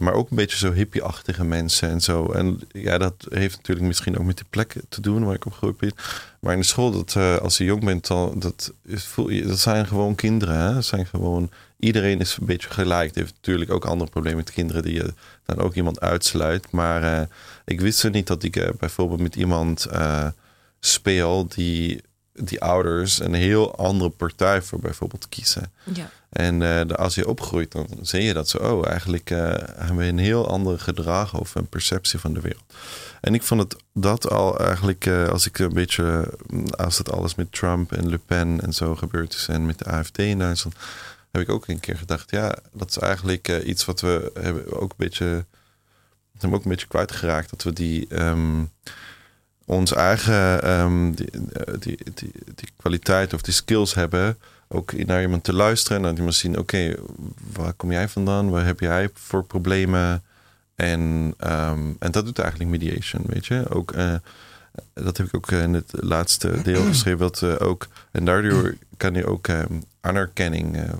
Maar 0.00 0.12
ook 0.12 0.30
een 0.30 0.36
beetje 0.36 0.56
zo 0.56 0.72
hippie-achtige 0.72 1.44
mensen 1.44 1.88
en 1.90 2.00
zo. 2.00 2.32
En 2.32 2.60
ja, 2.68 2.98
dat 2.98 3.14
heeft 3.28 3.56
natuurlijk 3.56 3.86
misschien 3.86 4.18
ook 4.18 4.24
met 4.24 4.36
die 4.36 4.46
plek 4.50 4.74
te 4.88 5.00
doen 5.00 5.24
waar 5.24 5.34
ik 5.34 5.46
opgegroeid 5.46 5.76
ben. 5.76 5.92
Maar 6.40 6.52
in 6.52 6.60
de 6.60 6.66
school, 6.66 6.90
dat, 6.90 7.40
als 7.40 7.56
je 7.58 7.64
jong 7.64 7.84
bent, 7.84 8.06
dan, 8.06 8.38
dat, 8.38 8.72
is, 8.84 9.04
voel 9.04 9.28
je, 9.30 9.46
dat 9.46 9.58
zijn 9.58 9.86
gewoon 9.86 10.14
kinderen. 10.14 10.56
Hè? 10.58 10.74
Dat 10.74 10.84
zijn 10.84 11.06
gewoon, 11.06 11.50
iedereen 11.84 12.20
is 12.20 12.36
een 12.40 12.46
beetje 12.46 12.70
gelijk. 12.70 13.06
Het 13.06 13.14
heeft 13.14 13.34
natuurlijk 13.34 13.70
ook 13.70 13.84
andere 13.84 14.10
problemen 14.10 14.38
met 14.38 14.52
kinderen 14.52 14.82
die 14.82 14.94
je 14.94 15.14
dan 15.44 15.58
ook 15.58 15.74
iemand 15.74 16.00
uitsluit. 16.00 16.70
Maar 16.70 17.02
eh, 17.02 17.26
ik 17.64 17.80
wist 17.80 17.98
zo 17.98 18.08
niet 18.08 18.26
dat 18.26 18.42
ik 18.42 18.56
eh, 18.56 18.68
bijvoorbeeld 18.78 19.20
met 19.20 19.36
iemand 19.36 19.84
eh, 19.84 20.26
speel 20.80 21.46
die, 21.46 22.02
die 22.32 22.60
ouders 22.60 23.20
een 23.20 23.34
heel 23.34 23.76
andere 23.76 24.10
partij 24.10 24.62
voor 24.62 24.78
bijvoorbeeld 24.78 25.28
kiezen. 25.28 25.72
Ja. 25.92 26.10
En 26.32 26.62
eh, 26.62 26.96
als 26.96 27.14
je 27.14 27.28
opgroeit, 27.28 27.72
dan 27.72 27.86
zie 28.00 28.22
je 28.22 28.32
dat 28.32 28.48
zo. 28.48 28.58
Oh, 28.58 28.86
eigenlijk 28.86 29.30
eh, 29.30 29.38
hebben 29.76 29.96
we 29.96 30.04
een 30.04 30.18
heel 30.18 30.48
ander 30.48 30.78
gedrag 30.78 31.38
of 31.38 31.54
een 31.54 31.66
perceptie 31.66 32.18
van 32.18 32.32
de 32.32 32.40
wereld. 32.40 32.64
En 33.20 33.34
ik 33.34 33.42
vond 33.42 33.60
het 33.62 33.76
dat 33.94 34.30
al 34.30 34.58
eigenlijk, 34.58 35.06
eh, 35.06 35.28
als 35.28 35.46
ik 35.46 35.58
een 35.58 35.72
beetje, 35.72 36.32
mm, 36.46 36.66
als 36.66 36.98
het 36.98 37.12
alles 37.12 37.34
met 37.34 37.52
Trump 37.52 37.92
en 37.92 38.08
Le 38.08 38.18
Pen 38.18 38.60
en 38.60 38.72
zo 38.72 38.96
gebeurd 38.96 39.34
is 39.34 39.48
en 39.48 39.66
met 39.66 39.78
de 39.78 39.84
AFD 39.84 40.18
in 40.18 40.38
Duitsland, 40.38 40.76
heb 41.32 41.42
ik 41.42 41.48
ook 41.48 41.68
een 41.68 41.80
keer 41.80 41.96
gedacht, 41.96 42.30
ja, 42.30 42.56
dat 42.72 42.90
is 42.90 42.98
eigenlijk 42.98 43.48
eh, 43.48 43.66
iets 43.66 43.84
wat 43.84 44.00
we 44.00 44.30
hebben 44.40 44.80
ook 44.80 44.90
een 44.90 44.96
beetje, 44.96 45.24
hebben 46.32 46.50
we 46.50 46.54
ook 46.56 46.64
een 46.64 46.70
beetje 46.70 46.86
kwijtgeraakt. 46.86 47.50
Dat 47.50 47.62
we 47.62 47.72
die, 47.72 48.06
ehm, 48.08 48.64
ons 49.64 49.92
eigen 49.92 50.62
ehm, 50.62 51.12
die, 51.12 51.30
die, 51.78 51.98
die, 52.14 52.32
die, 52.54 52.68
kwaliteit 52.76 53.34
of 53.34 53.42
die 53.42 53.54
skills 53.54 53.94
hebben. 53.94 54.38
Ook 54.68 54.92
naar 55.06 55.22
iemand 55.22 55.44
te 55.44 55.52
luisteren. 55.52 55.96
En 55.96 56.02
dan 56.02 56.16
iemand 56.16 56.34
zien, 56.34 56.58
oké, 56.58 56.94
waar 57.52 57.72
kom 57.72 57.92
jij 57.92 58.08
vandaan? 58.08 58.50
Waar 58.50 58.64
heb 58.64 58.80
jij 58.80 59.08
voor 59.14 59.44
problemen? 59.44 60.22
En, 60.74 61.34
ehm, 61.36 61.92
en 61.98 62.10
dat 62.10 62.24
doet 62.24 62.38
eigenlijk 62.38 62.70
mediation, 62.70 63.22
weet 63.26 63.46
je. 63.46 63.68
Ook, 63.68 63.92
uh, 63.92 64.14
dat 64.94 65.16
heb 65.16 65.26
ik 65.26 65.36
ook 65.36 65.50
in 65.50 65.74
het 65.74 65.92
laatste 65.92 66.62
deel 66.62 66.84
geschreven. 66.92 67.18
Dat, 67.18 67.40
uh, 67.42 67.54
ook, 67.58 67.86
en 68.10 68.24
daardoor 68.24 68.74
kan 68.96 69.14
je 69.14 69.26
ook 69.26 69.48
um, 69.48 69.82
anerkenning, 70.00 70.76
uh, 70.76 70.90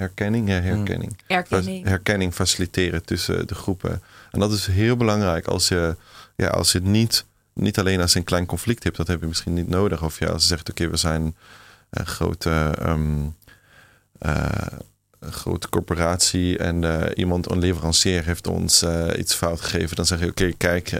herkenning, 0.00 0.48
ja, 0.48 0.60
herkenning, 0.60 1.18
herkenning. 1.26 1.86
herkenning 1.86 2.34
faciliteren 2.34 3.04
tussen 3.04 3.46
de 3.46 3.54
groepen. 3.54 4.02
En 4.30 4.40
dat 4.40 4.52
is 4.52 4.66
heel 4.66 4.96
belangrijk 4.96 5.46
als 5.46 5.68
je, 5.68 5.96
ja, 6.36 6.48
als 6.48 6.72
je 6.72 6.80
niet, 6.80 7.24
niet 7.52 7.78
alleen 7.78 8.00
als 8.00 8.12
je 8.12 8.18
een 8.18 8.24
klein 8.24 8.46
conflict 8.46 8.84
hebt, 8.84 8.96
dat 8.96 9.06
heb 9.06 9.20
je 9.20 9.26
misschien 9.26 9.54
niet 9.54 9.68
nodig. 9.68 10.02
Of 10.02 10.18
ja, 10.18 10.26
als 10.26 10.42
je 10.42 10.48
zegt, 10.48 10.70
oké, 10.70 10.88
we 10.88 10.96
zijn 10.96 11.36
een 11.90 12.06
grote, 12.06 12.74
um, 12.82 13.36
een 14.18 15.32
grote 15.32 15.68
corporatie 15.68 16.58
en 16.58 16.82
uh, 16.82 17.02
iemand, 17.14 17.50
een 17.50 17.58
leverancier, 17.58 18.24
heeft 18.24 18.46
ons 18.46 18.82
uh, 18.82 19.06
iets 19.18 19.34
fout 19.34 19.60
gegeven. 19.60 19.96
Dan 19.96 20.06
zeg 20.06 20.20
je, 20.20 20.26
oké, 20.26 20.52
kijk, 20.52 20.90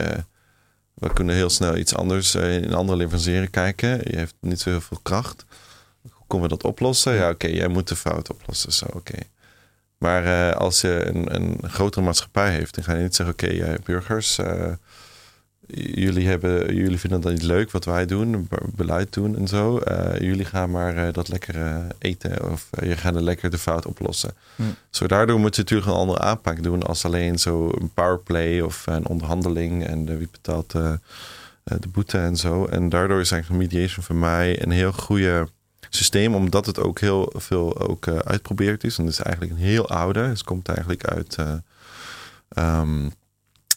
we 0.93 1.13
kunnen 1.13 1.35
heel 1.35 1.49
snel 1.49 1.77
iets 1.77 1.95
anders 1.95 2.35
in 2.35 2.41
een 2.41 2.73
andere 2.73 2.97
leverancier 2.97 3.49
kijken. 3.49 3.89
Je 3.89 4.17
heeft 4.17 4.35
niet 4.39 4.59
zo 4.59 4.69
heel 4.69 4.81
veel 4.81 4.99
kracht. 5.01 5.45
Kunnen 6.31 6.49
we 6.49 6.55
dat 6.55 6.63
oplossen? 6.71 7.13
Ja, 7.13 7.29
oké, 7.29 7.47
jij 7.47 7.67
moet 7.67 7.87
de 7.87 7.95
fout 7.95 8.29
oplossen. 8.29 8.71
Zo, 8.71 8.85
oké. 8.93 9.17
Maar 9.97 10.53
als 10.53 10.81
je 10.81 11.05
een, 11.05 11.35
een 11.35 11.57
grotere 11.61 12.05
maatschappij 12.05 12.51
heeft, 12.51 12.75
dan 12.75 12.83
ga 12.83 12.95
je 12.95 13.03
niet 13.03 13.15
zeggen, 13.15 13.35
oké, 13.35 13.47
jij 13.47 13.77
burgers 13.83 14.39
jullie, 15.75 16.27
hebben, 16.27 16.75
jullie 16.75 16.99
vinden 16.99 17.21
dat 17.21 17.31
niet 17.31 17.43
leuk 17.43 17.71
wat 17.71 17.85
wij 17.85 18.05
doen, 18.05 18.49
beleid 18.75 19.13
doen 19.13 19.37
en 19.37 19.47
zo. 19.47 19.81
Uh, 19.87 20.19
jullie 20.19 20.45
gaan 20.45 20.71
maar 20.71 21.11
dat 21.11 21.27
lekker 21.27 21.87
eten 21.97 22.51
of 22.51 22.69
je 22.81 22.97
gaat 22.97 23.15
er 23.15 23.21
lekker 23.21 23.49
de 23.49 23.57
fout 23.57 23.85
oplossen. 23.85 24.33
Hm. 24.55 24.63
Zo 24.89 25.07
daardoor 25.07 25.39
moet 25.39 25.55
je 25.55 25.61
natuurlijk 25.61 25.89
een 25.89 25.97
andere 25.97 26.19
aanpak 26.19 26.63
doen 26.63 26.83
als 26.83 27.05
alleen 27.05 27.39
zo 27.39 27.71
een 27.79 27.91
powerplay 27.93 28.59
of 28.59 28.87
een 28.87 29.07
onderhandeling 29.07 29.85
en 29.85 30.17
wie 30.17 30.29
betaalt 30.31 30.71
de 31.63 31.89
boete 31.91 32.17
en 32.17 32.35
zo. 32.35 32.65
En 32.65 32.89
daardoor 32.89 33.19
is 33.19 33.31
eigenlijk 33.31 33.63
mediation 33.63 34.03
voor 34.03 34.15
mij 34.15 34.63
een 34.63 34.71
heel 34.71 34.91
goede 34.91 35.47
systeem, 35.95 36.35
omdat 36.35 36.65
het 36.65 36.79
ook 36.79 36.99
heel 36.99 37.33
veel 37.35 37.79
ook 37.79 38.07
uitprobeerd 38.07 38.83
is. 38.83 38.97
En 38.97 39.05
het 39.05 39.13
is 39.13 39.19
eigenlijk 39.19 39.53
een 39.55 39.65
heel 39.65 39.89
oude. 39.89 40.19
Het 40.19 40.43
komt 40.43 40.67
eigenlijk 40.67 41.05
uit. 41.05 41.37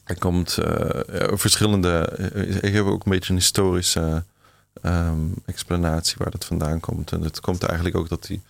Er 0.04 0.18
komt 0.18 0.58
uh, 0.58 1.36
verschillende. 1.36 2.18
Uh, 2.34 2.62
ik 2.62 2.74
heb 2.74 2.84
ook 2.84 3.04
een 3.04 3.10
beetje 3.10 3.30
een 3.30 3.38
historische 3.38 4.24
um, 4.82 5.34
explanatie 5.46 6.14
waar 6.18 6.30
dat 6.30 6.44
vandaan 6.44 6.80
komt. 6.80 7.12
En 7.12 7.22
het 7.22 7.40
komt 7.40 7.62
eigenlijk 7.62 7.96
ook 7.96 8.08
dat 8.08 8.26
die 8.26 8.42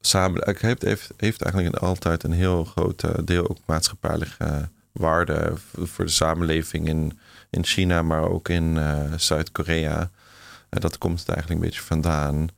samenleving 0.00 0.80
heeft, 0.80 1.12
heeft, 1.16 1.42
eigenlijk 1.42 1.76
altijd 1.76 2.22
een 2.22 2.32
heel 2.32 2.64
groot 2.64 3.26
deel 3.26 3.48
ook 3.48 3.58
maatschappelijke 3.64 4.68
waarde 4.92 5.52
voor 5.76 6.04
de 6.04 6.10
samenleving 6.10 6.88
in, 6.88 7.18
in 7.50 7.64
China, 7.64 8.02
maar 8.02 8.22
ook 8.22 8.48
in 8.48 8.76
uh, 8.76 9.00
Zuid-Korea. 9.16 10.10
dat 10.68 10.98
komt 10.98 11.18
het 11.18 11.28
eigenlijk 11.28 11.60
een 11.60 11.66
beetje 11.66 11.82
vandaan. 11.82 12.48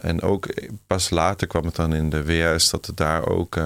En 0.00 0.22
ook 0.22 0.46
pas 0.86 1.10
later 1.10 1.46
kwam 1.46 1.64
het 1.64 1.74
dan 1.74 1.94
in 1.94 2.10
de 2.10 2.24
VS 2.24 2.70
dat 2.70 2.86
het 2.86 2.96
daar 2.96 3.28
ook 3.28 3.56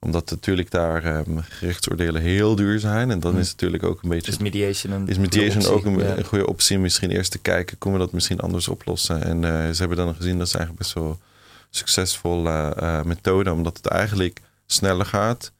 omdat 0.00 0.30
natuurlijk 0.30 0.70
daar 0.70 1.16
um, 1.16 1.40
gerechtsoordelen 1.40 2.22
heel 2.22 2.54
duur 2.54 2.78
zijn. 2.78 3.10
En 3.10 3.20
dan 3.20 3.38
is 3.38 3.48
het 3.48 3.56
natuurlijk 3.56 3.82
ook 3.82 4.02
een 4.02 4.08
beetje. 4.08 4.32
Is 4.32 4.38
mediation 4.38 4.92
een, 4.92 5.08
is 5.08 5.18
mediation 5.18 5.66
ook 5.66 5.84
een, 5.84 6.18
een, 6.18 6.24
goede 6.24 6.46
optie? 6.46 6.78
Misschien 6.78 7.10
eerst 7.10 7.30
te 7.30 7.38
kijken, 7.38 7.78
kunnen 7.78 7.98
we 7.98 8.04
dat 8.04 8.14
misschien 8.14 8.40
anders 8.40 8.68
oplossen? 8.68 9.22
En 9.22 9.36
uh, 9.36 9.70
ze 9.70 9.76
hebben 9.78 9.96
dan 9.96 10.14
gezien 10.14 10.38
dat 10.38 10.46
is 10.46 10.54
eigenlijk 10.54 10.82
best 10.82 10.94
wel 10.94 11.18
succesvolle 11.70 12.76
uh, 12.80 13.02
methode, 13.02 13.52
omdat 13.52 13.76
het 13.76 13.86
eigenlijk 13.86 14.40
sneller 14.66 15.06
gaat, 15.06 15.52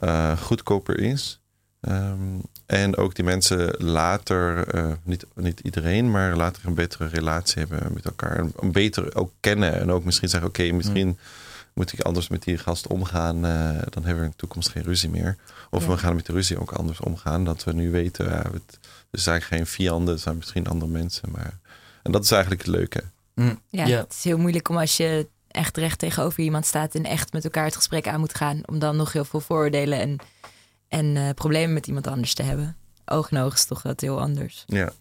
uh, 0.00 0.38
goedkoper 0.38 0.98
is. 1.00 1.40
Um, 1.80 2.42
en 2.68 2.96
ook 2.96 3.14
die 3.14 3.24
mensen 3.24 3.74
later, 3.78 4.66
niet, 5.02 5.26
niet 5.34 5.60
iedereen, 5.60 6.10
maar 6.10 6.36
later 6.36 6.62
een 6.66 6.74
betere 6.74 7.08
relatie 7.08 7.58
hebben 7.58 7.92
met 7.92 8.04
elkaar. 8.04 8.36
En 8.36 8.72
beter 8.72 9.16
ook 9.16 9.32
kennen. 9.40 9.80
En 9.80 9.90
ook 9.90 10.04
misschien 10.04 10.28
zeggen: 10.28 10.48
oké, 10.48 10.60
okay, 10.60 10.72
misschien 10.72 11.18
moet 11.78 11.92
ik 11.92 12.00
anders 12.00 12.28
met 12.28 12.42
die 12.42 12.58
gast 12.58 12.86
omgaan, 12.86 13.36
uh, 13.36 13.82
dan 13.90 14.04
hebben 14.04 14.18
we 14.18 14.24
in 14.24 14.30
de 14.30 14.36
toekomst 14.36 14.68
geen 14.68 14.82
ruzie 14.82 15.10
meer. 15.10 15.36
Of 15.70 15.86
we 15.86 15.98
gaan 15.98 16.14
met 16.14 16.26
de 16.26 16.32
ruzie 16.32 16.60
ook 16.60 16.72
anders 16.72 17.00
omgaan, 17.00 17.44
dat 17.44 17.64
we 17.64 17.72
nu 17.72 17.90
weten, 17.90 18.24
ja, 18.24 18.42
het, 18.52 18.78
er 19.10 19.18
zijn 19.18 19.42
geen 19.42 19.66
vijanden, 19.66 20.14
er 20.14 20.20
zijn 20.20 20.36
misschien 20.36 20.66
andere 20.66 20.90
mensen. 20.90 21.30
Maar, 21.30 21.58
en 22.02 22.12
dat 22.12 22.24
is 22.24 22.30
eigenlijk 22.30 22.62
het 22.62 22.70
leuke. 22.70 23.02
Mm. 23.34 23.60
Ja, 23.68 23.86
het 23.86 24.12
is 24.12 24.24
heel 24.24 24.38
moeilijk 24.38 24.68
om 24.68 24.76
als 24.76 24.96
je 24.96 25.26
echt 25.48 25.76
recht 25.76 25.98
tegenover 25.98 26.42
iemand 26.42 26.66
staat 26.66 26.94
en 26.94 27.04
echt 27.04 27.32
met 27.32 27.44
elkaar 27.44 27.64
het 27.64 27.76
gesprek 27.76 28.08
aan 28.08 28.20
moet 28.20 28.34
gaan, 28.34 28.60
om 28.64 28.78
dan 28.78 28.96
nog 28.96 29.12
heel 29.12 29.24
veel 29.24 29.40
vooroordelen 29.40 30.00
en, 30.00 30.16
en 30.88 31.16
uh, 31.16 31.30
problemen 31.34 31.74
met 31.74 31.86
iemand 31.86 32.06
anders 32.06 32.34
te 32.34 32.42
hebben. 32.42 32.76
Oog 33.04 33.30
in 33.30 33.38
oog 33.38 33.54
is 33.54 33.64
toch 33.64 33.82
wat 33.82 34.00
heel 34.00 34.20
anders. 34.20 34.64
Ja. 34.66 34.92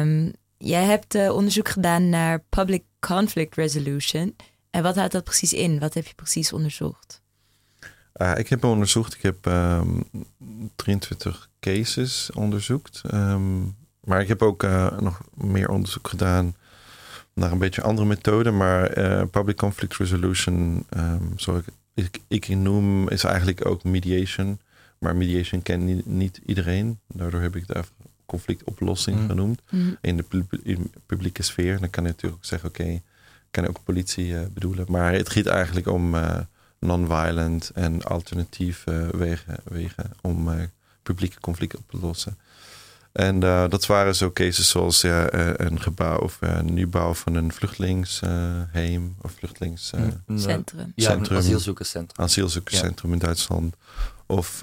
Um, 0.00 0.32
jij 0.58 0.84
hebt 0.84 1.14
uh, 1.14 1.34
onderzoek 1.34 1.68
gedaan 1.68 2.08
naar 2.08 2.42
public 2.48 2.82
conflict 3.00 3.54
resolution. 3.54 4.36
En 4.70 4.82
wat 4.82 4.96
houdt 4.96 5.12
dat 5.12 5.24
precies 5.24 5.52
in? 5.52 5.78
Wat 5.78 5.94
heb 5.94 6.06
je 6.06 6.14
precies 6.14 6.52
onderzocht? 6.52 7.22
Uh, 8.14 8.32
ik 8.36 8.48
heb 8.48 8.64
onderzocht, 8.64 9.14
ik 9.14 9.22
heb 9.22 9.46
um, 9.46 9.52
ehm, 9.52 10.66
23 10.76 11.48
cases 11.60 12.30
onderzocht. 12.32 13.02
Um, 13.14 13.76
maar 14.00 14.20
ik 14.20 14.28
heb 14.28 14.42
ook 14.42 14.62
uh, 14.62 14.98
nog 14.98 15.20
meer 15.34 15.68
onderzoek 15.68 16.08
gedaan 16.08 16.56
naar 17.34 17.52
een 17.52 17.58
beetje 17.58 17.82
andere 17.82 18.06
methoden. 18.06 18.56
Maar 18.56 18.90
public 19.26 19.56
conflict 19.56 19.96
resolution, 19.96 20.86
zoals 21.36 21.60
ik, 21.60 21.66
ik, 21.94 22.20
ik 22.28 22.48
noem, 22.48 23.08
is 23.08 23.24
eigenlijk 23.24 23.66
ook 23.66 23.84
mediation. 23.84 24.60
Maar 25.06 25.16
mediation 25.16 25.62
kent 25.62 25.82
niet, 25.82 26.06
niet 26.06 26.40
iedereen. 26.46 26.98
Daardoor 27.08 27.40
heb 27.40 27.56
ik 27.56 27.66
daar 27.66 27.84
conflictoplossing 28.26 29.18
mm. 29.18 29.28
genoemd. 29.28 29.62
Mm. 29.70 29.96
In 30.00 30.16
de 30.16 30.24
publieke 31.06 31.42
sfeer. 31.42 31.80
Dan 31.80 31.90
kan 31.90 32.02
je 32.02 32.08
natuurlijk 32.08 32.36
ook 32.36 32.44
zeggen, 32.44 32.68
oké 32.68 33.00
kan 33.50 33.68
ook 33.68 33.84
politie 33.84 34.26
uh, 34.26 34.40
bedoelen. 34.54 34.84
Maar 34.88 35.12
het 35.12 35.30
gaat 35.30 35.46
eigenlijk 35.46 35.86
om 35.86 36.14
uh, 36.14 36.38
non-violent 36.78 37.70
en 37.74 38.02
alternatieve 38.02 39.08
wegen, 39.16 39.56
wegen 39.64 40.10
om 40.20 40.48
uh, 40.48 40.54
publieke 41.02 41.40
conflicten 41.40 41.78
op 41.78 41.90
te 41.90 42.06
lossen. 42.06 42.38
En 43.12 43.40
dat 43.40 43.86
waren 43.86 44.14
zo 44.16 44.30
cases 44.32 44.68
zoals 44.68 45.00
ja, 45.00 45.32
een 45.56 45.80
gebouw 45.80 46.18
of 46.18 46.38
een 46.40 46.74
nieuwbouw 46.74 47.14
van 47.14 47.34
een 47.34 47.52
vluchtelingsheim 47.52 49.16
of 49.20 49.32
vluchtelingscentrum. 49.32 50.92
ja, 50.94 51.12
een 51.12 51.30
asielzoekerscentrum. 51.30 52.24
Asielzoekerscentrum 52.24 53.12
in 53.12 53.18
Duitsland. 53.18 53.76
Of 54.26 54.60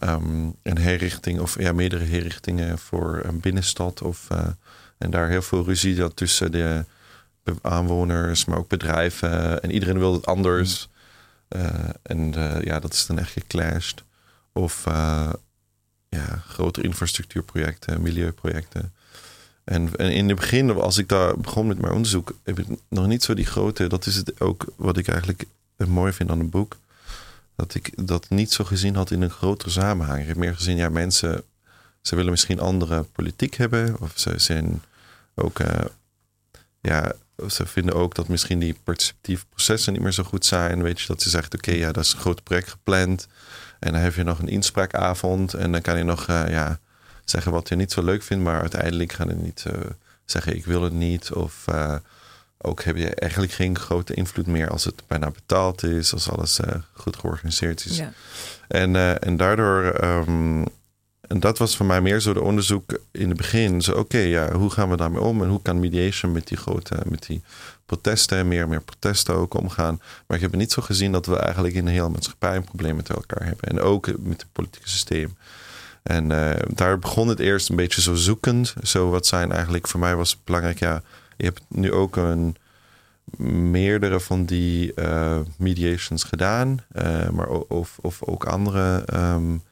um, 0.00 0.54
een 0.62 0.78
herrichting 0.78 1.40
of 1.40 1.58
ja, 1.58 1.72
meerdere 1.72 2.04
herrichtingen 2.04 2.78
voor 2.78 3.20
een 3.24 3.40
binnenstad. 3.40 4.02
Of, 4.02 4.28
en 4.98 5.10
daar 5.10 5.28
heel 5.28 5.42
veel 5.42 5.64
ruzie 5.64 5.94
dat 5.94 6.16
tussen 6.16 6.52
de 6.52 6.84
aanwoners, 7.62 8.44
maar 8.44 8.58
ook 8.58 8.68
bedrijven. 8.68 9.62
En 9.62 9.70
iedereen 9.70 9.98
wil 9.98 10.12
het 10.12 10.26
anders. 10.26 10.88
Mm. 10.88 10.94
Uh, 11.48 11.88
en 12.02 12.32
ja, 12.64 12.80
dat 12.80 12.92
is 12.92 13.06
dan 13.06 13.18
echt 13.18 13.32
geclashed. 13.32 14.04
Of 14.52 14.84
ja, 16.08 16.42
grotere 16.46 16.86
infrastructuurprojecten, 16.86 18.02
milieuprojecten. 18.02 18.92
En, 19.64 19.96
en, 19.96 20.12
in 20.12 20.28
het 20.28 20.36
begin, 20.36 20.70
als 20.70 20.98
ik 20.98 21.08
daar 21.08 21.38
begon 21.38 21.66
met 21.66 21.80
mijn 21.80 21.92
onderzoek, 21.92 22.32
heb 22.44 22.58
ik 22.58 22.66
nog 22.88 23.06
niet 23.06 23.22
zo 23.22 23.34
die 23.34 23.46
grote. 23.46 23.86
Dat 23.86 24.06
is 24.06 24.14
het 24.14 24.40
ook 24.40 24.64
wat 24.76 24.96
ik 24.96 25.08
eigenlijk 25.08 25.44
mooi 25.76 26.12
vind 26.12 26.30
aan 26.30 26.38
het 26.38 26.50
boek. 26.50 26.76
Dat 27.56 27.74
ik 27.74 28.06
dat 28.06 28.28
niet 28.28 28.52
zo 28.52 28.64
gezien 28.64 28.94
had 28.94 29.10
in 29.10 29.22
een 29.22 29.30
grotere 29.30 29.70
samenhang. 29.70 30.20
Ik 30.20 30.26
heb 30.26 30.36
meer 30.36 30.54
gezien, 30.54 30.76
ja, 30.76 30.88
mensen, 30.88 31.42
ze 32.00 32.16
willen 32.16 32.30
misschien 32.30 32.60
andere 32.60 33.02
politiek 33.02 33.54
hebben. 33.54 34.00
Of 34.00 34.12
ze 34.14 34.38
zijn 34.38 34.82
ook, 35.34 35.58
ja, 36.80 37.12
ze 37.48 37.66
vinden 37.66 37.94
ook 37.94 38.14
dat 38.14 38.28
misschien 38.28 38.58
die 38.58 38.76
participatieve 38.84 39.46
processen 39.46 39.92
niet 39.92 40.02
meer 40.02 40.12
zo 40.12 40.22
goed 40.22 40.44
zijn. 40.44 40.82
Weet 40.82 41.00
je, 41.00 41.06
dat 41.06 41.22
ze 41.22 41.30
zegt, 41.30 41.54
oké, 41.54 41.70
ja, 41.70 41.92
dat 41.92 42.04
is 42.04 42.12
een 42.12 42.18
groot 42.18 42.42
project 42.42 42.70
gepland. 42.70 43.26
En 43.78 43.92
dan 43.92 44.00
heb 44.00 44.14
je 44.14 44.22
nog 44.22 44.38
een 44.38 44.48
inspraakavond. 44.48 45.54
En 45.54 45.72
dan 45.72 45.80
kan 45.80 45.98
je 45.98 46.04
nog 46.04 46.28
uh, 46.28 46.48
ja, 46.48 46.78
zeggen 47.24 47.52
wat 47.52 47.68
je 47.68 47.76
niet 47.76 47.92
zo 47.92 48.02
leuk 48.02 48.22
vindt. 48.22 48.44
Maar 48.44 48.60
uiteindelijk 48.60 49.12
gaan 49.12 49.28
je 49.28 49.34
niet 49.34 49.64
uh, 49.66 49.72
zeggen, 50.24 50.56
ik 50.56 50.64
wil 50.64 50.82
het 50.82 50.92
niet. 50.92 51.32
Of 51.32 51.64
uh, 51.68 51.94
ook 52.58 52.82
heb 52.82 52.96
je 52.96 53.14
eigenlijk 53.14 53.52
geen 53.52 53.78
grote 53.78 54.14
invloed 54.14 54.46
meer 54.46 54.70
als 54.70 54.84
het 54.84 55.02
bijna 55.06 55.30
betaald 55.30 55.82
is. 55.82 56.12
Als 56.12 56.30
alles 56.30 56.60
goed 56.92 57.16
georganiseerd 57.16 57.84
is. 57.84 57.96
Ja. 57.96 58.12
En, 58.68 59.20
en 59.20 59.36
daardoor 59.36 60.04
um, 60.04 60.64
en 61.28 61.40
dat 61.40 61.58
was 61.58 61.76
voor 61.76 61.86
mij 61.86 62.00
meer 62.00 62.20
zo 62.20 62.32
de 62.32 62.42
onderzoek 62.42 62.98
in 63.10 63.28
het 63.28 63.36
begin. 63.36 63.82
Zo, 63.82 63.92
oké, 63.92 64.18
ja, 64.18 64.52
hoe 64.52 64.70
gaan 64.70 64.90
we 64.90 64.96
daarmee 64.96 65.20
om? 65.20 65.42
En 65.42 65.48
hoe 65.48 65.62
kan 65.62 65.80
mediation 65.80 66.32
met 66.32 66.46
die 66.46 66.56
grote, 66.56 66.96
met 67.04 67.26
die 67.26 67.42
protesten, 67.86 68.48
meer 68.48 68.62
en 68.62 68.68
meer 68.68 68.80
protesten 68.80 69.34
ook 69.34 69.54
omgaan? 69.54 70.00
Maar 70.26 70.36
ik 70.36 70.42
heb 70.42 70.54
niet 70.54 70.72
zo 70.72 70.82
gezien 70.82 71.12
dat 71.12 71.26
we 71.26 71.36
eigenlijk 71.36 71.74
in 71.74 71.84
de 71.84 71.90
hele 71.90 72.08
maatschappij 72.08 72.56
een 72.56 72.64
probleem 72.64 72.96
met 72.96 73.08
elkaar 73.08 73.46
hebben. 73.46 73.68
En 73.68 73.80
ook 73.80 74.06
met 74.06 74.40
het 74.40 74.52
politieke 74.52 74.88
systeem. 74.88 75.36
En 76.02 76.32
eh, 76.32 76.62
daar 76.74 76.98
begon 76.98 77.28
het 77.28 77.38
eerst 77.38 77.68
een 77.68 77.76
beetje 77.76 78.02
zo 78.02 78.14
zoekend. 78.14 78.74
Zo 78.82 79.10
wat 79.10 79.26
zijn 79.26 79.52
eigenlijk, 79.52 79.88
voor 79.88 80.00
mij 80.00 80.16
was 80.16 80.38
belangrijk, 80.44 80.78
ja, 80.78 81.02
je 81.36 81.44
hebt 81.44 81.62
nu 81.68 81.92
ook 81.92 82.16
een 82.16 82.56
meerdere 83.70 84.20
van 84.20 84.44
die 84.44 84.92
uh, 84.96 85.38
mediations 85.58 86.24
gedaan, 86.24 86.78
uh, 86.92 87.28
maar 87.28 87.48
of, 87.48 87.98
of 88.00 88.22
ook 88.22 88.46
andere 88.46 89.04
um, 89.14 89.62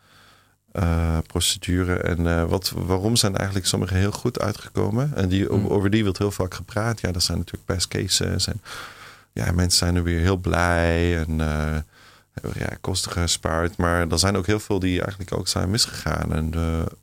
uh, 0.72 1.18
procedure. 1.26 1.94
En 1.94 2.48
wat, 2.48 2.72
waarom 2.76 3.16
zijn 3.16 3.36
eigenlijk 3.36 3.66
sommige 3.66 3.94
heel 3.94 4.12
goed 4.12 4.40
uitgekomen? 4.40 5.12
En 5.14 5.28
die, 5.28 5.52
Mm. 5.52 5.66
over 5.66 5.90
die 5.90 6.02
wordt 6.02 6.18
heel 6.18 6.30
vaak 6.30 6.54
gepraat. 6.54 7.00
Ja, 7.00 7.12
dat 7.12 7.22
zijn 7.22 7.38
natuurlijk 7.38 7.66
best 7.66 7.88
cases. 7.88 8.46
En 8.46 8.60
ja, 9.32 9.52
mensen 9.52 9.78
zijn 9.78 9.96
er 9.96 10.02
weer 10.02 10.20
heel 10.20 10.36
blij 10.36 11.18
en 11.18 11.36
ja, 12.54 12.68
kosten 12.80 13.12
gespaard. 13.12 13.76
Maar 13.76 14.08
er 14.08 14.18
zijn 14.18 14.36
ook 14.36 14.46
heel 14.46 14.60
veel 14.60 14.78
die 14.78 15.00
eigenlijk 15.00 15.32
ook 15.32 15.48
zijn 15.48 15.70
misgegaan. 15.70 16.32
En 16.32 16.52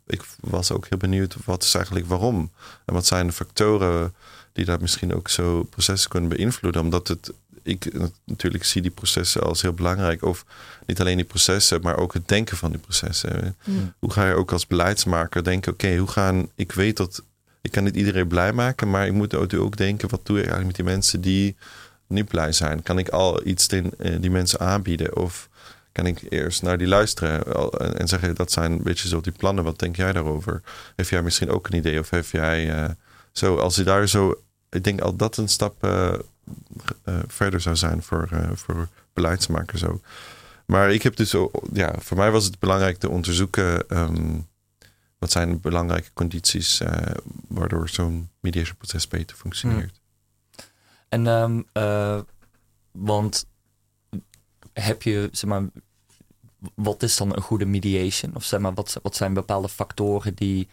ik 0.07 0.21
was 0.39 0.71
ook 0.71 0.87
heel 0.89 0.97
benieuwd, 0.97 1.35
wat 1.45 1.63
is 1.63 1.75
eigenlijk 1.75 2.05
waarom? 2.05 2.51
En 2.85 2.93
wat 2.93 3.05
zijn 3.05 3.27
de 3.27 3.33
factoren 3.33 4.13
die 4.53 4.65
dat 4.65 4.81
misschien 4.81 5.13
ook 5.13 5.29
zo 5.29 5.63
processen 5.63 6.09
kunnen 6.09 6.29
beïnvloeden. 6.29 6.81
Omdat 6.81 7.07
het, 7.07 7.31
ik 7.63 7.91
natuurlijk 8.25 8.63
zie 8.63 8.81
die 8.81 8.91
processen 8.91 9.43
als 9.43 9.61
heel 9.61 9.73
belangrijk. 9.73 10.23
Of 10.23 10.45
niet 10.85 10.99
alleen 10.99 11.15
die 11.15 11.25
processen, 11.25 11.81
maar 11.81 11.97
ook 11.97 12.13
het 12.13 12.27
denken 12.27 12.57
van 12.57 12.71
die 12.71 12.79
processen. 12.79 13.55
Mm. 13.63 13.93
Hoe 13.99 14.11
ga 14.11 14.27
je 14.27 14.33
ook 14.33 14.51
als 14.51 14.67
beleidsmaker 14.67 15.43
denken, 15.43 15.71
oké, 15.71 15.97
hoe 15.97 16.07
gaan, 16.07 16.49
ik 16.55 16.71
weet 16.71 16.97
dat, 16.97 17.23
ik 17.61 17.71
kan 17.71 17.83
niet 17.83 17.95
iedereen 17.95 18.27
blij 18.27 18.53
maken, 18.53 18.89
maar 18.89 19.07
ik 19.07 19.13
moet 19.13 19.35
ook 19.35 19.77
denken, 19.77 20.09
wat 20.09 20.25
doe 20.25 20.37
ik 20.37 20.45
eigenlijk 20.45 20.77
met 20.77 20.85
die 20.85 20.95
mensen 20.95 21.21
die 21.21 21.55
niet 22.07 22.27
blij 22.27 22.51
zijn? 22.51 22.83
Kan 22.83 22.97
ik 22.97 23.09
al 23.09 23.47
iets 23.47 23.67
die, 23.67 23.83
die 24.19 24.31
mensen 24.31 24.59
aanbieden? 24.59 25.17
Of 25.17 25.49
kan 25.91 26.05
ik 26.05 26.21
eerst 26.29 26.61
naar 26.61 26.77
die 26.77 26.87
luisteren 26.87 27.43
en 27.97 28.07
zeggen, 28.07 28.35
dat 28.35 28.51
zijn 28.51 28.71
een 28.71 28.83
beetje 28.83 29.07
zo 29.07 29.21
die 29.21 29.31
plannen, 29.31 29.63
wat 29.63 29.79
denk 29.79 29.95
jij 29.95 30.11
daarover? 30.11 30.61
Heeft 30.95 31.09
jij 31.09 31.21
misschien 31.21 31.49
ook 31.49 31.67
een 31.67 31.77
idee 31.77 31.99
of 31.99 32.09
heb 32.09 32.25
jij... 32.25 32.83
Uh, 32.83 32.89
zo, 33.31 33.57
als 33.57 33.75
je 33.75 33.83
daar 33.83 34.07
zo, 34.07 34.41
ik 34.69 34.83
denk 34.83 35.01
al 35.01 35.15
dat 35.15 35.37
een 35.37 35.49
stap 35.49 35.83
uh, 35.83 36.13
uh, 37.05 37.19
verder 37.27 37.61
zou 37.61 37.75
zijn 37.75 38.03
voor, 38.03 38.29
voor 38.53 38.87
beleidsmakers 39.13 39.83
ook. 39.83 40.03
Maar 40.65 40.91
ik 40.93 41.03
heb 41.03 41.15
dus, 41.15 41.35
ja, 41.73 41.95
voor 41.99 42.17
mij 42.17 42.31
was 42.31 42.45
het 42.45 42.59
belangrijk 42.59 42.97
te 42.97 43.09
onderzoeken 43.09 43.97
um, 43.97 44.47
wat 45.17 45.31
zijn 45.31 45.49
de 45.49 45.57
belangrijke 45.57 46.09
condities 46.13 46.81
waardoor 47.47 47.89
zo'n 47.89 48.29
mediation 48.39 48.77
proces 48.77 49.07
beter 49.07 49.37
functioneert. 49.37 49.99
Hmm. 50.55 50.65
En, 51.09 51.27
um, 51.27 51.65
want 52.91 53.45
heb 54.73 55.01
je, 55.01 55.29
zeg 55.31 55.49
maar, 55.49 55.63
wat 56.75 57.03
is 57.03 57.17
dan 57.17 57.35
een 57.35 57.41
goede 57.41 57.65
mediation? 57.65 58.35
Of 58.35 58.43
zeg 58.43 58.59
maar, 58.59 58.73
wat, 58.73 58.99
wat 59.01 59.15
zijn 59.15 59.33
bepaalde 59.33 59.69
factoren 59.69 60.35
die 60.35 60.67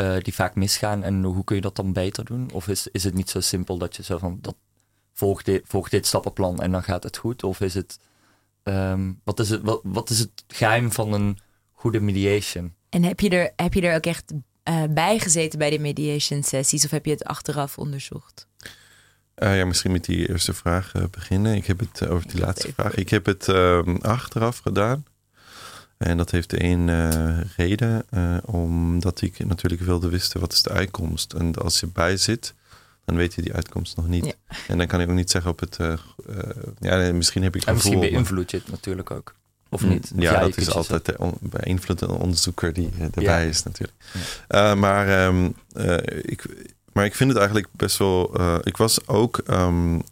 uh, 0.00 0.16
die 0.22 0.34
vaak 0.34 0.54
misgaan 0.54 1.02
en 1.02 1.22
hoe 1.22 1.44
kun 1.44 1.56
je 1.56 1.62
dat 1.62 1.76
dan 1.76 1.92
beter 1.92 2.24
doen? 2.24 2.50
Of 2.52 2.68
is, 2.68 2.88
is 2.92 3.04
het 3.04 3.14
niet 3.14 3.30
zo 3.30 3.40
simpel 3.40 3.78
dat 3.78 3.96
je 3.96 4.02
zo 4.02 4.18
van 4.18 4.38
dat 4.40 4.56
volg 5.12 5.42
dit, 5.42 5.62
volg 5.66 5.88
dit 5.88 6.06
stappenplan 6.06 6.62
en 6.62 6.70
dan 6.70 6.82
gaat 6.82 7.02
het 7.02 7.16
goed? 7.16 7.42
Of 7.42 7.60
is 7.60 7.74
het, 7.74 7.98
um, 8.62 9.20
wat, 9.24 9.40
is 9.40 9.50
het 9.50 9.62
wat, 9.62 9.80
wat 9.82 10.10
is 10.10 10.18
het 10.18 10.44
geheim 10.48 10.92
van 10.92 11.12
een 11.12 11.38
goede 11.72 12.00
mediation? 12.00 12.74
En 12.88 13.02
heb 13.02 13.20
je 13.20 13.28
er, 13.28 13.52
heb 13.56 13.74
je 13.74 13.80
er 13.80 13.96
ook 13.96 14.06
echt 14.06 14.32
uh, 14.68 14.82
bij 14.90 15.18
gezeten 15.18 15.58
bij 15.58 15.70
de 15.70 15.78
mediation 15.78 16.42
sessies 16.42 16.84
of 16.84 16.90
heb 16.90 17.04
je 17.04 17.10
het 17.10 17.24
achteraf 17.24 17.78
onderzocht? 17.78 18.46
Uh, 19.36 19.56
ja, 19.56 19.64
misschien 19.64 19.92
met 19.92 20.04
die 20.04 20.28
eerste 20.28 20.54
vraag 20.54 20.92
beginnen. 21.10 21.54
Ik 21.54 21.66
heb 21.66 21.78
het 21.78 22.06
over 22.06 22.28
die 22.28 22.40
laatste 22.40 22.72
vraag. 22.72 22.94
Ik 22.94 23.08
heb 23.08 23.26
het 23.26 23.48
um, 23.48 23.96
achteraf 23.96 24.58
gedaan. 24.58 25.04
En 25.98 26.16
dat 26.16 26.30
heeft 26.30 26.52
één 26.52 26.88
uh, 26.88 27.38
reden, 27.56 28.04
uh, 28.10 28.36
omdat 28.44 29.20
ik 29.20 29.44
natuurlijk 29.46 29.82
wilde 29.82 30.08
wisten 30.08 30.40
wat 30.40 30.52
is 30.52 30.62
de 30.62 30.70
uitkomst. 30.70 31.32
En 31.32 31.54
als 31.54 31.80
je 31.80 31.86
bij 31.86 32.16
zit, 32.16 32.54
dan 33.04 33.16
weet 33.16 33.34
je 33.34 33.42
die 33.42 33.52
uitkomst 33.52 33.96
nog 33.96 34.08
niet. 34.08 34.24
Ja. 34.24 34.32
En 34.68 34.78
dan 34.78 34.86
kan 34.86 35.00
ik 35.00 35.08
ook 35.08 35.14
niet 35.14 35.30
zeggen 35.30 35.50
op 35.50 35.60
het. 35.60 35.78
Uh, 35.80 35.92
ja, 36.78 37.12
misschien 37.12 37.42
heb 37.42 37.56
ik. 37.56 37.64
En 37.64 37.74
misschien 37.74 38.00
beïnvloed 38.00 38.50
je 38.50 38.56
het 38.56 38.70
natuurlijk 38.70 39.10
ook. 39.10 39.34
Of 39.70 39.84
niet? 39.84 40.12
Ja, 40.16 40.34
of 40.34 40.40
dat 40.40 40.56
is 40.56 40.70
altijd 40.70 41.04
de 41.04 41.18
on, 41.18 41.36
beïnvloed 41.40 42.00
een 42.00 42.08
onderzoeker 42.08 42.72
die 42.72 42.90
erbij 42.98 43.22
ja. 43.22 43.48
is 43.48 43.62
natuurlijk. 43.62 43.98
Ja. 44.48 44.74
maar, 44.74 45.26
um, 45.26 45.54
ik, 46.22 46.44
maar 46.92 47.04
ik 47.04 47.14
vind 47.14 47.30
het 47.30 47.38
eigenlijk 47.38 47.68
best 47.72 47.98
wel. 47.98 48.40
ik 48.66 48.76
was 48.76 49.06
ook. 49.06 49.40
Um, 49.50 50.02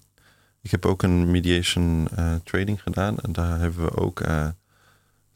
ik 0.63 0.71
heb 0.71 0.87
ook 0.87 1.03
een 1.03 1.31
mediation 1.31 2.09
training 2.45 2.83
gedaan. 2.83 3.19
En 3.19 3.33
daar 3.33 3.59
hebben 3.59 3.85
we 3.85 3.97
ook 3.97 4.21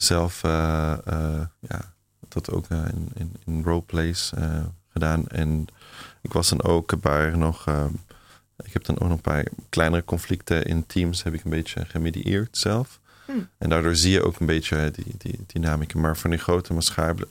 zelf 0.03 0.43
uh, 0.45 0.97
uh, 1.09 1.41
ja, 1.59 1.95
dat 2.29 2.51
ook 2.51 2.69
uh, 2.69 2.79
in, 2.93 3.09
in, 3.15 3.35
in 3.45 3.63
roleplays 3.63 4.33
gedaan. 4.89 5.29
En 5.29 5.67
ik 6.23 6.33
was 6.33 6.49
dan 6.49 6.63
ook 6.63 7.01
bij 7.01 7.31
nog. 7.31 7.67
ik 8.57 8.73
heb 8.73 8.85
dan 8.85 8.95
ook 8.95 9.09
nog 9.09 9.17
een 9.17 9.21
paar 9.21 9.47
kleinere 9.69 10.05
conflicten 10.05 10.65
in 10.65 10.87
teams 10.87 11.23
heb 11.23 11.35
ik 11.35 11.45
een 11.45 11.51
beetje 11.51 11.85
gemedieerd 11.85 12.57
zelf. 12.57 13.01
Hmm. 13.25 13.49
En 13.59 13.69
daardoor 13.69 13.97
zie 13.97 14.13
je 14.13 14.25
ook 14.25 14.41
een 14.41 14.47
beetje 14.47 14.91
die, 14.91 15.15
die 15.19 15.45
dynamiek. 15.47 15.95
Maar 15.95 16.17
van 16.17 16.31
die 16.31 16.39
grote 16.39 16.75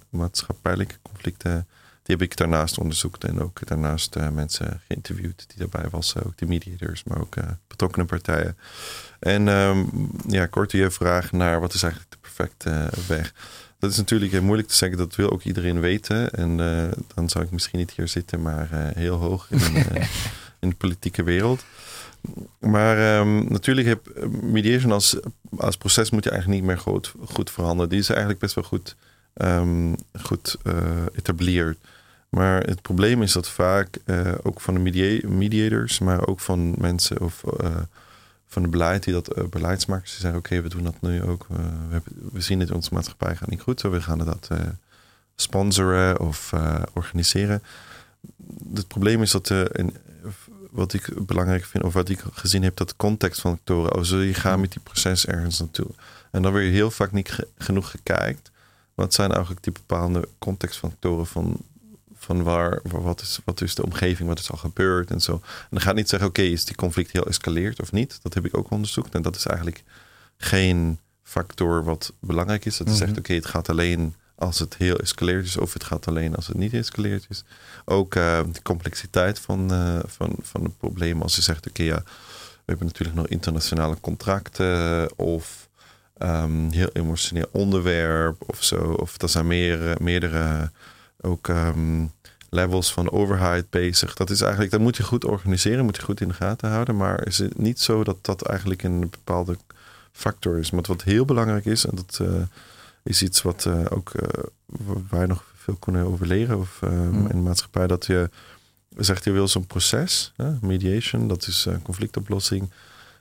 maatschappelijke 0.09 0.95
conflicten, 1.01 1.67
die 2.03 2.15
heb 2.15 2.22
ik 2.22 2.38
daarnaast 2.38 2.78
onderzocht. 2.78 3.24
En 3.24 3.41
ook 3.41 3.67
daarnaast 3.67 4.15
mensen 4.15 4.82
geïnterviewd 4.88 5.45
die 5.47 5.57
daarbij 5.57 5.89
was. 5.89 6.15
Ook 6.15 6.38
de 6.38 6.45
mediators, 6.45 7.03
maar 7.03 7.20
ook 7.20 7.36
betrokkenen 7.67 8.07
partijen. 8.07 8.57
En 9.20 9.47
um, 9.47 10.09
ja, 10.28 10.45
kort 10.45 10.72
je 10.72 10.91
vraag 10.91 11.32
naar 11.32 11.59
wat 11.59 11.74
is 11.74 11.84
eigenlijk 11.84 12.11
de 12.11 12.18
perfecte 12.40 12.90
weg. 13.08 13.34
Dat 13.80 13.92
is 13.92 13.98
natuurlijk 13.98 14.32
heel 14.32 14.42
moeilijk 14.44 14.68
te 14.68 14.76
zeggen, 14.76 14.98
dat 14.98 15.16
wil 15.16 15.32
ook 15.32 15.44
iedereen 15.44 15.80
weten. 15.80 16.32
En 16.32 16.60
uh, 16.60 16.92
dan 17.14 17.30
zou 17.30 17.46
ik 17.46 17.52
misschien 17.52 17.80
niet 17.80 17.92
hier 17.92 18.08
zitten, 18.08 18.42
maar 18.42 18.68
heel 18.96 19.16
hoog 19.16 19.52
in, 19.52 19.60
in 20.60 20.70
de 20.70 20.76
politieke 20.76 21.24
wereld. 21.24 21.64
Maar 22.60 23.20
um, 23.20 23.46
natuurlijk 23.50 23.88
heb 23.88 24.30
mediation 24.42 24.92
als, 24.92 25.18
als 25.58 25.78
proces 25.78 26.10
moet 26.10 26.24
je 26.24 26.30
eigenlijk 26.30 26.62
niet 26.62 26.70
meer 26.70 26.80
goed, 26.80 27.14
goed 27.26 27.52
veranderen. 27.52 27.90
Die 27.90 28.00
is 28.00 28.10
eigenlijk 28.10 28.40
best 28.40 28.56
wel 28.56 28.64
goed, 28.64 28.96
um, 29.34 29.96
goed 30.22 30.58
etableerd. 31.16 31.78
Maar 32.30 32.64
het 32.64 32.82
probleem 32.82 33.22
is 33.22 33.32
dat 33.32 33.50
vaak 33.50 34.00
ook 34.44 34.62
van 34.62 34.74
de 34.74 34.80
media 34.80 35.28
mediators, 35.28 36.00
maar 36.00 36.28
ook 36.28 36.40
van 36.40 36.76
mensen 36.78 37.22
of 37.22 37.44
van 38.50 38.62
de 38.62 38.68
beleid 38.68 39.04
die 39.04 39.14
dat 39.14 39.38
uh, 39.38 39.45
beleidsmakers 39.45 40.12
die 40.12 40.20
zeggen: 40.20 40.39
oké, 40.39 40.62
we 40.62 40.70
doen 40.70 40.84
dat 40.84 41.02
nu 41.02 41.24
ook. 41.24 41.47
Uh, 41.52 41.58
we, 41.58 41.93
hebben, 41.93 42.14
we, 42.32 42.41
zien 42.41 42.60
het 42.60 42.70
in 42.70 42.76
onze 42.76 42.93
maatschappij 42.93 43.36
gaat 43.36 43.50
niet 43.50 43.62
goed, 43.62 43.80
zo 43.80 43.89
we 43.89 44.02
gaan 44.02 44.18
dat 44.18 44.50
uh, 44.52 44.58
sponsoren 45.36 46.20
of 46.20 46.54
organiseren. 46.93 47.64
Het 48.74 48.88
probleem 48.88 49.22
is 49.22 49.32
dat 49.32 49.50
in, 49.50 49.95
wat 50.72 50.93
ik 50.93 51.26
belangrijk 51.26 51.66
vind, 51.66 51.84
of 51.84 51.93
wat 51.93 52.10
ik 52.10 52.24
gezien 52.32 52.64
heb, 52.64 52.78
dat 52.78 52.95
context 52.95 53.41
van 53.41 53.52
actoren. 53.52 53.91
Als 53.91 54.10
je 54.10 54.34
gaat 54.34 54.60
met 54.60 54.72
die 54.72 54.82
proces 54.82 55.26
ergens 55.26 55.60
naartoe. 55.60 55.88
En 56.32 56.41
dan 56.41 56.54
weer 56.54 56.72
heel 56.72 56.91
vaak 56.91 57.12
niet 57.12 57.32
ge 57.32 57.47
genoeg 57.58 57.91
gekijkt. 57.91 58.52
Wat 58.95 59.14
zijn 59.14 59.32
eigenlijk 59.32 59.64
die 59.64 59.74
bepaalde 59.74 60.28
contextfactoren 60.39 61.26
van 61.26 61.43
van 61.45 61.58
waar, 62.38 62.80
wat, 62.84 63.22
is, 63.22 63.40
wat 63.46 63.62
is 63.62 63.76
de 63.76 63.84
omgeving, 63.86 64.30
wat 64.30 64.40
is 64.40 64.52
al 64.52 64.58
gebeurd 64.58 65.12
en 65.12 65.22
zo. 65.22 65.34
En 65.34 65.68
dan 65.70 65.82
gaat 65.82 65.96
niet 65.96 66.10
zeggen, 66.10 66.30
oké, 66.30 66.40
okay, 66.40 66.52
is 66.52 66.66
die 66.66 66.76
conflict 66.76 67.12
heel 67.12 67.26
escaleerd 67.26 67.82
of 67.82 67.92
niet? 67.92 68.20
Dat 68.22 68.34
heb 68.34 68.46
ik 68.46 68.58
ook 68.58 68.72
onderzocht. 68.72 69.16
En 69.16 69.22
dat 69.22 69.36
is 69.36 69.46
eigenlijk 69.46 69.84
geen 70.38 71.00
factor 71.24 71.84
wat 71.84 72.14
belangrijk 72.20 72.66
is. 72.66 72.78
Dat 72.78 72.88
is 72.88 73.00
Mhm. 73.00 73.04
echt, 73.10 73.18
oké, 73.18 73.34
het 73.34 73.46
gaat 73.46 73.70
alleen 73.70 74.16
als 74.36 74.60
het 74.60 74.76
heel 74.78 74.98
escaleerd 74.98 75.46
is, 75.46 75.58
of 75.58 75.74
het 75.74 75.84
gaat 75.84 76.08
alleen 76.08 76.36
als 76.36 76.48
het 76.48 76.58
niet 76.58 76.74
escaleerd 76.74 77.26
is. 77.30 77.44
Ook 77.86 78.16
uh, 78.16 78.40
de 78.52 78.62
complexiteit 78.62 79.40
van, 79.40 79.74
uh, 79.74 80.00
van, 80.06 80.36
van 80.42 80.64
het 80.64 80.78
probleem. 80.78 81.22
Als 81.22 81.36
je 81.36 81.42
zegt, 81.42 81.68
oké, 81.68 81.84
ja, 81.84 82.02
we 82.56 82.66
hebben 82.66 82.86
natuurlijk 82.88 83.18
nog 83.18 83.28
internationale 83.28 83.98
contracten 84.02 85.18
of 85.18 85.68
um, 86.22 86.72
heel 86.72 86.90
emotioneel 86.94 87.50
onderwerp 87.52 88.44
of 88.50 88.64
zo. 88.64 88.76
Of 88.76 89.22
er 89.22 89.30
zijn 89.30 89.48
meer, 89.48 89.96
meerdere 90.02 90.72
ook 91.22 91.47
um, 91.47 92.11
levels 92.49 92.93
van 92.93 93.11
overheid 93.11 93.70
bezig. 93.70 94.13
Dat 94.13 94.30
is 94.30 94.41
eigenlijk, 94.41 94.72
dat 94.72 94.80
moet 94.80 94.97
je 94.97 95.03
goed 95.03 95.26
organiseren, 95.26 95.86
moet 95.86 95.95
je 95.95 96.01
goed 96.01 96.22
in 96.22 96.28
de 96.28 96.34
gaten 96.34 96.70
houden. 96.70 96.97
Maar 96.97 97.28
is 97.28 97.38
het 97.38 97.57
niet 97.57 97.80
zo 97.80 98.03
dat 98.03 98.17
dat 98.22 98.41
eigenlijk 98.41 98.84
een 98.84 98.99
bepaalde 98.99 99.57
factor 100.11 100.57
is. 100.57 100.72
Maar 100.72 100.84
wat 100.88 101.03
heel 101.03 101.26
belangrijk 101.26 101.65
is, 101.65 101.86
en 101.86 101.95
dat 101.95 102.20
uh, 102.22 102.41
is 103.03 103.22
iets 103.22 103.41
wat 103.41 103.65
uh, 103.67 103.86
ook 103.89 104.11
uh, 104.13 104.43
wij 105.09 105.26
nog 105.26 105.43
veel 105.55 105.76
kunnen 105.76 106.05
over 106.05 106.28
leren 106.28 106.59
of, 106.59 106.80
mm. 106.82 107.28
in 107.28 107.36
de 107.36 107.36
maatschappij, 107.36 107.88
dat 107.88 108.05
je 108.05 108.30
zegt 108.97 109.24
je 109.24 109.32
wil 109.32 109.47
zo'n 109.47 109.67
proces, 109.67 110.34
mediation, 110.61 111.28
dat 111.28 111.47
is 111.47 111.67
conflictoplossing. 111.84 112.72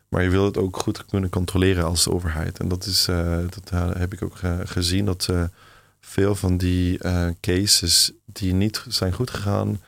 Maar 0.08 0.22
je 0.22 0.30
wil 0.30 0.44
het 0.44 0.56
ook 0.56 0.76
goed 0.76 1.04
kunnen 1.04 1.30
controleren 1.30 1.84
als 1.84 2.08
overheid. 2.08 2.58
En 2.58 2.68
dat, 2.68 2.84
is, 2.84 3.04
dat 3.50 3.96
heb 3.98 4.12
ik 4.12 4.22
ook 4.22 4.38
gezien 4.64 5.04
dat 5.04 5.28
veel 6.00 6.34
van 6.34 6.56
die 6.56 7.04
uh, 7.04 7.26
cases 7.40 8.12
die 8.24 8.54
niet 8.54 8.84
zijn 8.88 9.12
goed 9.12 9.30
gegaan, 9.30 9.80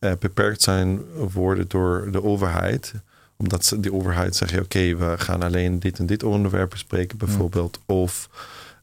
uh, 0.00 0.12
beperkt 0.18 0.62
zijn 0.62 1.04
worden 1.14 1.68
door 1.68 2.08
de 2.10 2.22
overheid. 2.22 2.92
Omdat 3.36 3.64
ze, 3.64 3.80
die 3.80 3.92
overheid 3.92 4.36
zegt, 4.36 4.52
oké, 4.52 4.62
okay, 4.62 4.96
we 4.96 5.14
gaan 5.18 5.42
alleen 5.42 5.78
dit 5.78 5.98
en 5.98 6.06
dit 6.06 6.22
onderwerp 6.22 6.70
bespreken 6.70 7.18
bijvoorbeeld. 7.18 7.80
Of 7.86 8.28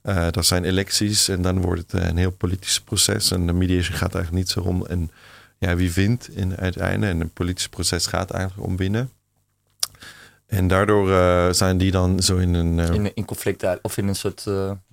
Uh, 0.05 0.35
er 0.35 0.43
zijn 0.43 0.63
electies 0.63 1.27
en 1.27 1.41
dan 1.41 1.61
wordt 1.61 1.91
het 1.91 2.01
een 2.01 2.17
heel 2.17 2.31
politisch 2.31 2.81
proces. 2.81 3.31
En 3.31 3.47
de 3.47 3.53
mediation 3.53 3.97
gaat 3.97 4.15
eigenlijk 4.15 4.45
niet 4.45 4.49
zo 4.49 4.59
om 4.59 4.85
en, 4.85 5.11
ja, 5.57 5.75
wie 5.75 5.93
wint 5.93 6.29
in 6.29 6.57
uiteindelijk. 6.57 7.11
En 7.11 7.21
een 7.21 7.29
politisch 7.29 7.69
proces 7.69 8.05
gaat 8.05 8.31
eigenlijk 8.31 8.67
om 8.67 8.77
winnen. 8.77 9.11
En 10.45 10.67
daardoor 10.67 11.09
uh, 11.09 11.51
zijn 11.51 11.77
die 11.77 11.91
dan 11.91 12.23
zo 12.23 12.37
in 12.37 12.53
een... 12.53 12.77
Uh, 12.77 12.93
in, 12.93 13.15
in 13.15 13.25
conflict 13.25 13.81
of 13.81 13.97
in 13.97 14.07
een 14.07 14.15
soort... 14.15 14.43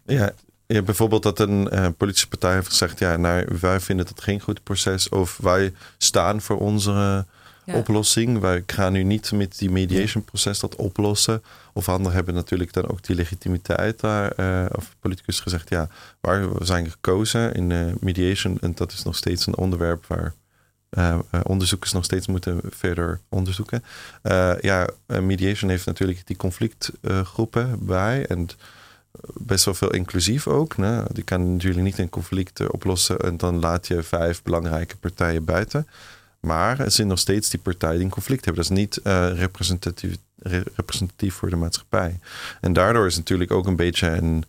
ja, 0.04 0.32
ja, 0.74 0.82
bijvoorbeeld 0.82 1.22
dat 1.22 1.38
een 1.38 1.94
politische 1.96 2.28
partij 2.28 2.54
heeft 2.54 2.68
gezegd... 2.68 2.98
ja, 2.98 3.16
nou, 3.16 3.46
wij 3.60 3.80
vinden 3.80 4.06
het 4.06 4.22
geen 4.22 4.40
goed 4.40 4.62
proces... 4.62 5.08
of 5.08 5.38
wij 5.42 5.72
staan 5.98 6.40
voor 6.40 6.58
onze 6.58 7.24
oplossing. 7.74 8.38
Wij 8.38 8.62
gaan 8.66 8.92
nu 8.92 9.02
niet 9.02 9.32
met 9.32 9.58
die 9.58 9.70
mediation 9.70 10.24
proces 10.24 10.60
dat 10.60 10.76
oplossen. 10.76 11.42
Of 11.72 11.88
anderen 11.88 12.14
hebben 12.14 12.34
natuurlijk 12.34 12.72
dan 12.72 12.88
ook 12.88 13.02
die 13.02 13.16
legitimiteit 13.16 14.00
daar. 14.00 14.32
Uh, 14.36 14.66
of 14.76 14.96
politicus 15.00 15.40
gezegd, 15.40 15.68
ja, 15.68 15.88
waar 16.20 16.54
we 16.54 16.64
zijn 16.64 16.90
gekozen 16.90 17.54
in 17.54 17.70
uh, 17.70 17.92
mediation. 18.00 18.58
En 18.60 18.74
dat 18.74 18.92
is 18.92 19.02
nog 19.02 19.16
steeds 19.16 19.46
een 19.46 19.56
onderwerp 19.56 20.06
waar 20.06 20.34
uh, 20.90 21.18
onderzoekers 21.42 21.92
nog 21.92 22.04
steeds 22.04 22.26
moeten 22.26 22.60
verder 22.64 23.20
onderzoeken. 23.28 23.84
ja, 24.60 24.88
mediation 25.06 25.70
heeft 25.70 25.86
natuurlijk 25.86 26.26
die 26.26 26.36
conflictgroepen 26.36 27.86
bij. 27.86 28.26
En 28.26 28.48
best 29.34 29.64
wel 29.64 29.74
veel 29.74 29.92
inclusief 29.92 30.46
ook. 30.46 30.76
Ne? 30.76 31.04
Die 31.12 31.24
kan 31.24 31.52
natuurlijk 31.52 31.84
niet 31.84 31.98
een 31.98 32.08
conflict 32.08 32.70
oplossen 32.70 33.18
en 33.18 33.36
dan 33.36 33.60
laat 33.60 33.86
je 33.86 34.02
vijf 34.02 34.42
belangrijke 34.42 34.96
partijen 34.96 35.44
buiten. 35.44 35.86
Maar 36.40 36.80
er 36.80 36.90
zijn 36.90 37.06
nog 37.06 37.18
steeds 37.18 37.50
die 37.50 37.60
partijen 37.60 37.96
die 37.96 38.04
een 38.04 38.10
conflict 38.10 38.44
hebben. 38.44 38.62
Dat 38.62 38.72
is 38.72 38.78
niet 38.78 39.00
uh, 39.04 39.38
representatief, 39.38 40.16
representatief 40.74 41.34
voor 41.34 41.50
de 41.50 41.56
maatschappij. 41.56 42.18
En 42.60 42.72
daardoor 42.72 43.06
is 43.06 43.16
natuurlijk 43.16 43.50
ook 43.50 43.66
een 43.66 43.76
beetje 43.76 44.08
een 44.08 44.44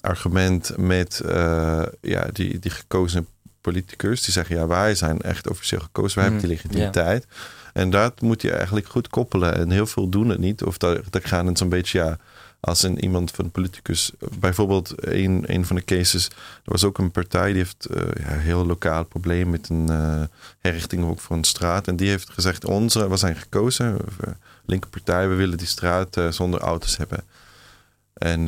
argument 0.00 0.76
met 0.76 1.22
uh, 1.24 1.82
ja, 2.00 2.28
die, 2.32 2.58
die 2.58 2.70
gekozen 2.70 3.26
politicus. 3.60 4.22
Die 4.22 4.32
zeggen, 4.32 4.56
ja, 4.56 4.66
wij 4.66 4.94
zijn 4.94 5.20
echt 5.20 5.50
officieel 5.50 5.80
gekozen. 5.80 6.18
Wij 6.18 6.28
hebben 6.28 6.48
die 6.48 6.56
mhm. 6.56 6.62
legitimiteit. 6.62 7.26
En 7.72 7.90
dat 7.90 8.20
moet 8.20 8.42
je 8.42 8.52
eigenlijk 8.52 8.86
goed 8.86 9.08
koppelen. 9.08 9.54
En 9.56 9.70
heel 9.70 9.86
veel 9.86 10.08
doen 10.08 10.28
het 10.28 10.38
niet. 10.38 10.62
Of 10.62 10.78
dat, 10.78 11.00
dat 11.10 11.24
gaan 11.24 11.46
het 11.46 11.58
zo'n 11.58 11.68
beetje, 11.68 11.98
ja 11.98 12.18
als 12.64 12.82
een 12.82 13.02
iemand 13.02 13.30
van 13.30 13.50
politicus, 13.50 14.12
bijvoorbeeld 14.38 14.94
een, 14.96 15.44
een 15.46 15.66
van 15.66 15.76
de 15.76 15.84
cases, 15.84 16.26
er 16.28 16.72
was 16.72 16.84
ook 16.84 16.98
een 16.98 17.10
partij 17.10 17.46
die 17.46 17.56
heeft 17.56 17.88
ja, 17.90 18.32
een 18.32 18.38
heel 18.38 18.66
lokaal 18.66 19.04
probleem 19.04 19.50
met 19.50 19.68
een 19.68 19.90
uh, 19.90 20.22
herrichting 20.58 21.04
ook 21.04 21.20
van 21.20 21.36
een 21.36 21.44
straat. 21.44 21.88
En 21.88 21.96
die 21.96 22.08
heeft 22.08 22.30
gezegd, 22.30 22.64
onze, 22.64 23.08
we 23.08 23.16
zijn 23.16 23.36
gekozen, 23.36 23.98
linkerpartij, 24.66 25.28
we 25.28 25.34
willen 25.34 25.58
die 25.58 25.66
straat 25.66 26.20
zonder 26.30 26.60
auto's 26.60 26.96
hebben. 26.96 27.24
En, 28.14 28.44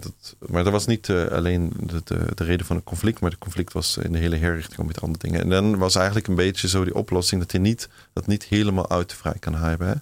dat, 0.00 0.36
maar 0.48 0.64
dat 0.64 0.72
was 0.72 0.86
niet 0.86 1.10
alleen 1.10 1.72
de, 1.80 2.00
de, 2.04 2.26
de, 2.34 2.44
reden 2.44 2.66
van 2.66 2.76
het 2.76 2.84
conflict, 2.84 3.20
maar 3.20 3.30
het 3.30 3.38
conflict 3.38 3.72
was 3.72 3.96
in 3.96 4.12
de 4.12 4.18
hele 4.18 4.36
herrichting 4.36 4.86
met 4.86 5.00
andere 5.00 5.18
dingen. 5.18 5.40
En 5.40 5.48
dan 5.48 5.78
was 5.78 5.94
eigenlijk 5.94 6.26
een 6.26 6.34
beetje 6.34 6.68
zo 6.68 6.84
die 6.84 6.94
oplossing 6.94 7.40
dat 7.40 7.52
je 7.52 7.58
niet, 7.58 7.88
dat 8.12 8.26
niet 8.26 8.44
helemaal 8.44 8.86
autovrij 8.86 9.36
kan 9.38 9.54
hebben. 9.54 9.88
Hè? 9.88 9.94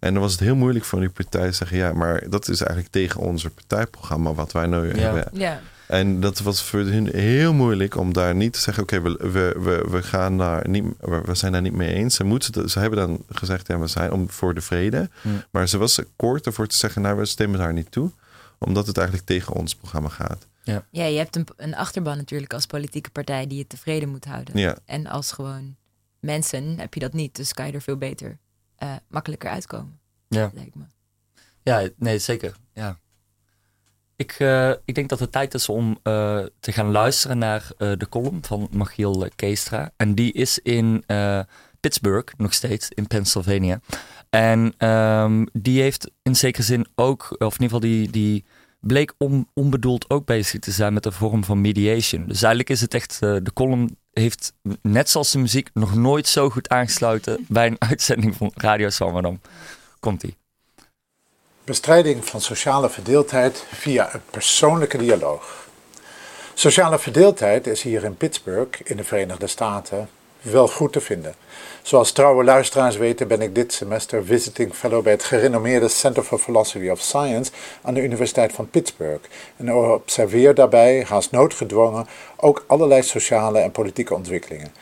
En 0.00 0.12
dan 0.12 0.22
was 0.22 0.32
het 0.32 0.40
heel 0.40 0.56
moeilijk 0.56 0.84
voor 0.84 1.00
die 1.00 1.10
partij 1.10 1.48
te 1.48 1.56
zeggen: 1.56 1.76
ja, 1.76 1.92
maar 1.92 2.28
dat 2.28 2.48
is 2.48 2.60
eigenlijk 2.60 2.92
tegen 2.92 3.20
onze 3.20 3.50
partijprogramma 3.50 4.34
wat 4.34 4.52
wij 4.52 4.66
nu 4.66 4.90
hebben. 4.90 5.28
Ja. 5.32 5.60
En 5.86 6.20
dat 6.20 6.38
was 6.38 6.62
voor 6.62 6.80
hun 6.80 7.08
heel 7.14 7.52
moeilijk 7.52 7.96
om 7.96 8.12
daar 8.12 8.34
niet 8.34 8.52
te 8.52 8.60
zeggen: 8.60 8.82
oké, 8.82 9.00
we, 9.00 9.16
we, 9.58 9.86
we, 9.88 10.02
gaan 10.02 10.38
daar 10.38 10.68
niet, 10.68 10.84
we 11.00 11.34
zijn 11.34 11.52
daar 11.52 11.62
niet 11.62 11.72
mee 11.72 11.94
eens. 11.94 12.14
Ze, 12.14 12.24
moeten, 12.24 12.70
ze 12.70 12.78
hebben 12.78 12.98
dan 12.98 13.24
gezegd: 13.28 13.66
ja, 13.66 13.78
we 13.78 13.86
zijn 13.86 14.12
om 14.12 14.30
voor 14.30 14.54
de 14.54 14.60
vrede. 14.60 15.10
Maar 15.50 15.68
ze 15.68 15.78
was 15.78 16.00
kort 16.16 16.46
ervoor 16.46 16.66
te 16.66 16.76
zeggen: 16.76 17.02
nou, 17.02 17.16
we 17.16 17.24
stemmen 17.24 17.58
daar 17.58 17.72
niet 17.72 17.90
toe, 17.90 18.10
omdat 18.58 18.86
het 18.86 18.96
eigenlijk 18.96 19.26
tegen 19.26 19.54
ons 19.54 19.74
programma 19.74 20.08
gaat. 20.08 20.46
Ja, 20.62 20.84
ja 20.90 21.04
je 21.04 21.18
hebt 21.18 21.36
een, 21.36 21.46
een 21.56 21.74
achterban 21.74 22.16
natuurlijk 22.16 22.52
als 22.52 22.66
politieke 22.66 23.10
partij 23.10 23.46
die 23.46 23.58
je 23.58 23.66
tevreden 23.66 24.08
moet 24.08 24.24
houden. 24.24 24.58
Ja. 24.58 24.76
En 24.84 25.06
als 25.06 25.32
gewoon 25.32 25.76
mensen 26.20 26.78
heb 26.78 26.94
je 26.94 27.00
dat 27.00 27.12
niet, 27.12 27.36
dus 27.36 27.52
kan 27.52 27.66
je 27.66 27.72
er 27.72 27.82
veel 27.82 27.96
beter 27.96 28.38
uh, 28.82 28.94
makkelijker 29.08 29.50
uitkomen. 29.50 30.00
Ja. 30.28 30.50
Lijkt 30.54 30.74
me. 30.74 30.84
Ja, 31.62 31.88
nee, 31.96 32.18
zeker. 32.18 32.56
Ja. 32.74 32.98
Ik, 34.16 34.38
uh, 34.38 34.70
ik 34.84 34.94
denk 34.94 35.08
dat 35.08 35.18
het 35.18 35.32
tijd 35.32 35.54
is 35.54 35.68
om 35.68 35.88
uh, 35.88 36.44
te 36.60 36.72
gaan 36.72 36.90
luisteren 36.90 37.38
naar 37.38 37.72
de 37.76 38.06
column 38.08 38.44
van 38.44 38.68
Machiel 38.72 39.28
Keestra. 39.36 39.90
En 39.96 40.14
die 40.14 40.32
is 40.32 40.58
in 40.58 41.04
Pittsburgh, 41.80 42.32
nog 42.36 42.52
steeds, 42.52 42.88
in 42.88 43.06
Pennsylvania. 43.06 43.80
En 44.30 44.88
um, 44.88 45.48
die 45.52 45.80
heeft 45.82 46.10
in 46.22 46.36
zekere 46.36 46.62
zin 46.62 46.86
ook, 46.94 47.36
of 47.38 47.58
in 47.58 47.62
ieder 47.62 47.64
geval 47.64 47.80
die, 47.80 48.10
die 48.10 48.44
bleek 48.80 49.14
on, 49.18 49.48
onbedoeld 49.54 50.10
ook 50.10 50.26
bezig 50.26 50.60
te 50.60 50.70
zijn 50.70 50.92
met 50.92 51.06
een 51.06 51.12
vorm 51.12 51.44
van 51.44 51.60
mediation. 51.60 52.26
Dus 52.26 52.42
eigenlijk 52.42 52.70
is 52.70 52.80
het 52.80 52.94
echt, 52.94 53.20
de 53.20 53.50
column 53.54 53.96
heeft 54.12 54.52
net 54.82 55.10
zoals 55.10 55.30
de 55.30 55.38
muziek 55.38 55.70
nog 55.74 55.94
nooit 55.94 56.28
zo 56.28 56.50
goed 56.50 56.68
aangesloten 56.68 57.46
bij 57.48 57.66
een 57.66 57.76
uitzending 57.78 58.36
van 58.36 58.52
Radio 58.54 58.88
Swammerdam. 58.90 59.40
Komt-ie. 60.00 60.36
Bestrijding 61.64 62.24
van 62.24 62.40
sociale 62.40 62.90
verdeeldheid 62.90 63.64
via 63.72 64.14
een 64.14 64.22
persoonlijke 64.30 64.98
dialoog. 64.98 65.68
Sociale 66.54 66.98
verdeeldheid 66.98 67.66
is 67.66 67.82
hier 67.82 68.04
in 68.04 68.16
Pittsburgh 68.16 68.80
in 68.84 68.96
de 68.96 69.04
Verenigde 69.04 69.46
Staten 69.46 70.08
wel 70.40 70.68
goed 70.68 70.92
te 70.92 71.00
vinden. 71.00 71.34
Zoals 71.82 72.12
trouwe 72.12 72.44
luisteraars 72.44 72.96
weten 72.96 73.28
ben 73.28 73.40
ik 73.42 73.54
dit 73.54 73.72
semester 73.72 74.24
visiting 74.24 74.74
fellow 74.74 75.02
bij 75.02 75.12
het 75.12 75.24
gerenommeerde 75.24 75.88
Center 75.88 76.22
for 76.22 76.38
Philosophy 76.38 76.88
of 76.88 77.00
Science 77.00 77.52
aan 77.82 77.94
de 77.94 78.02
Universiteit 78.02 78.52
van 78.52 78.70
Pittsburgh 78.70 79.28
en 79.56 79.74
observeer 79.74 80.54
daarbij, 80.54 81.04
haast 81.08 81.30
noodgedwongen, 81.30 82.06
ook 82.36 82.64
allerlei 82.66 83.02
sociale 83.02 83.58
en 83.58 83.70
politieke 83.70 84.14
ontwikkelingen. 84.14 84.72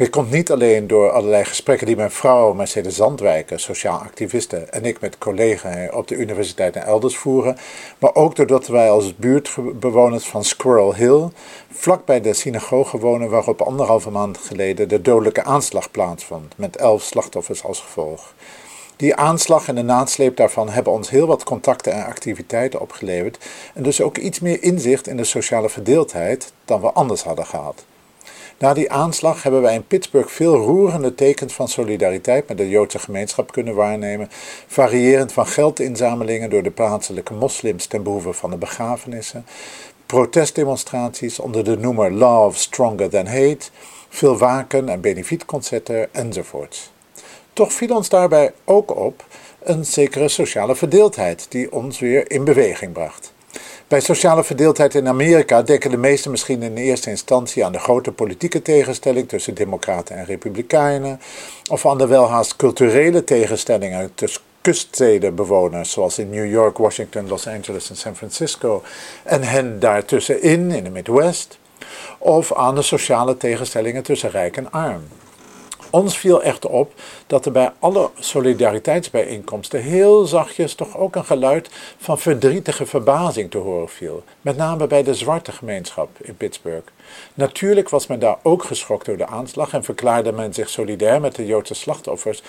Dit 0.00 0.10
komt 0.10 0.30
niet 0.30 0.50
alleen 0.50 0.86
door 0.86 1.10
allerlei 1.10 1.44
gesprekken 1.44 1.86
die 1.86 1.96
mijn 1.96 2.10
vrouw, 2.10 2.52
Mercedes 2.52 2.96
Zandwijken, 2.96 3.60
sociaal 3.60 3.98
activiste, 3.98 4.56
en 4.56 4.84
ik 4.84 5.00
met 5.00 5.18
collega's 5.18 5.92
op 5.92 6.08
de 6.08 6.14
universiteit 6.14 6.76
en 6.76 6.84
elders 6.84 7.16
voeren, 7.16 7.56
maar 7.98 8.14
ook 8.14 8.36
doordat 8.36 8.66
wij 8.66 8.90
als 8.90 9.16
buurtbewoners 9.16 10.24
van 10.24 10.44
Squirrel 10.44 10.94
Hill 10.94 11.28
vlakbij 11.70 12.20
de 12.20 12.32
synagoge 12.32 12.98
wonen 12.98 13.30
waarop 13.30 13.62
anderhalve 13.62 14.10
maand 14.10 14.38
geleden 14.38 14.88
de 14.88 15.02
dodelijke 15.02 15.44
aanslag 15.44 15.90
plaatsvond, 15.90 16.54
met 16.56 16.76
elf 16.76 17.02
slachtoffers 17.02 17.64
als 17.64 17.80
gevolg. 17.80 18.34
Die 18.96 19.14
aanslag 19.14 19.68
en 19.68 19.74
de 19.74 19.82
nasleep 19.82 20.36
daarvan 20.36 20.68
hebben 20.68 20.92
ons 20.92 21.10
heel 21.10 21.26
wat 21.26 21.44
contacten 21.44 21.92
en 21.92 22.04
activiteiten 22.04 22.80
opgeleverd 22.80 23.38
en 23.74 23.82
dus 23.82 24.00
ook 24.00 24.18
iets 24.18 24.40
meer 24.40 24.62
inzicht 24.62 25.06
in 25.06 25.16
de 25.16 25.24
sociale 25.24 25.68
verdeeldheid 25.68 26.52
dan 26.64 26.80
we 26.80 26.92
anders 26.92 27.22
hadden 27.22 27.46
gehad. 27.46 27.84
Na 28.60 28.74
die 28.74 28.90
aanslag 28.90 29.42
hebben 29.42 29.62
wij 29.62 29.74
in 29.74 29.86
Pittsburgh 29.86 30.30
veel 30.30 30.56
roerende 30.56 31.14
tekens 31.14 31.52
van 31.52 31.68
solidariteit 31.68 32.48
met 32.48 32.56
de 32.56 32.68
Joodse 32.68 32.98
gemeenschap 32.98 33.52
kunnen 33.52 33.74
waarnemen, 33.74 34.28
variërend 34.66 35.32
van 35.32 35.46
geldinzamelingen 35.46 36.50
door 36.50 36.62
de 36.62 36.70
plaatselijke 36.70 37.34
moslims 37.34 37.86
ten 37.86 38.02
behoeve 38.02 38.32
van 38.32 38.50
de 38.50 38.56
begrafenissen, 38.56 39.46
protestdemonstraties 40.06 41.38
onder 41.38 41.64
de 41.64 41.76
noemer 41.76 42.12
Love 42.12 42.58
Stronger 42.58 43.10
Than 43.10 43.26
Hate, 43.26 43.68
veel 44.08 44.38
waken- 44.38 44.88
en 44.88 45.00
benefietconcerten 45.00 46.14
enzovoorts. 46.14 46.92
Toch 47.52 47.72
viel 47.72 47.96
ons 47.96 48.08
daarbij 48.08 48.52
ook 48.64 48.96
op 48.96 49.24
een 49.62 49.84
zekere 49.84 50.28
sociale 50.28 50.76
verdeeldheid 50.76 51.46
die 51.48 51.72
ons 51.72 51.98
weer 51.98 52.30
in 52.30 52.44
beweging 52.44 52.92
bracht. 52.92 53.32
Bij 53.90 54.00
sociale 54.00 54.44
verdeeldheid 54.44 54.94
in 54.94 55.08
Amerika 55.08 55.62
denken 55.62 55.90
de 55.90 55.96
meesten 55.96 56.30
misschien 56.30 56.62
in 56.62 56.76
eerste 56.76 57.10
instantie 57.10 57.64
aan 57.64 57.72
de 57.72 57.78
grote 57.78 58.12
politieke 58.12 58.62
tegenstelling 58.62 59.28
tussen 59.28 59.54
Democraten 59.54 60.16
en 60.16 60.24
Republikeinen, 60.24 61.20
of 61.70 61.86
aan 61.86 61.98
de 61.98 62.06
welhaast 62.06 62.56
culturele 62.56 63.24
tegenstellingen 63.24 64.14
tussen 64.14 64.42
kuststedenbewoners, 64.60 65.90
zoals 65.90 66.18
in 66.18 66.30
New 66.30 66.50
York, 66.50 66.78
Washington, 66.78 67.28
Los 67.28 67.46
Angeles 67.46 67.90
en 67.90 67.96
San 67.96 68.16
Francisco, 68.16 68.82
en 69.22 69.42
hen 69.42 69.80
daartussenin 69.80 70.70
in 70.70 70.84
de 70.84 70.90
Midwest, 70.90 71.58
of 72.18 72.54
aan 72.54 72.74
de 72.74 72.82
sociale 72.82 73.36
tegenstellingen 73.36 74.02
tussen 74.02 74.30
rijk 74.30 74.56
en 74.56 74.70
arm. 74.70 75.02
Ons 75.90 76.18
viel 76.18 76.42
echter 76.42 76.70
op 76.70 76.92
dat 77.26 77.46
er 77.46 77.52
bij 77.52 77.72
alle 77.78 78.10
solidariteitsbijeenkomsten 78.18 79.82
heel 79.82 80.24
zachtjes 80.24 80.74
toch 80.74 80.96
ook 80.96 81.16
een 81.16 81.24
geluid 81.24 81.68
van 81.98 82.18
verdrietige 82.18 82.86
verbazing 82.86 83.50
te 83.50 83.58
horen 83.58 83.88
viel. 83.88 84.22
Met 84.40 84.56
name 84.56 84.86
bij 84.86 85.02
de 85.02 85.14
zwarte 85.14 85.52
gemeenschap 85.52 86.08
in 86.20 86.36
Pittsburgh. 86.36 86.86
Natuurlijk 87.34 87.88
was 87.88 88.06
men 88.06 88.18
daar 88.18 88.38
ook 88.42 88.64
geschokt 88.64 89.06
door 89.06 89.16
de 89.16 89.26
aanslag 89.26 89.72
en 89.72 89.84
verklaarde 89.84 90.32
men 90.32 90.54
zich 90.54 90.68
solidair 90.68 91.20
met 91.20 91.34
de 91.34 91.46
Joodse 91.46 91.74
slachtoffers, 91.74 92.42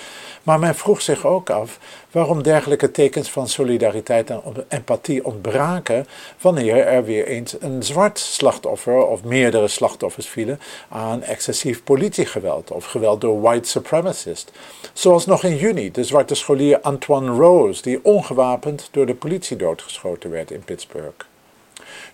maar 0.43 0.59
men 0.59 0.76
vroeg 0.76 1.01
zich 1.01 1.26
ook 1.26 1.49
af 1.49 1.80
waarom 2.12 2.43
dergelijke 2.43 2.91
tekens 2.91 3.30
van 3.30 3.47
solidariteit 3.47 4.30
en 4.30 4.41
empathie 4.68 5.26
ontbraken 5.26 6.07
wanneer 6.41 6.86
er 6.86 7.03
weer 7.03 7.28
eens 7.28 7.55
een 7.59 7.84
zwart 7.84 8.20
slachtoffer 8.20 9.05
of 9.05 9.24
meerdere 9.24 9.68
slachtoffers 9.68 10.28
vielen 10.28 10.59
aan 10.89 11.24
excessief 11.24 11.84
politiegeweld 11.84 12.72
of 12.72 12.86
geweld 12.86 13.22
door 13.22 13.41
white 13.41 13.70
supremacists. 13.70 14.51
Zoals 14.93 15.26
nog 15.26 15.43
in 15.43 15.55
juni 15.57 15.91
de 15.91 16.03
zwarte 16.03 16.36
scholier 16.36 16.80
Antoine 16.82 17.32
Rose, 17.32 17.82
die 17.82 17.99
ongewapend 18.03 18.89
door 18.91 19.05
de 19.05 19.16
politie 19.16 19.57
doodgeschoten 19.57 20.30
werd 20.30 20.51
in 20.51 20.64
Pittsburgh. 20.64 21.31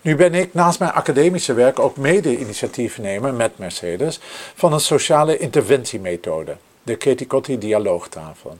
Nu 0.02 0.16
ben 0.16 0.34
ik 0.34 0.54
naast 0.54 0.78
mijn 0.78 0.92
academische 0.92 1.52
werk 1.52 1.78
ook 1.78 1.96
mede-initiatiefnemer 1.96 3.34
met 3.34 3.58
Mercedes 3.58 4.20
van 4.54 4.72
een 4.72 4.80
sociale 4.80 5.38
interventiemethode, 5.38 6.56
de 6.82 6.96
Ketikotti 6.96 7.58
Dialoogtafel. 7.58 8.56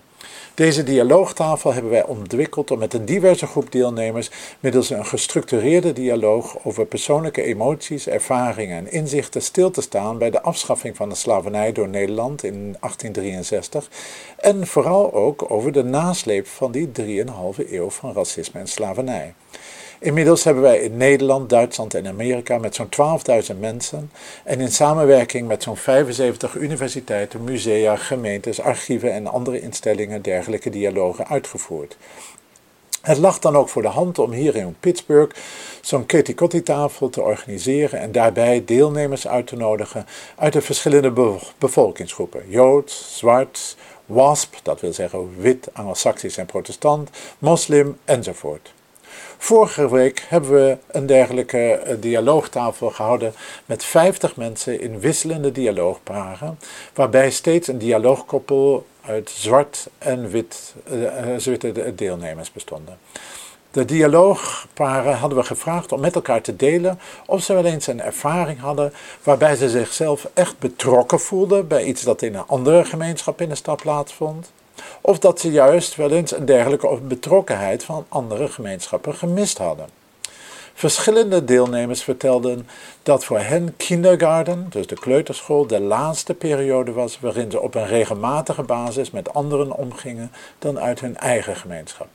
Deze 0.55 0.83
dialoogtafel 0.83 1.73
hebben 1.73 1.91
wij 1.91 2.05
ontwikkeld 2.05 2.71
om 2.71 2.79
met 2.79 2.95
een 2.95 3.05
diverse 3.05 3.47
groep 3.47 3.73
deelnemers 3.73 4.31
middels 4.61 4.91
een 4.91 5.07
gestructureerde 5.07 5.93
dialoog 5.93 6.65
over 6.65 6.87
persoonlijke 6.87 7.43
emoties, 7.43 8.07
ervaringen 8.07 8.77
en 8.77 8.93
inzichten 8.93 9.43
stil 9.43 9.71
te 9.71 9.81
staan 9.81 10.19
bij 10.19 10.31
de 10.31 10.43
afschaffing 10.43 10.97
van 10.97 11.09
de 11.09 11.15
slavernij 11.15 11.73
door 11.73 11.89
Nederland 11.89 12.43
in 12.43 12.77
1863 12.81 13.89
en 14.37 14.67
vooral 14.67 15.13
ook 15.13 15.51
over 15.51 15.73
de 15.73 15.85
nasleep 15.85 16.47
van 16.47 16.73
die 16.73 16.91
3,5 17.01 17.71
eeuw 17.71 17.91
van 17.91 18.13
racisme 18.13 18.61
en 18.61 18.69
slavernij. 18.69 19.35
Inmiddels 20.01 20.45
hebben 20.45 20.63
wij 20.63 20.79
in 20.79 20.97
Nederland, 20.97 21.49
Duitsland 21.49 21.95
en 21.95 22.07
Amerika 22.07 22.59
met 22.59 22.75
zo'n 22.75 22.89
12.000 23.53 23.59
mensen 23.59 24.11
en 24.45 24.61
in 24.61 24.73
samenwerking 24.73 25.49
met 25.49 25.63
zo'n 25.63 25.77
75 25.77 26.55
universiteiten, 26.55 27.45
musea, 27.45 27.97
gemeentes, 27.97 28.61
archieven 28.61 29.13
en 29.13 29.27
andere 29.27 29.61
instellingen 29.61 30.23
dergelijke 30.23 30.71
dialogen 30.71 31.27
uitgevoerd. 31.27 31.97
Het 33.03 33.19
lag 33.19 33.39
dan 33.39 33.57
ook 33.57 33.69
voor 33.69 33.83
de 33.83 33.89
hand 33.89 34.19
om 34.19 34.33
hier 34.33 34.57
in 34.57 34.77
Pittsburgh 34.81 35.37
zo'n 35.81 36.07
Ketikotti-tafel 36.07 37.11
te 37.11 37.23
organiseren 37.23 38.01
en 38.01 38.13
daarbij 38.13 38.63
deelnemers 38.65 39.29
uit 39.29 39.47
te 39.47 39.57
nodigen 39.57 40.07
uit 40.37 40.53
de 40.53 40.61
verschillende 40.61 41.39
bevolkingsgroepen: 41.59 42.43
Joods, 42.49 43.19
Zwart, 43.19 43.77
WASP, 44.07 44.61
dat 44.63 44.81
wil 44.81 44.93
zeggen 44.93 45.41
wit, 45.41 45.69
Anglo-Saxisch 45.73 46.37
en 46.37 46.47
Protestant, 46.47 47.11
moslim 47.39 47.97
enzovoort. 48.05 48.77
Vorige 49.41 49.91
week 49.91 50.25
hebben 50.29 50.51
we 50.51 50.77
een 50.87 51.07
dergelijke 51.07 51.73
eh, 51.73 51.97
dialoogtafel 52.01 52.91
gehouden 52.91 53.33
met 53.67 53.85
50 53.85 54.37
mensen 54.37 54.81
in 54.81 55.01
wisselende 55.01 55.53
dialoogparen, 55.53 56.59
waarbij 56.95 57.31
steeds 57.31 57.69
een 57.69 57.79
dialoogkoppel 57.79 58.87
uit 59.01 59.31
zwart 59.31 59.89
en 59.99 60.29
wit 60.31 60.75
uh, 60.93 61.37
witte 61.37 61.95
deelnemers 61.95 62.53
bestonden. 62.53 62.99
De 63.71 63.85
dialoogparen 63.85 65.17
hadden 65.17 65.39
we 65.39 65.45
gevraagd 65.45 65.93
om 65.93 66.01
met 66.01 66.15
elkaar 66.15 66.41
te 66.41 66.57
delen 66.57 66.99
of 67.27 67.43
ze 67.43 67.55
wel 67.55 67.65
eens 67.65 67.87
een 67.87 68.01
ervaring 68.01 68.61
hadden 68.61 68.93
waarbij 69.23 69.57
ze 69.57 69.69
zichzelf 69.69 70.29
echt 70.35 70.59
betrokken 70.59 71.21
voelden 71.21 71.69
bij 71.69 71.85
iets 71.85 72.03
dat 72.03 72.23
in 72.23 72.35
een 72.35 72.47
andere 72.47 72.85
gemeenschap 72.85 73.41
in 73.41 73.49
de 73.49 73.55
stad 73.55 73.83
plaatsvond 73.83 74.53
of 75.01 75.19
dat 75.19 75.41
ze 75.41 75.51
juist 75.51 75.97
wel 75.97 76.11
eens 76.11 76.33
een 76.33 76.45
dergelijke 76.45 76.99
betrokkenheid 77.03 77.85
van 77.85 78.07
andere 78.09 78.49
gemeenschappen 78.49 79.15
gemist 79.15 79.59
hadden. 79.59 79.99
Verschillende 80.79 81.45
deelnemers 81.45 82.03
vertelden 82.03 82.69
dat 83.03 83.25
voor 83.25 83.39
hen 83.39 83.77
kindergarten, 83.77 84.67
dus 84.71 84.87
de 84.87 84.95
kleuterschool, 84.95 85.67
de 85.67 85.81
laatste 85.81 86.35
periode 86.35 86.93
was 86.93 87.21
waarin 87.21 87.51
ze 87.51 87.61
op 87.61 87.75
een 87.75 87.87
regelmatige 87.87 88.63
basis 88.63 89.11
met 89.11 89.35
anderen 89.35 89.73
omgingen 89.73 90.33
dan 90.59 90.81
uit 90.81 91.01
hun 91.01 91.17
eigen 91.17 91.57
gemeenschap. 91.57 92.09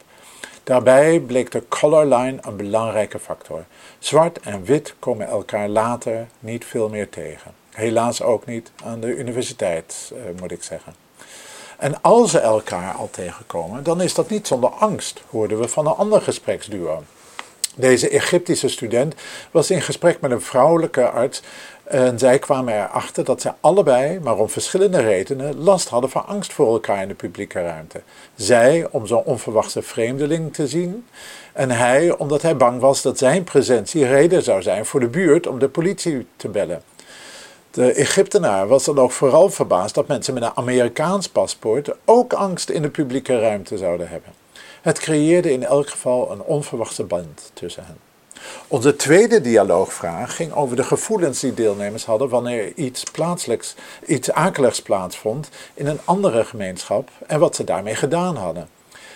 Daarbij 0.64 1.20
bleek 1.20 1.52
de 1.52 1.68
color 1.68 2.06
line 2.06 2.38
een 2.42 2.56
belangrijke 2.56 3.20
factor. 3.20 3.66
Zwart 4.00 4.40
en 4.40 4.64
wit 4.64 4.96
komen 5.00 5.28
elkaar 5.28 5.70
later 5.70 6.28
niet 6.40 6.66
veel 6.66 6.90
meer 6.90 7.10
tegen. 7.10 7.52
Helaas 7.70 8.22
ook 8.22 8.46
niet 8.46 8.72
aan 8.84 9.00
de 9.00 9.16
universiteit, 9.16 10.12
eh, 10.14 10.42
moet 10.42 10.52
ik 10.52 10.64
zeggen. 10.64 11.03
En 11.78 12.02
als 12.02 12.32
ze 12.32 12.40
elkaar 12.40 12.94
al 12.94 13.10
tegenkomen, 13.12 13.84
dan 13.84 14.02
is 14.02 14.14
dat 14.14 14.30
niet 14.30 14.48
zonder 14.48 14.70
angst, 14.70 15.22
hoorden 15.30 15.60
we 15.60 15.68
van 15.68 15.88
een 15.88 15.94
ander 15.94 16.22
gespreksduo. 16.22 17.04
Deze 17.76 18.10
Egyptische 18.10 18.68
student 18.68 19.16
was 19.52 19.72
in 19.72 19.82
gesprek 19.82 20.22
met 20.22 20.32
een 20.32 20.42
vrouwelijke 20.42 21.10
arts 21.10 21.42
en 21.84 22.20
zij 22.20 22.40
kwamen 22.40 22.74
erachter 22.74 23.24
dat 23.24 23.42
zij 23.42 23.54
allebei, 23.60 24.20
maar 24.20 24.38
om 24.38 24.50
verschillende 24.50 25.02
redenen, 25.02 25.58
last 25.58 25.90
hadden 25.90 26.10
van 26.10 26.28
angst 26.28 26.54
voor 26.54 26.68
elkaar 26.68 27.02
in 27.02 27.08
de 27.08 27.14
publieke 27.14 27.62
ruimte. 27.62 28.02
Zij 28.36 28.88
om 28.92 29.08
zo'n 29.08 29.24
onverwachte 29.24 29.82
vreemdeling 29.82 30.54
te 30.54 30.68
zien 30.68 31.06
en 31.54 31.72
hij 31.72 32.18
omdat 32.18 32.42
hij 32.42 32.58
bang 32.58 32.80
was 32.80 33.02
dat 33.02 33.18
zijn 33.18 33.44
presentie 33.44 34.06
reden 34.06 34.44
zou 34.44 34.62
zijn 34.62 34.86
voor 34.86 35.00
de 35.00 35.08
buurt 35.08 35.48
om 35.48 35.60
de 35.60 35.70
politie 35.70 36.28
te 36.36 36.48
bellen. 36.48 36.82
De 37.74 37.94
Egyptenaar 37.94 38.68
was 38.68 38.84
dan 38.84 39.00
ook 39.00 39.12
vooral 39.12 39.50
verbaasd 39.50 39.96
dat 39.96 40.08
mensen 40.08 40.34
met 40.34 40.44
een 40.44 40.56
Amerikaans 40.56 41.30
paspoort 41.30 41.90
ook 42.06 42.34
angst 42.34 42.70
in 42.70 42.82
de 42.82 42.90
publieke 42.90 43.40
ruimte 43.40 43.78
zouden 43.78 44.10
hebben. 44.10 44.34
Het 44.82 45.00
creëerde 45.00 45.52
in 45.52 45.64
elk 45.64 45.90
geval 45.90 46.32
een 46.32 46.42
onverwachte 46.42 47.04
band 47.04 47.52
tussen 47.54 47.86
hen. 47.86 47.98
Onze 48.68 48.96
tweede 48.96 49.42
dialoogvraag 49.42 50.36
ging 50.36 50.54
over 50.54 50.76
de 50.76 50.84
gevoelens 50.84 51.40
die 51.40 51.54
deelnemers 51.54 52.06
hadden 52.06 52.30
wanneer 52.30 52.74
iets 52.76 53.04
plaatselijks, 53.04 53.76
iets 54.06 54.32
akeligs 54.32 54.82
plaatsvond 54.82 55.50
in 55.74 55.88
een 55.88 56.00
andere 56.04 56.46
gemeenschap 56.46 57.10
en 57.28 57.40
wat 57.40 57.56
ze 57.56 57.64
daarmee 57.64 57.96
gedaan 57.96 58.36
hadden. 58.36 58.68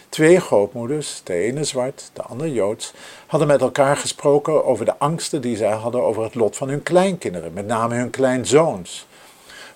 Twee 0.09 0.39
grootmoeders, 0.39 1.21
de 1.23 1.33
ene 1.33 1.63
zwart, 1.63 2.09
de 2.13 2.21
andere 2.21 2.53
joods, 2.53 2.93
hadden 3.27 3.47
met 3.47 3.61
elkaar 3.61 3.97
gesproken 3.97 4.65
over 4.65 4.85
de 4.85 4.97
angsten 4.97 5.41
die 5.41 5.57
zij 5.57 5.71
hadden 5.71 6.03
over 6.03 6.23
het 6.23 6.35
lot 6.35 6.57
van 6.57 6.69
hun 6.69 6.83
kleinkinderen, 6.83 7.53
met 7.53 7.67
name 7.67 7.95
hun 7.95 8.09
kleinzoons. 8.09 9.07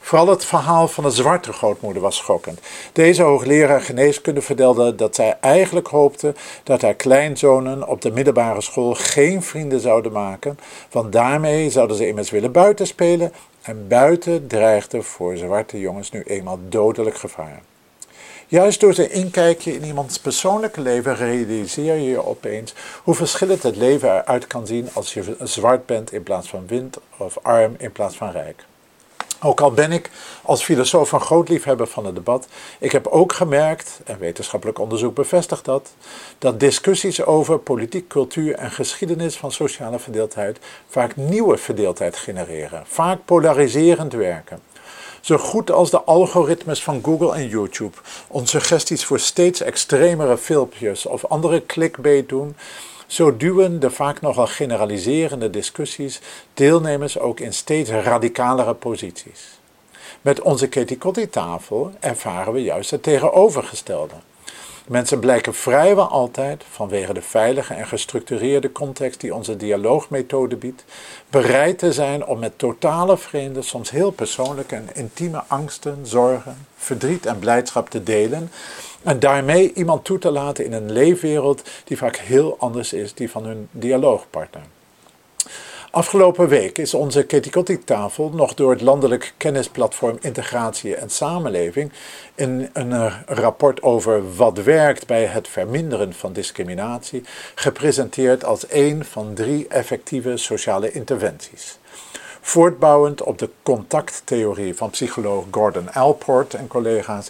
Vooral 0.03 0.27
het 0.27 0.45
verhaal 0.45 0.87
van 0.87 1.03
de 1.03 1.09
zwarte 1.09 1.53
grootmoeder 1.53 2.01
was 2.01 2.15
schokkend. 2.15 2.59
Deze 2.93 3.23
hoogleraar 3.23 3.81
geneeskunde 3.81 4.41
vertelde 4.41 4.95
dat 4.95 5.15
zij 5.15 5.37
eigenlijk 5.41 5.87
hoopte 5.87 6.33
dat 6.63 6.81
haar 6.81 6.93
kleinzonen 6.93 7.87
op 7.87 8.01
de 8.01 8.11
middelbare 8.11 8.61
school 8.61 8.93
geen 8.93 9.43
vrienden 9.43 9.79
zouden 9.79 10.11
maken, 10.11 10.59
want 10.91 11.11
daarmee 11.11 11.69
zouden 11.69 11.97
ze 11.97 12.07
immers 12.07 12.29
willen 12.29 12.51
buiten 12.51 12.87
spelen 12.87 13.33
en 13.61 13.87
buiten 13.87 14.47
dreigde 14.47 15.01
voor 15.01 15.37
zwarte 15.37 15.79
jongens 15.79 16.11
nu 16.11 16.21
eenmaal 16.21 16.59
dodelijk 16.69 17.17
gevaar. 17.17 17.61
Juist 18.51 18.79
door 18.79 18.93
zijn 18.93 19.11
inkijkje 19.11 19.73
in 19.73 19.83
iemands 19.83 20.19
persoonlijke 20.19 20.81
leven 20.81 21.15
realiseer 21.15 21.95
je 21.95 22.09
je 22.09 22.25
opeens 22.25 22.73
hoe 23.03 23.15
verschillend 23.15 23.63
het 23.63 23.75
leven 23.75 24.09
eruit 24.09 24.47
kan 24.47 24.67
zien 24.67 24.89
als 24.93 25.13
je 25.13 25.35
zwart 25.43 25.85
bent 25.85 26.11
in 26.11 26.23
plaats 26.23 26.49
van 26.49 26.67
wit 26.67 26.99
of 27.17 27.37
arm 27.41 27.75
in 27.77 27.91
plaats 27.91 28.15
van 28.15 28.31
rijk. 28.31 28.65
Ook 29.41 29.61
al 29.61 29.71
ben 29.71 29.91
ik 29.91 30.09
als 30.41 30.63
filosoof 30.63 31.11
een 31.11 31.21
groot 31.21 31.49
liefhebber 31.49 31.87
van 31.87 32.05
het 32.05 32.15
debat, 32.15 32.47
ik 32.79 32.91
heb 32.91 33.07
ook 33.07 33.33
gemerkt, 33.33 33.99
en 34.05 34.19
wetenschappelijk 34.19 34.79
onderzoek 34.79 35.15
bevestigt 35.15 35.65
dat, 35.65 35.93
dat 36.37 36.59
discussies 36.59 37.23
over 37.23 37.59
politiek, 37.59 38.07
cultuur 38.07 38.55
en 38.55 38.71
geschiedenis 38.71 39.35
van 39.35 39.51
sociale 39.51 39.99
verdeeldheid 39.99 40.59
vaak 40.87 41.15
nieuwe 41.15 41.57
verdeeldheid 41.57 42.15
genereren, 42.15 42.83
vaak 42.85 43.25
polariserend 43.25 44.13
werken. 44.13 44.70
Zo 45.21 45.37
goed 45.37 45.71
als 45.71 45.89
de 45.89 46.01
algoritmes 46.01 46.83
van 46.83 46.99
Google 47.03 47.33
en 47.33 47.47
YouTube 47.47 47.97
ons 48.27 48.49
suggesties 48.49 49.05
voor 49.05 49.19
steeds 49.19 49.61
extremere 49.61 50.37
filmpjes 50.37 51.05
of 51.05 51.25
andere 51.25 51.65
clickbait 51.65 52.29
doen, 52.29 52.55
zo 53.07 53.37
duwen 53.37 53.79
de 53.79 53.89
vaak 53.89 54.21
nogal 54.21 54.47
generaliserende 54.47 55.49
discussies 55.49 56.19
deelnemers 56.53 57.19
ook 57.19 57.39
in 57.39 57.53
steeds 57.53 57.89
radicalere 57.89 58.73
posities. 58.73 59.59
Met 60.21 60.41
onze 60.41 60.67
Ketikotti-tafel 60.67 61.91
ervaren 61.99 62.53
we 62.53 62.63
juist 62.63 62.91
het 62.91 63.03
tegenovergestelde. 63.03 64.15
Mensen 64.87 65.19
blijken 65.19 65.53
vrijwel 65.53 66.07
altijd, 66.07 66.63
vanwege 66.69 67.13
de 67.13 67.21
veilige 67.21 67.73
en 67.73 67.87
gestructureerde 67.87 68.71
context 68.71 69.21
die 69.21 69.35
onze 69.35 69.57
dialoogmethode 69.57 70.55
biedt, 70.55 70.83
bereid 71.29 71.77
te 71.77 71.93
zijn 71.93 72.25
om 72.25 72.39
met 72.39 72.57
totale 72.57 73.17
vreemden 73.17 73.63
soms 73.63 73.91
heel 73.91 74.11
persoonlijke 74.11 74.75
en 74.75 74.89
intieme 74.93 75.43
angsten, 75.47 75.99
zorgen, 76.03 76.67
verdriet 76.75 77.25
en 77.25 77.39
blijdschap 77.39 77.89
te 77.89 78.03
delen 78.03 78.51
en 79.03 79.19
daarmee 79.19 79.73
iemand 79.73 80.05
toe 80.05 80.17
te 80.17 80.31
laten 80.31 80.65
in 80.65 80.73
een 80.73 80.91
leefwereld 80.91 81.69
die 81.83 81.97
vaak 81.97 82.15
heel 82.15 82.55
anders 82.59 82.93
is 82.93 83.13
die 83.13 83.31
van 83.31 83.45
hun 83.45 83.67
dialoogpartner. 83.71 84.63
Afgelopen 85.91 86.47
week 86.47 86.77
is 86.77 86.93
onze 86.93 87.23
Ketikotti-tafel 87.23 88.29
nog 88.29 88.53
door 88.53 88.71
het 88.71 88.81
landelijk 88.81 89.33
kennisplatform 89.37 90.17
Integratie 90.21 90.95
en 90.95 91.09
Samenleving 91.09 91.91
in 92.35 92.69
een 92.73 93.11
rapport 93.25 93.81
over 93.81 94.35
wat 94.35 94.57
werkt 94.57 95.07
bij 95.07 95.25
het 95.25 95.47
verminderen 95.47 96.13
van 96.13 96.33
discriminatie 96.33 97.23
gepresenteerd 97.55 98.43
als 98.43 98.65
een 98.69 99.05
van 99.05 99.33
drie 99.33 99.67
effectieve 99.67 100.37
sociale 100.37 100.91
interventies. 100.91 101.77
Voortbouwend 102.41 103.23
op 103.23 103.37
de 103.37 103.49
contacttheorie 103.63 104.75
van 104.75 104.89
psycholoog 104.89 105.45
Gordon 105.51 105.93
Alport 105.93 106.53
en 106.53 106.67
collega's 106.67 107.29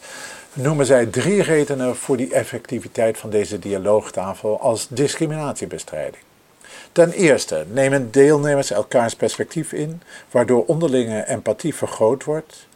noemen 0.53 0.85
zij 0.85 1.05
drie 1.05 1.41
redenen 1.41 1.95
voor 1.95 2.17
die 2.17 2.33
effectiviteit 2.33 3.17
van 3.17 3.29
deze 3.29 3.59
dialoogtafel 3.59 4.59
als 4.59 4.87
discriminatiebestrijding. 4.89 6.23
Ten 6.91 7.11
eerste 7.11 7.65
nemen 7.71 8.11
deelnemers 8.11 8.71
elkaars 8.71 9.15
perspectief 9.15 9.73
in, 9.73 10.01
waardoor 10.31 10.65
onderlinge 10.65 11.27
empathie 11.27 11.75
vergroot 11.75 12.23
wordt. 12.23 12.67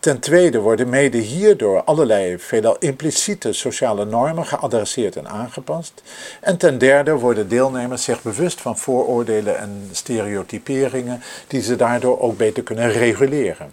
Ten 0.00 0.18
tweede 0.18 0.58
worden 0.60 0.88
mede 0.88 1.18
hierdoor 1.18 1.82
allerlei 1.84 2.38
veelal 2.38 2.76
impliciete 2.78 3.52
sociale 3.52 4.04
normen 4.04 4.46
geadresseerd 4.46 5.16
en 5.16 5.28
aangepast. 5.28 6.02
En 6.40 6.56
ten 6.56 6.78
derde 6.78 7.12
worden 7.12 7.48
deelnemers 7.48 8.04
zich 8.04 8.22
bewust 8.22 8.60
van 8.60 8.78
vooroordelen 8.78 9.58
en 9.58 9.88
stereotyperingen 9.92 11.22
die 11.46 11.62
ze 11.62 11.76
daardoor 11.76 12.20
ook 12.20 12.36
beter 12.36 12.62
kunnen 12.62 12.92
reguleren. 12.92 13.72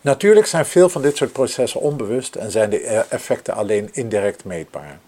Natuurlijk 0.00 0.46
zijn 0.46 0.66
veel 0.66 0.88
van 0.88 1.02
dit 1.02 1.16
soort 1.16 1.32
processen 1.32 1.80
onbewust 1.80 2.34
en 2.34 2.50
zijn 2.50 2.70
de 2.70 2.80
effecten 3.08 3.54
alleen 3.54 3.88
indirect 3.92 4.44
meetbaar. 4.44 4.98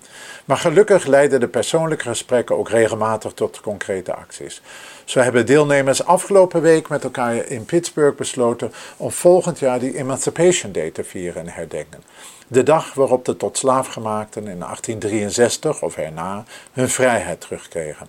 Maar 0.44 0.56
gelukkig 0.56 1.06
leiden 1.06 1.40
de 1.40 1.48
persoonlijke 1.48 2.04
gesprekken 2.04 2.56
ook 2.56 2.68
regelmatig 2.68 3.32
tot 3.32 3.60
concrete 3.60 4.14
acties. 4.14 4.62
Zo 5.04 5.20
hebben 5.20 5.46
deelnemers 5.46 6.04
afgelopen 6.04 6.62
week 6.62 6.88
met 6.88 7.04
elkaar 7.04 7.34
in 7.34 7.64
Pittsburgh 7.64 8.16
besloten 8.16 8.72
om 8.96 9.10
volgend 9.10 9.58
jaar 9.58 9.78
die 9.78 9.96
Emancipation 9.96 10.72
Day 10.72 10.90
te 10.90 11.04
vieren 11.04 11.42
en 11.42 11.48
herdenken. 11.48 12.02
De 12.48 12.62
dag 12.62 12.94
waarop 12.94 13.24
de 13.24 13.36
tot 13.36 13.58
slaafgemaakten 13.58 14.46
in 14.46 14.58
1863 14.58 15.82
of 15.82 15.96
erna 15.96 16.44
hun 16.72 16.88
vrijheid 16.88 17.40
terugkregen. 17.40 18.08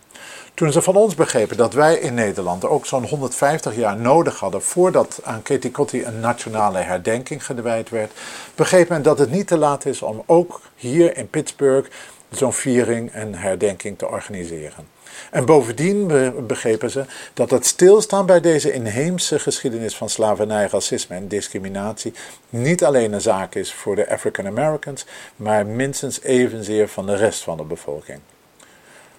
Toen 0.53 0.71
ze 0.71 0.81
van 0.81 0.95
ons 0.95 1.15
begrepen 1.15 1.57
dat 1.57 1.73
wij 1.73 1.95
in 1.95 2.13
Nederland 2.13 2.65
ook 2.65 2.85
zo'n 2.85 3.05
150 3.05 3.75
jaar 3.75 3.97
nodig 3.97 4.39
hadden 4.39 4.61
voordat 4.61 5.19
aan 5.23 5.41
Ketikotti 5.41 6.03
een 6.03 6.19
nationale 6.19 6.77
herdenking 6.77 7.45
gewijd 7.45 7.89
werd, 7.89 8.11
begreep 8.55 8.89
men 8.89 9.01
dat 9.01 9.19
het 9.19 9.31
niet 9.31 9.47
te 9.47 9.57
laat 9.57 9.85
is 9.85 10.01
om 10.01 10.23
ook 10.25 10.61
hier 10.75 11.17
in 11.17 11.29
Pittsburgh 11.29 11.89
zo'n 12.29 12.53
viering 12.53 13.11
en 13.11 13.35
herdenking 13.35 13.97
te 13.97 14.07
organiseren. 14.07 14.93
En 15.31 15.45
bovendien 15.45 16.07
begrepen 16.47 16.89
ze 16.89 17.05
dat 17.33 17.51
het 17.51 17.65
stilstaan 17.65 18.25
bij 18.25 18.41
deze 18.41 18.73
inheemse 18.73 19.39
geschiedenis 19.39 19.95
van 19.95 20.09
slavernij, 20.09 20.67
racisme 20.71 21.15
en 21.15 21.27
discriminatie 21.27 22.13
niet 22.49 22.83
alleen 22.83 23.13
een 23.13 23.21
zaak 23.21 23.55
is 23.55 23.73
voor 23.73 23.95
de 23.95 24.09
African 24.09 24.47
Americans, 24.47 25.05
maar 25.35 25.65
minstens 25.65 26.21
evenzeer 26.21 26.87
van 26.87 27.05
de 27.05 27.15
rest 27.15 27.43
van 27.43 27.57
de 27.57 27.63
bevolking. 27.63 28.19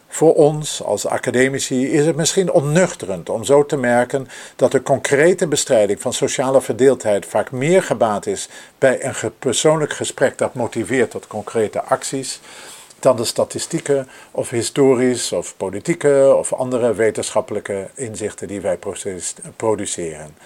Voor 0.08 0.34
ons 0.34 0.82
als 0.82 1.06
academici 1.06 1.92
is 1.92 2.06
het 2.06 2.16
misschien 2.16 2.50
onnuchterend 2.50 3.28
om 3.28 3.44
zo 3.44 3.66
te 3.66 3.76
merken 3.76 4.28
dat 4.56 4.72
de 4.72 4.82
concrete 4.82 5.46
bestrijding 5.46 6.00
van 6.00 6.12
sociale 6.12 6.60
verdeeldheid 6.60 7.26
vaak 7.26 7.50
meer 7.50 7.82
gebaat 7.82 8.26
is 8.26 8.48
bij 8.78 9.04
een 9.04 9.32
persoonlijk 9.38 9.92
gesprek 9.92 10.38
dat 10.38 10.54
motiveert 10.54 11.10
tot 11.10 11.26
concrete 11.26 11.82
acties, 11.82 12.40
dan 13.00 13.16
de 13.16 13.24
statistieken 13.24 14.08
of 14.30 14.50
historisch 14.50 15.32
of 15.32 15.56
politieke 15.56 16.34
of 16.38 16.52
andere 16.52 16.94
wetenschappelijke 16.94 17.90
inzichten 17.94 18.48
die 18.48 18.60
wij 18.60 18.78
produceren. 19.56 20.36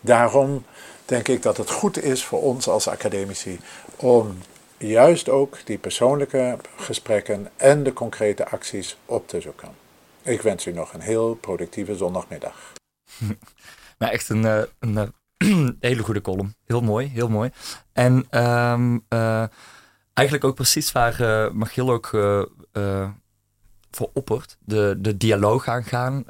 Daarom 0.00 0.64
denk 1.04 1.28
ik 1.28 1.42
dat 1.42 1.56
het 1.56 1.70
goed 1.70 2.02
is 2.02 2.24
voor 2.24 2.42
ons 2.42 2.68
als 2.68 2.88
academici 2.88 3.60
om 3.96 4.38
juist 4.76 5.28
ook 5.28 5.58
die 5.64 5.78
persoonlijke 5.78 6.56
gesprekken 6.76 7.50
en 7.56 7.82
de 7.82 7.92
concrete 7.92 8.48
acties 8.48 8.96
op 9.04 9.28
te 9.28 9.40
zoeken. 9.40 9.68
Ik 10.22 10.42
wens 10.42 10.66
u 10.66 10.72
nog 10.72 10.92
een 10.92 11.00
heel 11.00 11.34
productieve 11.34 11.96
zondagmiddag. 11.96 12.72
Maar 13.98 14.10
echt 14.18 14.28
een, 14.28 14.44
eh, 14.44 14.62
een 14.78 14.96
eh, 14.96 15.08
hele 15.90 16.02
goede 16.02 16.20
column. 16.20 16.54
Heel 16.66 16.80
mooi, 16.80 17.06
heel 17.06 17.28
mooi. 17.28 17.50
En 17.92 18.42
um, 18.44 19.04
eigenlijk 20.18 20.44
ook 20.44 20.54
precies 20.54 20.92
waar 20.92 21.20
uh, 21.20 21.88
ook 21.88 22.12
uh, 22.12 23.08
voor 23.90 24.10
oppert. 24.12 24.56
De, 24.60 24.94
de 24.98 25.16
dialoog 25.16 25.68
aangaan. 25.68 26.28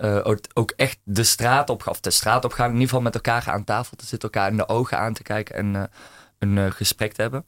Ook, 0.55 0.71
echt 0.77 0.99
de 1.05 1.25
straat 1.25 1.71
op, 1.71 1.87
of 1.87 2.01
de 2.01 2.11
straat 2.11 2.45
op 2.45 2.53
gaan. 2.53 2.67
In 2.67 2.73
ieder 2.73 2.89
geval 2.89 3.03
met 3.03 3.15
elkaar 3.15 3.45
aan 3.47 3.65
tafel 3.65 3.97
te 3.97 4.07
zitten. 4.07 4.31
Elkaar 4.31 4.51
in 4.51 4.57
de 4.57 4.69
ogen 4.69 4.99
aan 4.99 5.13
te 5.13 5.23
kijken 5.23 5.55
en 5.55 5.91
een 6.39 6.73
gesprek 6.73 7.13
te 7.13 7.23
hebben. 7.23 7.45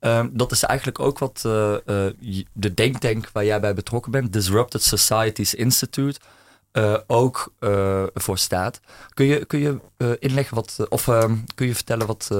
Um, 0.00 0.30
dat 0.32 0.52
is 0.52 0.62
eigenlijk 0.62 0.98
ook 0.98 1.18
wat 1.18 1.40
de 2.52 2.74
denktank 2.74 3.30
waar 3.32 3.44
jij 3.44 3.60
bij 3.60 3.74
betrokken 3.74 4.12
bent. 4.12 4.32
Disrupted 4.32 4.82
Societies 4.82 5.54
Institute. 5.54 6.20
ook 7.06 7.52
voor 8.14 8.38
staat. 8.38 8.80
Kun 9.14 9.26
je, 9.26 9.44
kun 9.44 9.58
je 9.58 9.78
inleggen 10.18 10.54
wat, 10.54 10.86
of 10.88 11.08
ehm, 11.08 11.36
kun 11.54 11.66
je 11.66 11.74
vertellen 11.74 12.06
wat, 12.06 12.30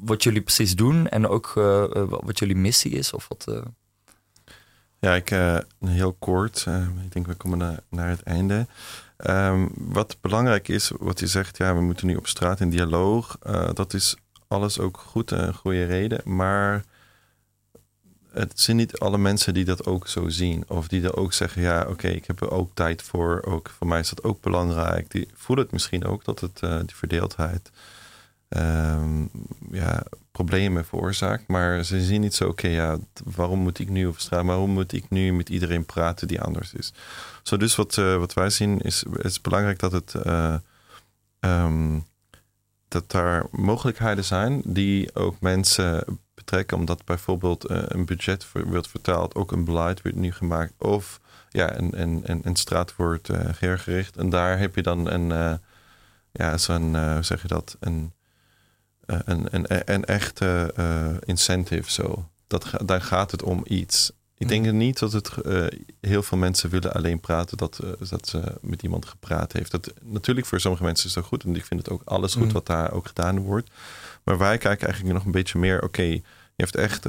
wat 0.00 0.22
jullie 0.22 0.42
precies 0.42 0.76
doen 0.76 1.08
en 1.08 1.28
ook 1.28 1.52
uh, 1.56 1.84
wat 2.08 2.38
jullie 2.38 2.56
missie 2.56 2.90
is? 2.90 3.12
Of 3.12 3.28
wat, 3.28 3.46
uh... 3.48 3.62
Ja, 4.98 5.14
ik, 5.14 5.28
heel 5.84 6.12
kort. 6.18 6.66
ik 7.04 7.12
denk 7.12 7.26
we 7.26 7.34
komen 7.34 7.58
naar, 7.58 7.80
naar 7.88 8.08
het 8.08 8.22
einde. 8.22 8.66
Um, 9.26 9.70
wat 9.74 10.16
belangrijk 10.20 10.68
is, 10.68 10.92
wat 10.98 11.20
je 11.20 11.26
zegt, 11.26 11.56
ja, 11.56 11.74
we 11.74 11.80
moeten 11.80 12.06
nu 12.06 12.16
op 12.16 12.26
straat 12.26 12.60
in 12.60 12.70
dialoog. 12.70 13.38
dat 13.72 13.94
is 13.94 14.16
alles 14.48 14.78
ook 14.78 14.96
goed 14.96 15.32
en 15.32 15.46
een 15.46 15.54
goede 15.54 15.84
reden. 15.84 16.20
Maar 16.24 16.84
het 18.32 18.60
zijn 18.60 18.76
niet 18.76 18.98
alle 18.98 19.18
mensen 19.18 19.54
die 19.54 19.64
dat 19.64 19.86
ook 19.86 20.08
zo 20.08 20.28
zien. 20.28 20.64
Of 20.68 20.88
die 20.88 21.02
er 21.02 21.16
ook 21.16 21.32
zeggen, 21.32 21.62
ja, 21.62 21.86
oké, 21.88 22.08
ik 22.08 22.26
heb 22.26 22.40
er 22.40 22.50
ook 22.50 22.70
tijd 22.74 23.02
voor. 23.02 23.42
Ook, 23.44 23.70
voor 23.70 23.86
mij 23.86 24.00
is 24.00 24.08
dat 24.08 24.24
ook 24.24 24.40
belangrijk. 24.40 25.10
Die 25.10 25.28
voelen 25.34 25.64
het 25.64 25.72
misschien 25.72 26.04
ook, 26.04 26.24
dat 26.24 26.40
het, 26.40 26.58
die 26.60 26.96
verdeeldheid 26.96 27.70
um, 28.56 29.30
ja, 29.70 30.02
problemen 30.32 30.84
veroorzaakt. 30.84 31.48
Maar 31.48 31.84
ze 31.84 32.00
zien 32.00 32.20
niet 32.20 32.34
zo, 32.34 32.48
oké, 32.48 32.68
ja, 32.68 32.98
waarom 33.24 33.58
moet 33.58 33.78
ik 33.78 33.88
nu 33.88 34.06
over 34.06 34.20
straat, 34.20 34.44
waarom 34.44 34.70
moet 34.70 34.92
ik 34.92 35.10
nu 35.10 35.32
met 35.32 35.48
iedereen 35.48 35.86
praten 35.86 36.28
die 36.28 36.40
anders 36.40 36.74
is? 36.74 36.92
Zo 37.42 37.56
dus 37.56 37.76
wat, 37.76 37.96
uh, 37.96 38.16
wat 38.16 38.32
wij 38.32 38.50
zien 38.50 38.78
is, 38.80 39.04
is 39.22 39.40
belangrijk 39.40 39.78
dat 39.78 39.92
het... 39.92 40.14
Uh, 40.26 40.54
um, 41.40 42.08
dat 42.88 43.10
daar 43.10 43.46
mogelijkheden 43.50 44.24
zijn 44.24 44.62
die 44.64 45.14
ook 45.14 45.40
mensen 45.40 46.04
betrekken, 46.34 46.76
omdat 46.76 47.04
bijvoorbeeld 47.04 47.70
uh, 47.70 47.82
een 47.86 48.04
budget 48.04 48.46
wordt 48.52 48.88
vertaald, 48.88 49.34
ook 49.34 49.52
een 49.52 49.64
beleid 49.64 50.02
wordt 50.02 50.16
nu 50.16 50.32
gemaakt, 50.32 50.72
of 50.78 51.20
ja, 51.48 51.76
een, 51.76 52.00
een, 52.00 52.40
een, 52.42 52.56
straat 52.56 52.96
wordt 52.96 53.28
uh, 53.28 53.38
hergericht. 53.58 54.16
En 54.16 54.30
daar 54.30 54.58
heb 54.58 54.74
je 54.74 54.82
dan 54.82 55.10
een, 55.10 55.30
uh, 55.30 55.54
ja, 56.32 56.58
zo'n, 56.58 57.12
hoe 57.12 57.22
zeg 57.22 57.42
je 57.42 57.48
dat, 57.48 57.76
een 57.80 58.12
eh, 58.12 58.19
een, 59.24 59.46
een, 59.50 59.92
een 59.94 60.04
echte 60.04 60.74
uh, 60.78 61.16
incentive 61.24 61.90
zo. 61.90 62.28
Dat, 62.46 62.70
daar 62.84 63.02
gaat 63.02 63.30
het 63.30 63.42
om 63.42 63.60
iets. 63.64 64.12
Ik 64.36 64.48
denk 64.48 64.66
mm. 64.66 64.76
niet 64.76 64.98
dat 64.98 65.12
het 65.12 65.30
uh, 65.46 65.66
heel 66.00 66.22
veel 66.22 66.38
mensen 66.38 66.70
willen 66.70 66.92
alleen 66.92 67.20
praten 67.20 67.56
dat, 67.56 67.80
uh, 67.84 68.08
dat 68.08 68.28
ze 68.28 68.58
met 68.60 68.82
iemand 68.82 69.06
gepraat 69.06 69.52
heeft. 69.52 69.70
Dat, 69.70 69.92
natuurlijk 70.02 70.46
voor 70.46 70.60
sommige 70.60 70.84
mensen 70.84 71.08
is 71.08 71.14
dat 71.14 71.24
goed 71.24 71.44
en 71.44 71.56
ik 71.56 71.64
vind 71.64 71.80
het 71.80 71.90
ook 71.90 72.02
alles 72.04 72.34
goed 72.34 72.46
mm. 72.46 72.52
wat 72.52 72.66
daar 72.66 72.92
ook 72.92 73.06
gedaan 73.06 73.38
wordt. 73.38 73.70
Maar 74.24 74.38
wij 74.38 74.58
kijken 74.58 74.86
eigenlijk 74.86 75.14
nog 75.14 75.24
een 75.24 75.32
beetje 75.32 75.58
meer, 75.58 75.82
oké, 75.82 76.02
je 76.02 76.22
hebt 76.56 76.76
echt 76.76 77.06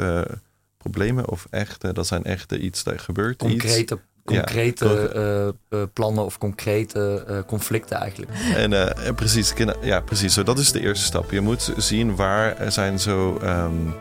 problemen 0.78 1.30
of 1.30 1.48
echt, 1.50 1.96
dat 1.96 2.08
zijn 2.08 2.24
echt 2.24 2.52
iets, 2.52 2.84
dat 2.84 3.02
gebeurt 3.02 3.38
Concrete 3.38 3.94
iets 3.94 4.02
concrete 4.26 5.12
ja, 5.14 5.78
uh, 5.78 5.84
plannen 5.94 6.26
of 6.26 6.38
concrete 6.38 7.26
uh, 7.30 7.38
conflicten 7.48 7.98
eigenlijk. 7.98 8.32
En 8.56 8.72
uh, 8.72 8.86
precies, 9.16 9.54
ja, 9.82 10.02
precies. 10.02 10.34
Zo, 10.34 10.44
dat 10.44 10.60
is 10.60 10.72
de 10.72 10.82
eerste 10.82 11.06
stap. 11.06 11.32
Je 11.32 11.42
moet 11.42 11.74
zien 11.78 12.16
waar 12.16 12.72
zijn 12.72 13.00
zo 13.00 13.40
um, 13.44 13.94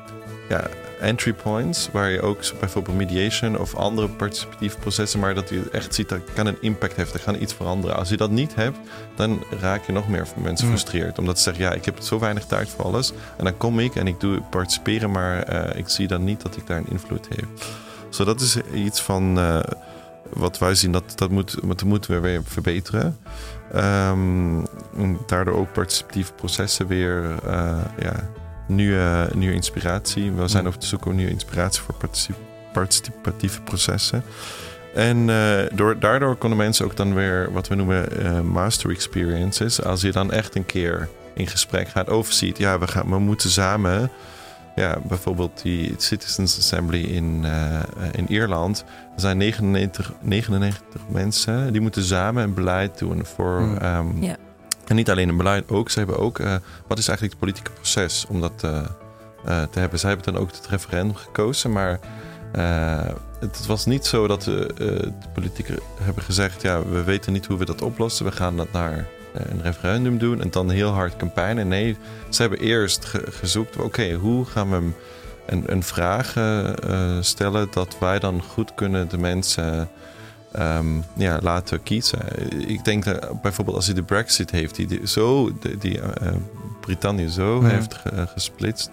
ja, 0.48 0.66
entry 1.00 1.32
points, 1.32 1.88
waar 1.92 2.10
je 2.10 2.20
ook 2.20 2.38
bijvoorbeeld 2.60 2.96
mediation 2.96 3.58
of 3.58 3.74
andere 3.74 4.08
participatieve 4.08 4.78
processen, 4.78 5.20
maar 5.20 5.34
dat 5.34 5.48
je 5.48 5.68
echt 5.72 5.94
ziet 5.94 6.08
dat 6.08 6.20
kan 6.34 6.46
een 6.46 6.56
impact 6.60 6.96
heeft, 6.96 7.12
dat 7.12 7.22
kan 7.22 7.42
iets 7.42 7.54
veranderen. 7.54 7.96
Als 7.96 8.08
je 8.08 8.16
dat 8.16 8.30
niet 8.30 8.54
hebt, 8.54 8.78
dan 9.14 9.44
raak 9.60 9.84
je 9.86 9.92
nog 9.92 10.08
meer 10.08 10.26
mensen 10.36 10.66
mm. 10.66 10.72
frustreerd. 10.72 11.18
Omdat 11.18 11.36
ze 11.36 11.42
zeggen, 11.42 11.64
ja, 11.64 11.72
ik 11.72 11.84
heb 11.84 12.00
zo 12.00 12.18
weinig 12.18 12.44
tijd 12.44 12.68
voor 12.68 12.84
alles. 12.84 13.12
En 13.36 13.44
dan 13.44 13.56
kom 13.56 13.78
ik 13.78 13.94
en 13.94 14.06
ik 14.06 14.20
doe 14.20 14.40
participeren, 14.50 15.10
maar 15.10 15.76
ik 15.76 15.88
zie 15.88 16.06
dan 16.06 16.24
niet 16.24 16.42
dat 16.42 16.56
ik 16.56 16.66
daar 16.66 16.78
een 16.78 16.90
invloed 16.90 17.28
heb. 17.28 17.46
Zo, 18.08 18.24
dat 18.24 18.40
is 18.40 18.56
iets 18.74 19.00
van 19.00 19.38
wat 20.32 20.58
wij 20.58 20.74
zien, 20.74 20.92
dat, 20.92 21.12
dat, 21.14 21.30
moet, 21.30 21.56
dat 21.64 21.84
moeten 21.84 22.10
we 22.10 22.20
weer 22.20 22.42
verbeteren. 22.44 23.18
Um, 23.76 24.66
daardoor 25.26 25.54
ook 25.54 25.72
participatieve 25.72 26.32
processen 26.32 26.86
weer, 26.86 27.34
uh, 27.46 27.78
ja, 27.98 28.30
nieuwe, 28.66 29.30
nieuwe 29.34 29.54
inspiratie. 29.54 30.32
We 30.32 30.48
zijn 30.48 30.66
op 30.66 30.74
zoek 30.78 31.04
naar 31.04 31.14
nieuwe 31.14 31.32
inspiratie 31.32 31.82
voor 31.82 31.94
participatieve 32.72 33.60
processen. 33.60 34.22
En 34.94 35.28
uh, 35.28 35.60
door, 35.74 35.98
daardoor 35.98 36.36
konden 36.36 36.58
mensen 36.58 36.84
ook 36.84 36.96
dan 36.96 37.14
weer 37.14 37.52
wat 37.52 37.68
we 37.68 37.74
noemen 37.74 38.22
uh, 38.22 38.40
master 38.40 38.90
experiences. 38.90 39.82
Als 39.82 40.00
je 40.00 40.12
dan 40.12 40.32
echt 40.32 40.54
een 40.54 40.66
keer 40.66 41.08
in 41.34 41.46
gesprek 41.46 41.88
gaat, 41.88 42.08
overziet, 42.08 42.58
ja, 42.58 42.78
we, 42.78 42.86
gaan, 42.86 43.08
we 43.08 43.18
moeten 43.18 43.50
samen 43.50 44.10
ja, 44.74 44.98
bijvoorbeeld 45.08 45.62
die 45.62 45.94
Citizens 45.96 46.58
Assembly 46.58 47.04
in, 47.04 47.42
uh, 47.44 47.80
in 48.12 48.30
Ierland. 48.30 48.84
Er 49.14 49.20
zijn 49.20 49.36
99, 49.36 50.12
99 50.20 51.00
mensen 51.08 51.72
die 51.72 51.80
moeten 51.80 52.04
samen 52.04 52.42
een 52.42 52.54
beleid 52.54 52.98
doen 52.98 53.24
voor. 53.24 53.60
Mm. 53.60 53.76
Um, 53.82 54.36
En 54.86 54.96
niet 54.96 55.10
alleen 55.10 55.28
een 55.28 55.36
beleid, 55.36 55.70
ook. 55.70 55.90
Ze 55.90 55.98
hebben 55.98 56.18
ook. 56.18 56.38
Uh, 56.38 56.54
wat 56.86 56.98
is 56.98 57.08
eigenlijk 57.08 57.38
het 57.38 57.38
politieke 57.38 57.70
proces 57.70 58.26
om 58.28 58.40
dat 58.40 58.62
uh, 58.64 58.82
te 59.44 59.78
hebben? 59.78 59.98
Zij 59.98 60.08
hebben 60.10 60.32
dan 60.32 60.42
ook 60.42 60.50
het 60.50 60.66
referendum 60.66 61.16
gekozen, 61.16 61.72
maar. 61.72 61.98
het 63.40 63.66
was 63.66 63.86
niet 63.86 64.06
zo 64.06 64.26
dat 64.26 64.42
de, 64.42 64.72
de 64.76 65.12
politici 65.34 65.74
hebben 66.02 66.24
gezegd: 66.24 66.62
ja, 66.62 66.82
we 66.84 67.02
weten 67.04 67.32
niet 67.32 67.46
hoe 67.46 67.58
we 67.58 67.64
dat 67.64 67.82
oplossen. 67.82 68.24
We 68.24 68.32
gaan 68.32 68.56
dat 68.56 68.72
naar 68.72 69.06
een 69.32 69.62
referendum 69.62 70.18
doen 70.18 70.40
en 70.40 70.50
dan 70.50 70.70
heel 70.70 70.90
hard 70.90 71.16
campagne. 71.16 71.64
Nee, 71.64 71.96
ze 72.28 72.40
hebben 72.40 72.58
eerst 72.58 73.04
ge 73.04 73.24
gezocht, 73.30 73.76
oké, 73.76 74.12
hoe 74.12 74.44
gaan 74.44 74.70
we 74.70 74.90
een, 75.46 75.62
een 75.66 75.82
vraag 75.82 76.36
uh, 76.36 77.16
stellen 77.20 77.68
dat 77.70 77.96
wij 78.00 78.18
dan 78.18 78.42
goed 78.42 78.74
kunnen 78.74 79.08
de 79.08 79.18
mensen 79.18 79.88
um, 80.58 81.04
ja, 81.16 81.38
laten 81.42 81.82
kiezen. 81.82 82.20
Ik 82.68 82.84
denk 82.84 83.04
dat 83.04 83.42
bijvoorbeeld 83.42 83.76
als 83.76 83.86
hij 83.86 83.94
de 83.94 84.02
Brexit 84.02 84.50
heeft, 84.50 84.74
die, 84.74 84.86
die 84.86 85.00
zo 85.08 85.52
die, 85.60 85.78
die 85.78 85.98
uh, 85.98 86.04
Brittannië 86.80 87.28
zo 87.28 87.62
heeft 87.62 87.94
ge, 87.94 88.26
gesplitst. 88.26 88.90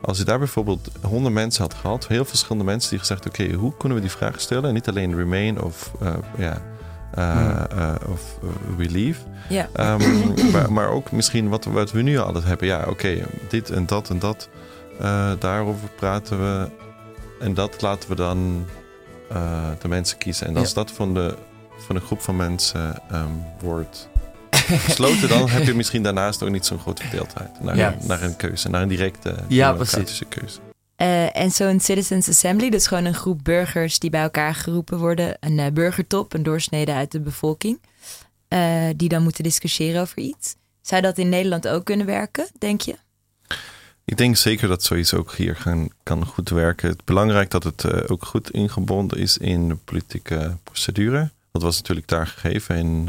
Als 0.00 0.18
je 0.18 0.24
daar 0.24 0.38
bijvoorbeeld 0.38 0.90
honderd 1.02 1.34
mensen 1.34 1.62
had 1.62 1.74
gehad, 1.74 2.06
heel 2.06 2.24
verschillende 2.24 2.64
mensen 2.64 2.90
die 2.90 2.98
gezegd: 2.98 3.26
oké, 3.26 3.52
hoe 3.52 3.76
kunnen 3.76 3.98
we 3.98 4.04
die 4.04 4.16
vraag 4.16 4.40
stellen? 4.40 4.64
En 4.64 4.74
niet 4.74 4.88
alleen 4.88 5.16
Remain 5.16 5.60
of 5.62 5.92
ja. 6.36 6.52
Uh, 6.52 6.56
uh, 7.18 7.94
of 8.08 8.38
we 8.76 8.90
leave. 8.90 9.20
Yeah. 9.48 9.66
Um, 10.00 10.50
maar, 10.52 10.72
maar, 10.72 10.88
ook 10.88 11.12
misschien 11.12 11.48
wat, 11.48 11.64
wat 11.64 11.92
we 11.92 12.02
nu 12.02 12.18
altijd 12.18 12.44
hebben. 12.44 12.66
Ja, 12.66 12.80
oké, 12.80 12.88
okay, 12.88 13.24
dit 13.48 13.70
en 13.70 13.86
dat 13.86 14.10
en 14.10 14.18
dat. 14.18 14.48
daarover 15.38 15.88
praten 15.96 16.38
we. 16.38 16.68
En 17.40 17.54
dat 17.54 17.82
laten 17.82 18.08
we 18.08 18.14
dan 18.14 18.66
de 19.80 19.88
mensen 19.88 20.18
kiezen. 20.18 20.46
En 20.46 20.56
als 20.56 20.74
dat 20.74 20.90
van, 20.90 21.14
de, 21.14 21.36
van 21.76 21.96
een 21.96 22.02
groep 22.02 22.20
van 22.20 22.36
mensen 22.36 23.02
um, 23.12 23.44
wordt 23.60 24.08
gesloten, 24.68 25.28
dan 25.28 25.48
heb 25.48 25.64
je 25.64 25.74
misschien 25.80 26.02
daarnaast 26.02 26.42
ook 26.42 26.50
niet 26.50 26.66
zo'n 26.66 26.78
grote 26.78 27.02
verdeeldheid. 27.02 27.60
Naar, 27.60 27.76
ja. 27.76 27.92
een, 27.92 28.06
naar 28.06 28.22
een 28.22 28.36
keuze, 28.36 28.68
naar 28.68 28.82
een 28.82 28.88
directe 28.88 29.34
ja, 29.48 29.72
democratische 29.72 30.24
keuze. 30.24 30.60
Uh, 30.96 31.36
en 31.36 31.50
zo'n 31.50 31.80
Citizens 31.80 32.28
Assembly, 32.28 32.68
is 32.68 32.86
gewoon 32.86 33.04
een 33.04 33.14
groep 33.14 33.40
burgers 33.42 33.98
die 33.98 34.10
bij 34.10 34.22
elkaar 34.22 34.54
geroepen 34.54 34.98
worden. 34.98 35.36
Een 35.40 35.58
uh, 35.58 35.66
burgertop, 35.72 36.34
een 36.34 36.42
doorsnede 36.42 36.92
uit 36.92 37.12
de 37.12 37.20
bevolking. 37.20 37.78
Uh, 38.48 38.88
die 38.96 39.08
dan 39.08 39.22
moeten 39.22 39.44
discussiëren 39.44 40.00
over 40.00 40.18
iets. 40.18 40.56
Zou 40.80 41.02
dat 41.02 41.18
in 41.18 41.28
Nederland 41.28 41.68
ook 41.68 41.84
kunnen 41.84 42.06
werken, 42.06 42.48
denk 42.58 42.80
je? 42.80 42.96
Ik 44.04 44.16
denk 44.16 44.36
zeker 44.36 44.68
dat 44.68 44.82
zoiets 44.82 45.14
ook 45.14 45.34
hier 45.34 45.62
kan 46.02 46.26
goed 46.26 46.48
werken. 46.48 46.88
Het 46.88 46.98
is 46.98 47.04
belangrijk 47.04 47.50
dat 47.50 47.64
het 47.64 48.08
ook 48.10 48.24
goed 48.24 48.50
ingebonden 48.50 49.18
is 49.18 49.38
in 49.38 49.68
de 49.68 49.74
politieke 49.74 50.56
procedure. 50.62 51.30
Dat 51.52 51.62
was 51.62 51.76
natuurlijk 51.76 52.08
daar 52.08 52.26
gegeven 52.26 52.76
in 52.76 53.08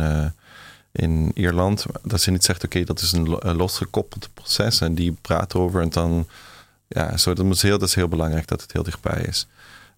in 0.95 1.31
Ierland. 1.33 1.85
Dat 2.03 2.21
ze 2.21 2.31
niet 2.31 2.43
zegt, 2.43 2.63
oké, 2.63 2.83
dat 2.83 3.01
is 3.01 3.11
een 3.11 3.27
losgekoppeld 3.55 4.29
proces 4.33 4.81
en 4.81 4.95
die 4.95 5.17
praat 5.21 5.55
over 5.55 5.81
en 5.81 5.89
dan, 5.89 6.27
ja, 6.87 7.17
zo, 7.17 7.33
dat, 7.33 7.45
is 7.45 7.61
heel, 7.61 7.77
dat 7.77 7.87
is 7.87 7.95
heel 7.95 8.07
belangrijk 8.07 8.47
dat 8.47 8.61
het 8.61 8.71
heel 8.71 8.83
dichtbij 8.83 9.21
is. 9.21 9.47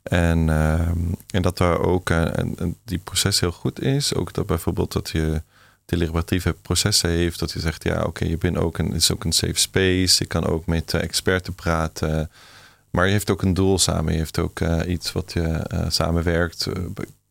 En, 0.04 0.48
uh, 0.48 0.90
en 1.30 1.42
dat 1.42 1.58
daar 1.58 1.80
ook 1.80 2.10
uh, 2.10 2.38
en, 2.38 2.78
die 2.84 2.98
proces 2.98 3.40
heel 3.40 3.52
goed 3.52 3.82
is. 3.82 4.14
Ook 4.14 4.34
dat 4.34 4.46
bijvoorbeeld 4.46 4.92
dat 4.92 5.10
je 5.10 5.42
deliberatieve 5.86 6.56
processen 6.62 7.10
heeft. 7.10 7.40
Dat 7.40 7.52
je 7.52 7.60
zegt, 7.60 7.84
ja, 7.84 8.04
oké, 8.04 8.26
je 8.26 8.38
bent 8.38 8.58
ook 8.58 8.78
een, 8.78 8.94
is 8.94 9.12
ook 9.12 9.24
een 9.24 9.32
safe 9.32 9.60
space. 9.60 10.16
Je 10.24 10.26
kan 10.26 10.46
ook 10.46 10.66
met 10.66 10.94
uh, 10.94 11.02
experten 11.02 11.54
praten. 11.54 12.32
Maar 12.90 13.06
je 13.06 13.12
heeft 13.12 13.30
ook 13.30 13.42
een 13.42 13.54
doel 13.54 13.80
samen. 13.80 14.12
Je 14.12 14.18
heeft 14.18 14.40
ook 14.40 14.60
uh, 14.60 14.80
iets 14.88 15.12
wat 15.12 15.34
je 15.34 15.62
samenwerkt. 15.90 16.68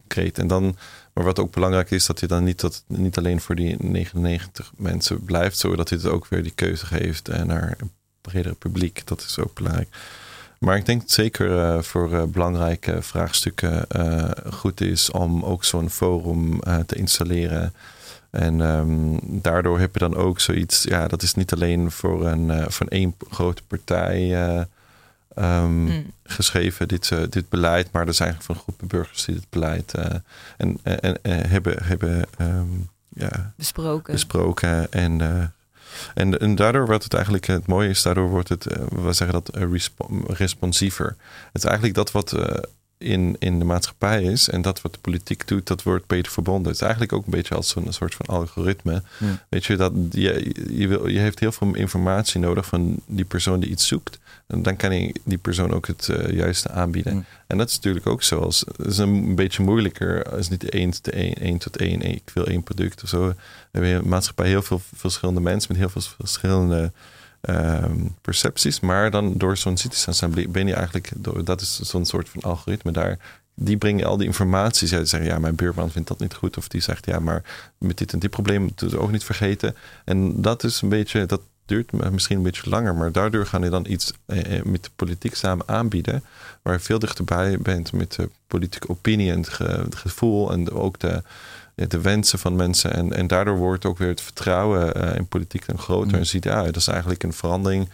creëert. 0.07 0.39
En 0.39 0.47
dan 0.47 0.77
maar 1.17 1.25
wat 1.25 1.39
ook 1.39 1.53
belangrijk 1.53 1.91
is, 1.91 2.07
dat 2.07 2.21
je 2.21 2.27
dan 2.27 2.45
niet, 2.45 2.61
dat, 2.61 2.85
niet 2.87 3.19
alleen 3.19 3.41
voor 3.41 3.55
die 3.55 3.77
99 3.79 4.73
mensen 4.77 5.25
blijft, 5.25 5.59
zodat 5.59 5.89
hij 5.89 5.99
het 5.99 6.07
ook 6.07 6.27
weer 6.27 6.43
die 6.43 6.53
keuze 6.55 6.87
geeft 6.87 7.29
uh, 7.29 7.43
naar 7.43 7.77
bredere 8.31 8.55
publiek. 8.55 9.03
Dat 9.05 9.21
is 9.21 9.39
ook 9.39 9.55
belangrijk. 9.55 9.89
Maar 10.59 10.77
ik 10.77 10.87
denk 10.87 11.03
zeker 11.07 11.51
uh, 11.51 11.83
voor 11.83 12.13
uh, 12.13 12.23
belangrijke 12.23 13.03
vraagstukken 13.03 13.87
goed 14.53 14.81
is 14.81 15.11
om 15.11 15.45
ook 15.45 15.65
zo'n 15.65 15.91
forum 15.91 16.61
te 16.87 16.97
installeren. 16.97 17.73
En 18.31 18.61
um, 18.61 19.19
daardoor 19.23 19.79
heb 19.81 19.93
je 19.93 19.99
dan 19.99 20.17
ook 20.17 20.41
zoiets, 20.41 20.83
ja, 20.83 21.09
dat 21.09 21.23
is 21.23 21.35
niet 21.35 21.53
alleen 21.53 21.91
voor 21.91 22.27
een, 22.27 22.71
voor 22.73 22.87
één 22.87 23.15
grote 23.31 23.63
partij 23.67 24.49
um, 25.37 25.85
mm. 25.85 26.13
geschreven, 26.25 26.89
dit, 26.89 27.13
dit 27.31 27.49
beleid. 27.49 27.93
Maar 27.93 28.07
er 28.07 28.15
zijn 28.15 28.29
eigenlijk 28.29 28.59
van 28.59 28.65
groepen 28.65 28.99
burgers 28.99 29.25
die 29.25 29.35
dit 29.35 29.51
beleid 29.51 29.95
en, 30.57 30.79
en, 30.83 31.23
en, 31.23 31.49
hebben, 31.49 31.85
hebben 31.85 32.25
um, 32.41 32.89
ja, 33.09 33.53
besproken. 33.57 34.13
besproken. 34.13 34.93
En, 34.93 35.21
en, 36.15 36.39
en 36.39 36.55
daardoor 36.55 36.87
wordt 36.87 37.05
het 37.05 37.15
eigenlijk, 37.15 37.47
het 37.47 37.67
mooie 37.67 37.89
is, 37.89 38.03
daardoor 38.03 38.29
wordt 38.29 38.49
het, 38.49 38.65
we 38.89 39.13
zeggen 39.13 39.43
dat, 39.43 39.51
responsiever. 40.27 41.17
Het 41.53 41.63
is 41.63 41.65
eigenlijk 41.65 41.95
dat 41.95 42.11
wat 42.11 42.35
in, 42.99 43.37
in 43.39 43.59
de 43.59 43.65
maatschappij 43.65 44.23
is 44.23 44.49
en 44.49 44.63
dat 44.63 44.81
wat 44.83 44.93
de 44.93 44.99
politiek 44.99 45.49
doet, 45.49 45.67
dat 45.67 45.83
wordt 45.83 46.07
beter 46.07 46.33
verbonden. 46.33 46.67
Het 46.67 46.75
is 46.75 46.81
eigenlijk 46.81 47.13
ook 47.13 47.25
een 47.25 47.31
beetje 47.31 47.55
als 47.55 47.77
een 47.77 47.93
soort 47.93 48.15
van 48.15 48.27
algoritme. 48.27 49.03
Weet 49.49 49.65
je, 49.65 49.77
dat 49.77 49.93
je, 50.11 50.55
je, 50.71 50.89
wil, 50.89 51.07
je 51.07 51.19
heeft 51.19 51.41
heel 51.41 51.53
veel 51.53 51.75
informatie 51.75 52.41
nodig 52.41 52.67
van 52.67 52.97
die 53.07 53.25
persoon 53.25 53.61
die 53.61 53.71
iets 53.71 53.87
zoekt. 53.87 54.19
En 54.47 54.63
dan 54.63 54.77
kan 54.77 55.01
je 55.01 55.15
die 55.25 55.39
persoon 55.39 55.73
ook 55.73 55.87
het 55.87 56.09
uh, 56.11 56.31
juiste 56.31 56.71
aanbieden. 56.71 57.27
En 57.47 57.59
dat 57.59 57.69
is 57.69 57.77
natuurlijk 57.77 58.07
ook 58.07 58.23
zo. 58.23 58.47
Het 58.47 58.87
is 58.87 58.99
een 58.99 59.35
beetje 59.35 59.63
moeilijker. 59.63 60.31
als 60.31 60.49
niet 60.49 60.69
één 60.69 60.91
tot 60.91 61.09
één, 61.09 61.35
één 61.35 61.59
tot 61.59 61.77
één. 61.77 62.03
Ik 62.03 62.31
wil 62.35 62.47
één 62.47 62.63
product 62.63 63.03
of 63.03 63.09
zo. 63.09 63.27
We 63.27 63.35
hebben 63.71 63.91
in 63.91 64.03
de 64.03 64.09
maatschappij 64.09 64.49
heel 64.49 64.63
veel 64.63 64.81
verschillende 64.95 65.41
mensen 65.41 65.73
met 65.73 65.81
heel 65.81 65.89
veel 65.89 66.03
verschillende 66.19 66.93
um, 67.49 68.15
percepties. 68.21 68.81
Maar 68.81 69.11
dan 69.11 69.35
door 69.37 69.57
zo'n 69.57 69.77
citizen 69.77 70.53
ben 70.53 70.67
je 70.67 70.75
eigenlijk, 70.75 71.11
dat 71.45 71.61
is 71.61 71.81
zo'n 71.81 72.07
soort 72.07 72.29
van 72.29 72.43
algoritme 72.43 72.93
daar. 72.93 73.19
Die 73.55 73.77
brengen 73.77 74.07
al 74.07 74.17
die 74.17 74.27
informatie. 74.27 74.89
Zij 74.89 75.05
zeggen, 75.05 75.31
ja, 75.31 75.39
mijn 75.39 75.55
buurman 75.55 75.91
vindt 75.91 76.09
dat 76.09 76.19
niet 76.19 76.35
goed. 76.35 76.57
Of 76.57 76.69
die 76.69 76.81
zegt, 76.81 77.07
ja, 77.07 77.19
maar 77.19 77.43
met 77.79 77.99
dit 77.99 78.13
en 78.13 78.19
dit 78.19 78.31
probleem 78.31 78.63
moeten 78.63 78.91
we 78.91 78.99
ook 78.99 79.11
niet 79.11 79.25
vergeten. 79.25 79.77
En 80.05 80.43
dat 80.43 80.65
is 80.65 80.81
een 80.81 80.89
beetje, 80.89 81.27
dat 81.27 81.41
duurt 81.67 82.11
misschien 82.11 82.37
een 82.37 82.43
beetje 82.43 82.71
langer, 82.71 82.95
maar 82.95 83.13
daardoor 83.13 83.47
gaan 83.47 83.63
je 83.63 83.71
dan 83.71 83.87
iets 83.89 84.13
eh, 84.27 84.59
eh, 84.59 84.65
met 84.65 84.85
de 84.85 84.91
politiek 84.97 85.35
samen 85.35 85.69
aanbieden, 85.69 86.23
waar 86.63 86.75
je 86.75 86.81
veel 86.81 86.99
dichterbij 86.99 87.59
bent 87.59 87.93
met 87.93 88.13
de 88.13 88.31
politieke 88.47 88.89
opinie 88.89 89.33
en 89.33 89.39
het, 89.39 89.95
gevoel 89.95 90.53
en 90.53 90.71
ook 90.71 90.99
de, 90.99 91.23
de 91.77 92.01
wensen 92.01 92.39
van 92.39 92.57
mensen. 92.57 92.93
En, 92.93 93.13
en 93.13 93.27
daardoor 93.27 93.57
wordt 93.57 93.85
ook 93.85 93.99
weer 93.99 94.09
het 94.09 94.21
vertrouwen 94.21 94.97
uh, 94.97 95.17
in 95.17 95.27
politiek 95.27 95.67
dan 95.67 95.79
groter. 95.79 96.13
Mm. 96.13 96.19
En 96.19 96.27
ziet, 96.27 96.45
ja, 96.45 96.63
dat 96.63 96.77
is 96.77 96.89
eigenlijk 96.89 97.23
een 97.23 97.33
verandering. 97.33 97.89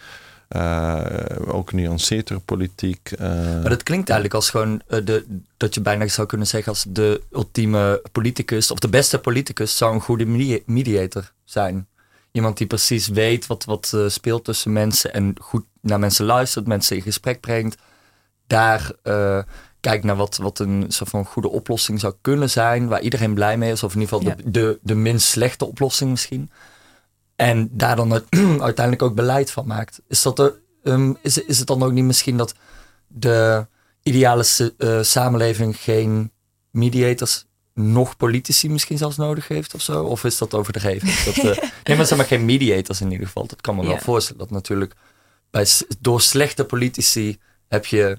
Uh, 0.57 1.01
ook 1.47 1.73
nuanceerdere 1.73 2.39
politiek. 2.39 3.11
Uh. 3.13 3.29
Maar 3.29 3.69
dat 3.69 3.83
klinkt 3.83 4.09
eigenlijk 4.09 4.35
als 4.35 4.51
gewoon 4.51 4.83
de, 4.87 5.41
dat 5.57 5.75
je 5.75 5.81
bijna 5.81 6.09
zou 6.09 6.27
kunnen 6.27 6.47
zeggen 6.47 6.73
als 6.73 6.85
de 6.89 7.23
ultieme 7.31 8.03
politicus 8.13 8.71
of 8.71 8.79
de 8.79 8.89
beste 8.89 9.19
politicus 9.19 9.77
zou 9.77 9.95
een 9.95 10.01
goede 10.01 10.27
mediator 10.67 11.33
zijn. 11.45 11.87
Iemand 12.33 12.59
die 12.59 12.67
precies 12.67 13.09
weet 13.09 13.47
wat, 13.47 13.65
wat 13.65 13.97
speelt 14.07 14.45
tussen 14.45 14.73
mensen 14.73 15.13
en 15.13 15.35
goed 15.41 15.65
naar 15.81 15.99
mensen 15.99 16.25
luistert, 16.25 16.67
mensen 16.67 16.97
in 16.97 17.03
gesprek 17.03 17.41
brengt. 17.41 17.77
Daar 18.47 18.93
kijkt 19.83 20.05
naar 20.05 20.17
wat, 20.17 20.37
wat 20.37 20.59
een 20.59 20.85
soort 20.89 21.11
van 21.11 21.25
goede 21.25 21.49
oplossing 21.49 22.01
zou 22.01 22.15
kunnen 22.21 22.51
zijn, 22.51 22.89
waar 22.89 23.01
iedereen 23.01 23.35
blij 23.35 23.57
mee 23.57 23.73
is, 23.73 23.83
of 23.83 23.95
in 23.95 24.01
ieder 24.01 24.19
geval 24.19 24.37
de, 24.37 24.51
de, 24.51 24.79
de 24.83 24.95
minst 24.95 25.27
slechte 25.27 25.67
oplossing 25.67 26.11
misschien. 26.11 26.51
En 27.37 27.69
daar 27.73 27.97
dan 27.97 28.11
het, 28.11 28.25
uiteindelijk 28.61 29.03
ook 29.03 29.15
beleid 29.15 29.51
van 29.51 29.67
maakt. 29.67 30.01
Is, 30.09 30.23
dat 30.23 30.39
er, 30.39 30.55
um, 30.83 31.17
is, 31.23 31.39
is 31.39 31.59
het 31.59 31.67
dan 31.67 31.83
ook 31.83 31.93
niet 31.93 32.05
misschien 32.05 32.37
dat 32.37 32.55
de 33.07 33.67
ideale 34.03 34.45
uh, 34.79 35.03
samenleving 35.03 35.77
geen 35.77 36.31
mediators 36.71 37.45
nog 37.75 38.17
politici 38.17 38.69
misschien 38.71 38.99
zelfs 38.99 39.17
nodig 39.17 39.49
heeft 39.49 39.75
of 39.75 39.81
zo? 39.81 40.05
Of 40.05 40.25
is 40.25 40.39
dat 40.39 40.55
overdreven? 40.55 41.09
Dat, 41.25 41.37
uh, 41.37 41.45
nee, 41.85 41.97
maar 41.97 42.07
zeg 42.07 42.19
maar 42.19 42.27
geen 42.27 42.45
mediators 42.45 43.01
in 43.01 43.11
ieder 43.11 43.27
geval. 43.27 43.47
Dat 43.47 43.61
kan 43.61 43.77
me 43.77 43.87
wel 43.87 43.99
voorstellen. 43.99 44.41
Dat 44.41 44.51
natuurlijk 44.51 44.95
bij, 45.51 45.67
door 46.01 46.21
slechte 46.21 46.65
politici 46.65 47.39
heb 47.69 47.87
je 47.87 48.19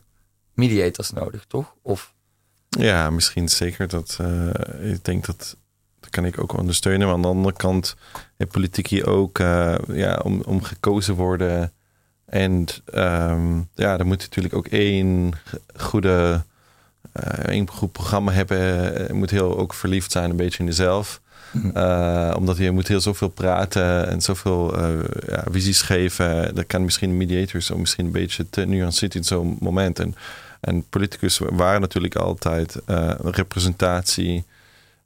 mediators 0.53 1.11
nodig, 1.11 1.45
toch? 1.47 1.75
Of... 1.81 2.13
Ja, 2.69 3.09
misschien 3.09 3.49
zeker. 3.49 3.87
Dat, 3.87 4.17
uh, 4.21 4.91
ik 4.91 5.05
denk 5.05 5.25
dat 5.25 5.57
dat 6.03 6.09
kan 6.09 6.25
ik 6.25 6.39
ook 6.39 6.57
ondersteunen. 6.57 7.07
Maar 7.07 7.15
aan 7.15 7.21
de 7.21 7.27
andere 7.27 7.55
kant 7.55 7.95
heeft 8.37 8.51
politici 8.51 9.03
ook 9.03 9.39
uh, 9.39 9.75
ja, 9.87 10.19
om, 10.23 10.41
om 10.41 10.63
gekozen 10.63 11.15
worden. 11.15 11.73
En 12.25 12.65
um, 12.93 13.69
ja, 13.73 13.97
er 13.97 14.05
moet 14.05 14.19
natuurlijk 14.19 14.55
ook 14.55 14.67
één 14.67 15.33
goede 15.75 16.43
uh, 17.13 17.55
een 17.55 17.69
goed 17.69 17.91
programma 17.91 18.31
hebben. 18.31 18.57
Je 19.07 19.13
moet 19.13 19.29
heel 19.29 19.57
ook 19.57 19.73
verliefd 19.73 20.11
zijn 20.11 20.29
een 20.29 20.35
beetje 20.35 20.59
in 20.59 20.65
jezelf. 20.65 21.21
Uh, 21.75 22.33
omdat 22.37 22.57
je 22.57 22.71
moet 22.71 22.87
heel 22.87 23.01
zoveel 23.01 23.27
praten 23.27 24.07
en 24.07 24.21
zoveel 24.21 24.79
uh, 24.79 24.99
ja, 25.27 25.43
visies 25.51 25.81
geven. 25.81 26.55
Dat 26.55 26.65
kan 26.65 26.83
misschien 26.83 27.17
mediators 27.17 27.65
zo 27.65 27.77
misschien 27.77 28.05
een 28.05 28.11
beetje 28.11 28.49
te 28.49 28.65
nuanceerd 28.65 29.15
in 29.15 29.23
zo'n 29.23 29.57
moment. 29.59 29.99
En, 29.99 30.15
en 30.63 30.89
politicus 30.89 31.37
waren 31.37 31.81
natuurlijk 31.81 32.15
altijd 32.15 32.81
uh, 32.87 33.11
representatie. 33.21 34.43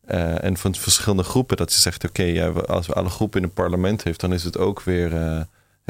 en 0.06 0.58
van 0.58 0.76
verschillende 0.76 1.24
groepen 1.24 1.58
dat 1.58 1.72
ze 1.72 1.82
zegt: 1.82 2.04
oké, 2.04 2.52
als 2.68 2.88
we 2.88 2.94
alle 2.94 3.10
groepen 3.10 3.40
in 3.40 3.46
het 3.46 3.56
parlement 3.56 4.04
heeft, 4.04 4.20
dan 4.20 4.34
is 4.34 4.44
het 4.44 4.58
ook 4.58 4.82
weer 4.82 5.12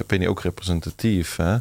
ben 0.05 0.21
je 0.21 0.29
ook 0.29 0.41
representatief. 0.41 1.35
Hè? 1.35 1.57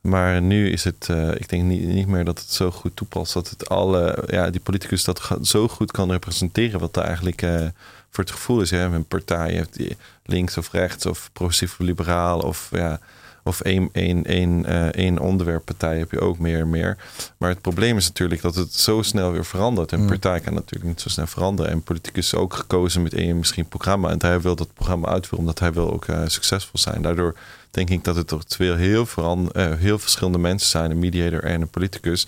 Maar 0.00 0.42
nu 0.42 0.70
is 0.70 0.84
het, 0.84 1.08
uh, 1.10 1.34
ik 1.34 1.48
denk 1.48 1.62
niet, 1.62 2.06
meer 2.06 2.24
dat 2.24 2.38
het 2.38 2.52
zo 2.52 2.70
goed 2.70 2.96
toepast. 2.96 3.32
Dat 3.32 3.50
het 3.50 3.68
alle, 3.68 4.24
ja, 4.26 4.50
die 4.50 4.60
politicus 4.60 5.04
dat 5.04 5.30
zo 5.42 5.68
goed 5.68 5.90
kan 5.90 6.10
representeren 6.10 6.80
wat 6.80 6.96
er 6.96 7.02
eigenlijk 7.02 7.42
uh, 7.42 7.66
voor 8.10 8.24
het 8.24 8.32
gevoel 8.32 8.60
is. 8.60 8.70
Hè? 8.70 8.82
Een 8.84 9.04
partij 9.04 9.52
heeft 9.52 9.94
links 10.24 10.56
of 10.56 10.72
rechts 10.72 11.06
of 11.06 11.30
progressief 11.32 11.78
liberaal 11.78 12.40
of 12.40 12.68
ja, 12.70 13.00
of 13.48 13.60
één, 13.60 13.88
één, 13.92 14.24
één, 14.24 14.64
uh, 14.68 14.86
één 14.86 15.18
onderwerppartij 15.18 15.98
heb 15.98 16.10
je 16.10 16.20
ook 16.20 16.38
meer 16.38 16.60
en 16.60 16.70
meer. 16.70 16.96
Maar 17.38 17.48
het 17.48 17.60
probleem 17.60 17.96
is 17.96 18.06
natuurlijk 18.06 18.42
dat 18.42 18.54
het 18.54 18.74
zo 18.74 19.02
snel 19.02 19.32
weer 19.32 19.44
verandert. 19.44 19.92
Een 19.92 20.00
mm. 20.00 20.06
partij 20.06 20.40
kan 20.40 20.54
natuurlijk 20.54 20.90
niet 20.90 21.00
zo 21.00 21.08
snel 21.08 21.26
veranderen. 21.26 21.72
En 21.72 21.82
politicus 21.82 22.26
is 22.26 22.34
ook 22.34 22.54
gekozen 22.54 23.02
met 23.02 23.14
één 23.14 23.38
misschien 23.38 23.68
programma. 23.68 24.10
En 24.10 24.16
hij 24.18 24.40
wil 24.40 24.56
dat 24.56 24.74
programma 24.74 25.08
uitvoeren 25.08 25.38
omdat 25.38 25.58
hij 25.58 25.72
wil 25.72 25.92
ook 25.92 26.06
uh, 26.06 26.22
succesvol 26.26 26.80
zijn. 26.80 27.02
Daardoor 27.02 27.36
denk 27.70 27.90
ik 27.90 28.04
dat 28.04 28.16
het 28.16 28.26
toch 28.26 28.44
twee 28.44 28.72
heel, 28.72 29.06
uh, 29.16 29.72
heel 29.74 29.98
verschillende 29.98 30.38
mensen 30.38 30.68
zijn. 30.68 30.90
Een 30.90 30.98
mediator 30.98 31.44
en 31.44 31.60
een 31.60 31.68
politicus. 31.68 32.26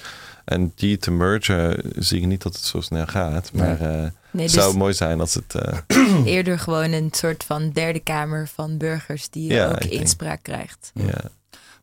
En 0.51 0.73
die 0.75 0.99
te 0.99 1.11
mergen 1.11 1.83
zie 1.97 2.21
ik 2.21 2.27
niet 2.27 2.43
dat 2.43 2.55
het 2.55 2.65
zo 2.65 2.81
snel 2.81 3.07
gaat. 3.07 3.53
Maar 3.53 3.81
uh, 3.81 3.89
nee, 4.31 4.47
dus 4.47 4.53
zou 4.53 4.77
mooi 4.77 4.95
zijn 4.95 5.21
als 5.21 5.35
het... 5.35 5.55
Uh... 5.89 6.25
Eerder 6.35 6.59
gewoon 6.59 6.93
een 6.93 7.09
soort 7.13 7.45
van 7.45 7.71
derde 7.71 8.01
kamer 8.01 8.49
van 8.55 8.77
burgers 8.77 9.29
die 9.29 9.53
ja, 9.53 9.69
ook 9.69 9.85
inspraak 9.85 10.43
krijgt. 10.43 10.91
Ja. 10.95 11.21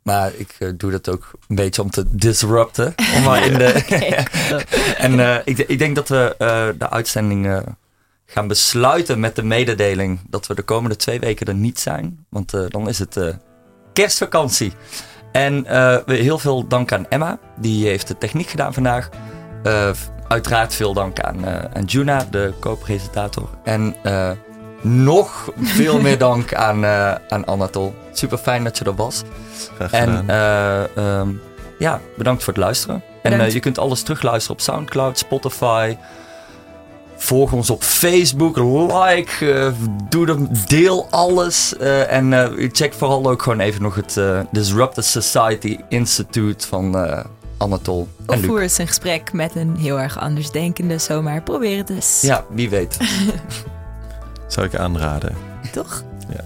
Maar 0.02 0.32
ik 0.36 0.56
uh, 0.60 0.70
doe 0.78 0.92
dat 0.92 1.10
ook 1.10 1.32
een 1.48 1.56
beetje 1.56 1.82
om 1.82 1.90
te 1.90 2.06
disrupten. 2.10 2.96
Om 3.16 3.24
maar 3.24 3.46
in 3.46 3.58
de, 3.58 3.72
en 5.06 5.42
ik, 5.46 5.58
ik, 5.58 5.80
denk 5.80 5.96
dat 5.96 6.10
we 6.10 6.36
de 6.78 6.90
uitzending 6.90 7.64
gaan 8.26 8.48
besluiten 8.48 9.20
met 9.20 9.36
de 9.36 9.44
mededeling 9.44 10.20
dat 10.30 10.48
we 10.48 10.56
de 10.56 10.62
komende 10.62 10.96
twee 10.96 11.20
weken 11.20 11.48
er 11.48 11.56
niet 11.56 11.80
zijn. 11.80 12.26
Want 12.30 12.52
dan 12.70 12.90
is 12.90 13.00
het 13.00 13.20
kerstvakantie. 13.94 14.74
En 15.38 15.66
uh, 15.70 15.98
heel 16.06 16.40
veel 16.40 16.68
dank 16.68 16.92
aan 16.92 17.06
Emma, 17.10 17.38
die 17.56 17.88
heeft 17.88 18.08
de 18.08 18.18
techniek 18.18 18.50
gedaan 18.50 18.74
vandaag. 18.74 19.10
Uh, 19.64 19.90
uiteraard 20.28 20.74
veel 20.74 20.94
dank 20.94 21.20
aan, 21.20 21.38
uh, 21.38 21.56
aan 21.74 21.84
Juna, 21.84 22.26
de 22.32 22.54
co-presentator. 22.60 23.50
En 23.64 23.96
nog 24.82 25.52
veel 25.62 26.02
meer 26.02 26.18
dank 26.30 26.54
aan, 26.54 26.86
aan 27.30 27.48
Anatol. 27.48 27.96
Super 28.12 28.38
fijn 28.38 28.64
dat 28.64 28.78
je 28.78 28.86
er 28.86 28.96
was. 28.96 29.24
En 29.92 30.40
um, 31.04 31.42
ja, 31.80 32.00
bedankt 32.18 32.44
voor 32.44 32.54
het 32.54 32.62
luisteren. 32.62 33.04
En 33.22 33.52
je 33.52 33.60
kunt 33.60 33.80
alles 33.80 34.02
terugluisteren 34.02 34.58
op 34.58 34.62
Soundcloud, 34.62 35.18
Spotify. 35.18 35.96
Volg 37.18 37.52
ons 37.52 37.70
op 37.70 37.84
Facebook, 37.84 38.58
like, 38.58 39.46
uh, 39.46 39.72
doe 40.10 40.26
de, 40.26 40.48
deel 40.68 41.08
alles. 41.10 41.74
Uh, 41.80 42.12
en 42.12 42.32
uh, 42.32 42.70
check 42.72 42.94
vooral 42.94 43.30
ook 43.30 43.42
gewoon 43.42 43.60
even 43.60 43.82
nog 43.82 43.96
het 43.96 44.20
Disrupted 44.52 45.06
Society 45.06 45.78
Institute 45.90 46.68
van 46.68 46.96
Anatol. 47.58 48.08
Of 48.26 48.42
voer 48.42 48.62
eens 48.62 48.78
een 48.78 48.88
gesprek 48.88 49.34
met 49.34 49.56
een 49.56 49.76
heel 49.78 50.00
erg 50.00 50.20
andersdenkende, 50.20 50.98
zomaar 50.98 51.42
probeer 51.42 51.78
het 51.78 51.90
eens. 51.90 52.22
Ja, 52.22 52.46
wie 52.50 52.70
weet. 52.70 52.98
Zou 54.48 54.66
ik 54.66 54.76
aanraden. 54.76 55.36
Toch? 55.72 56.04
Ja. 56.30 56.44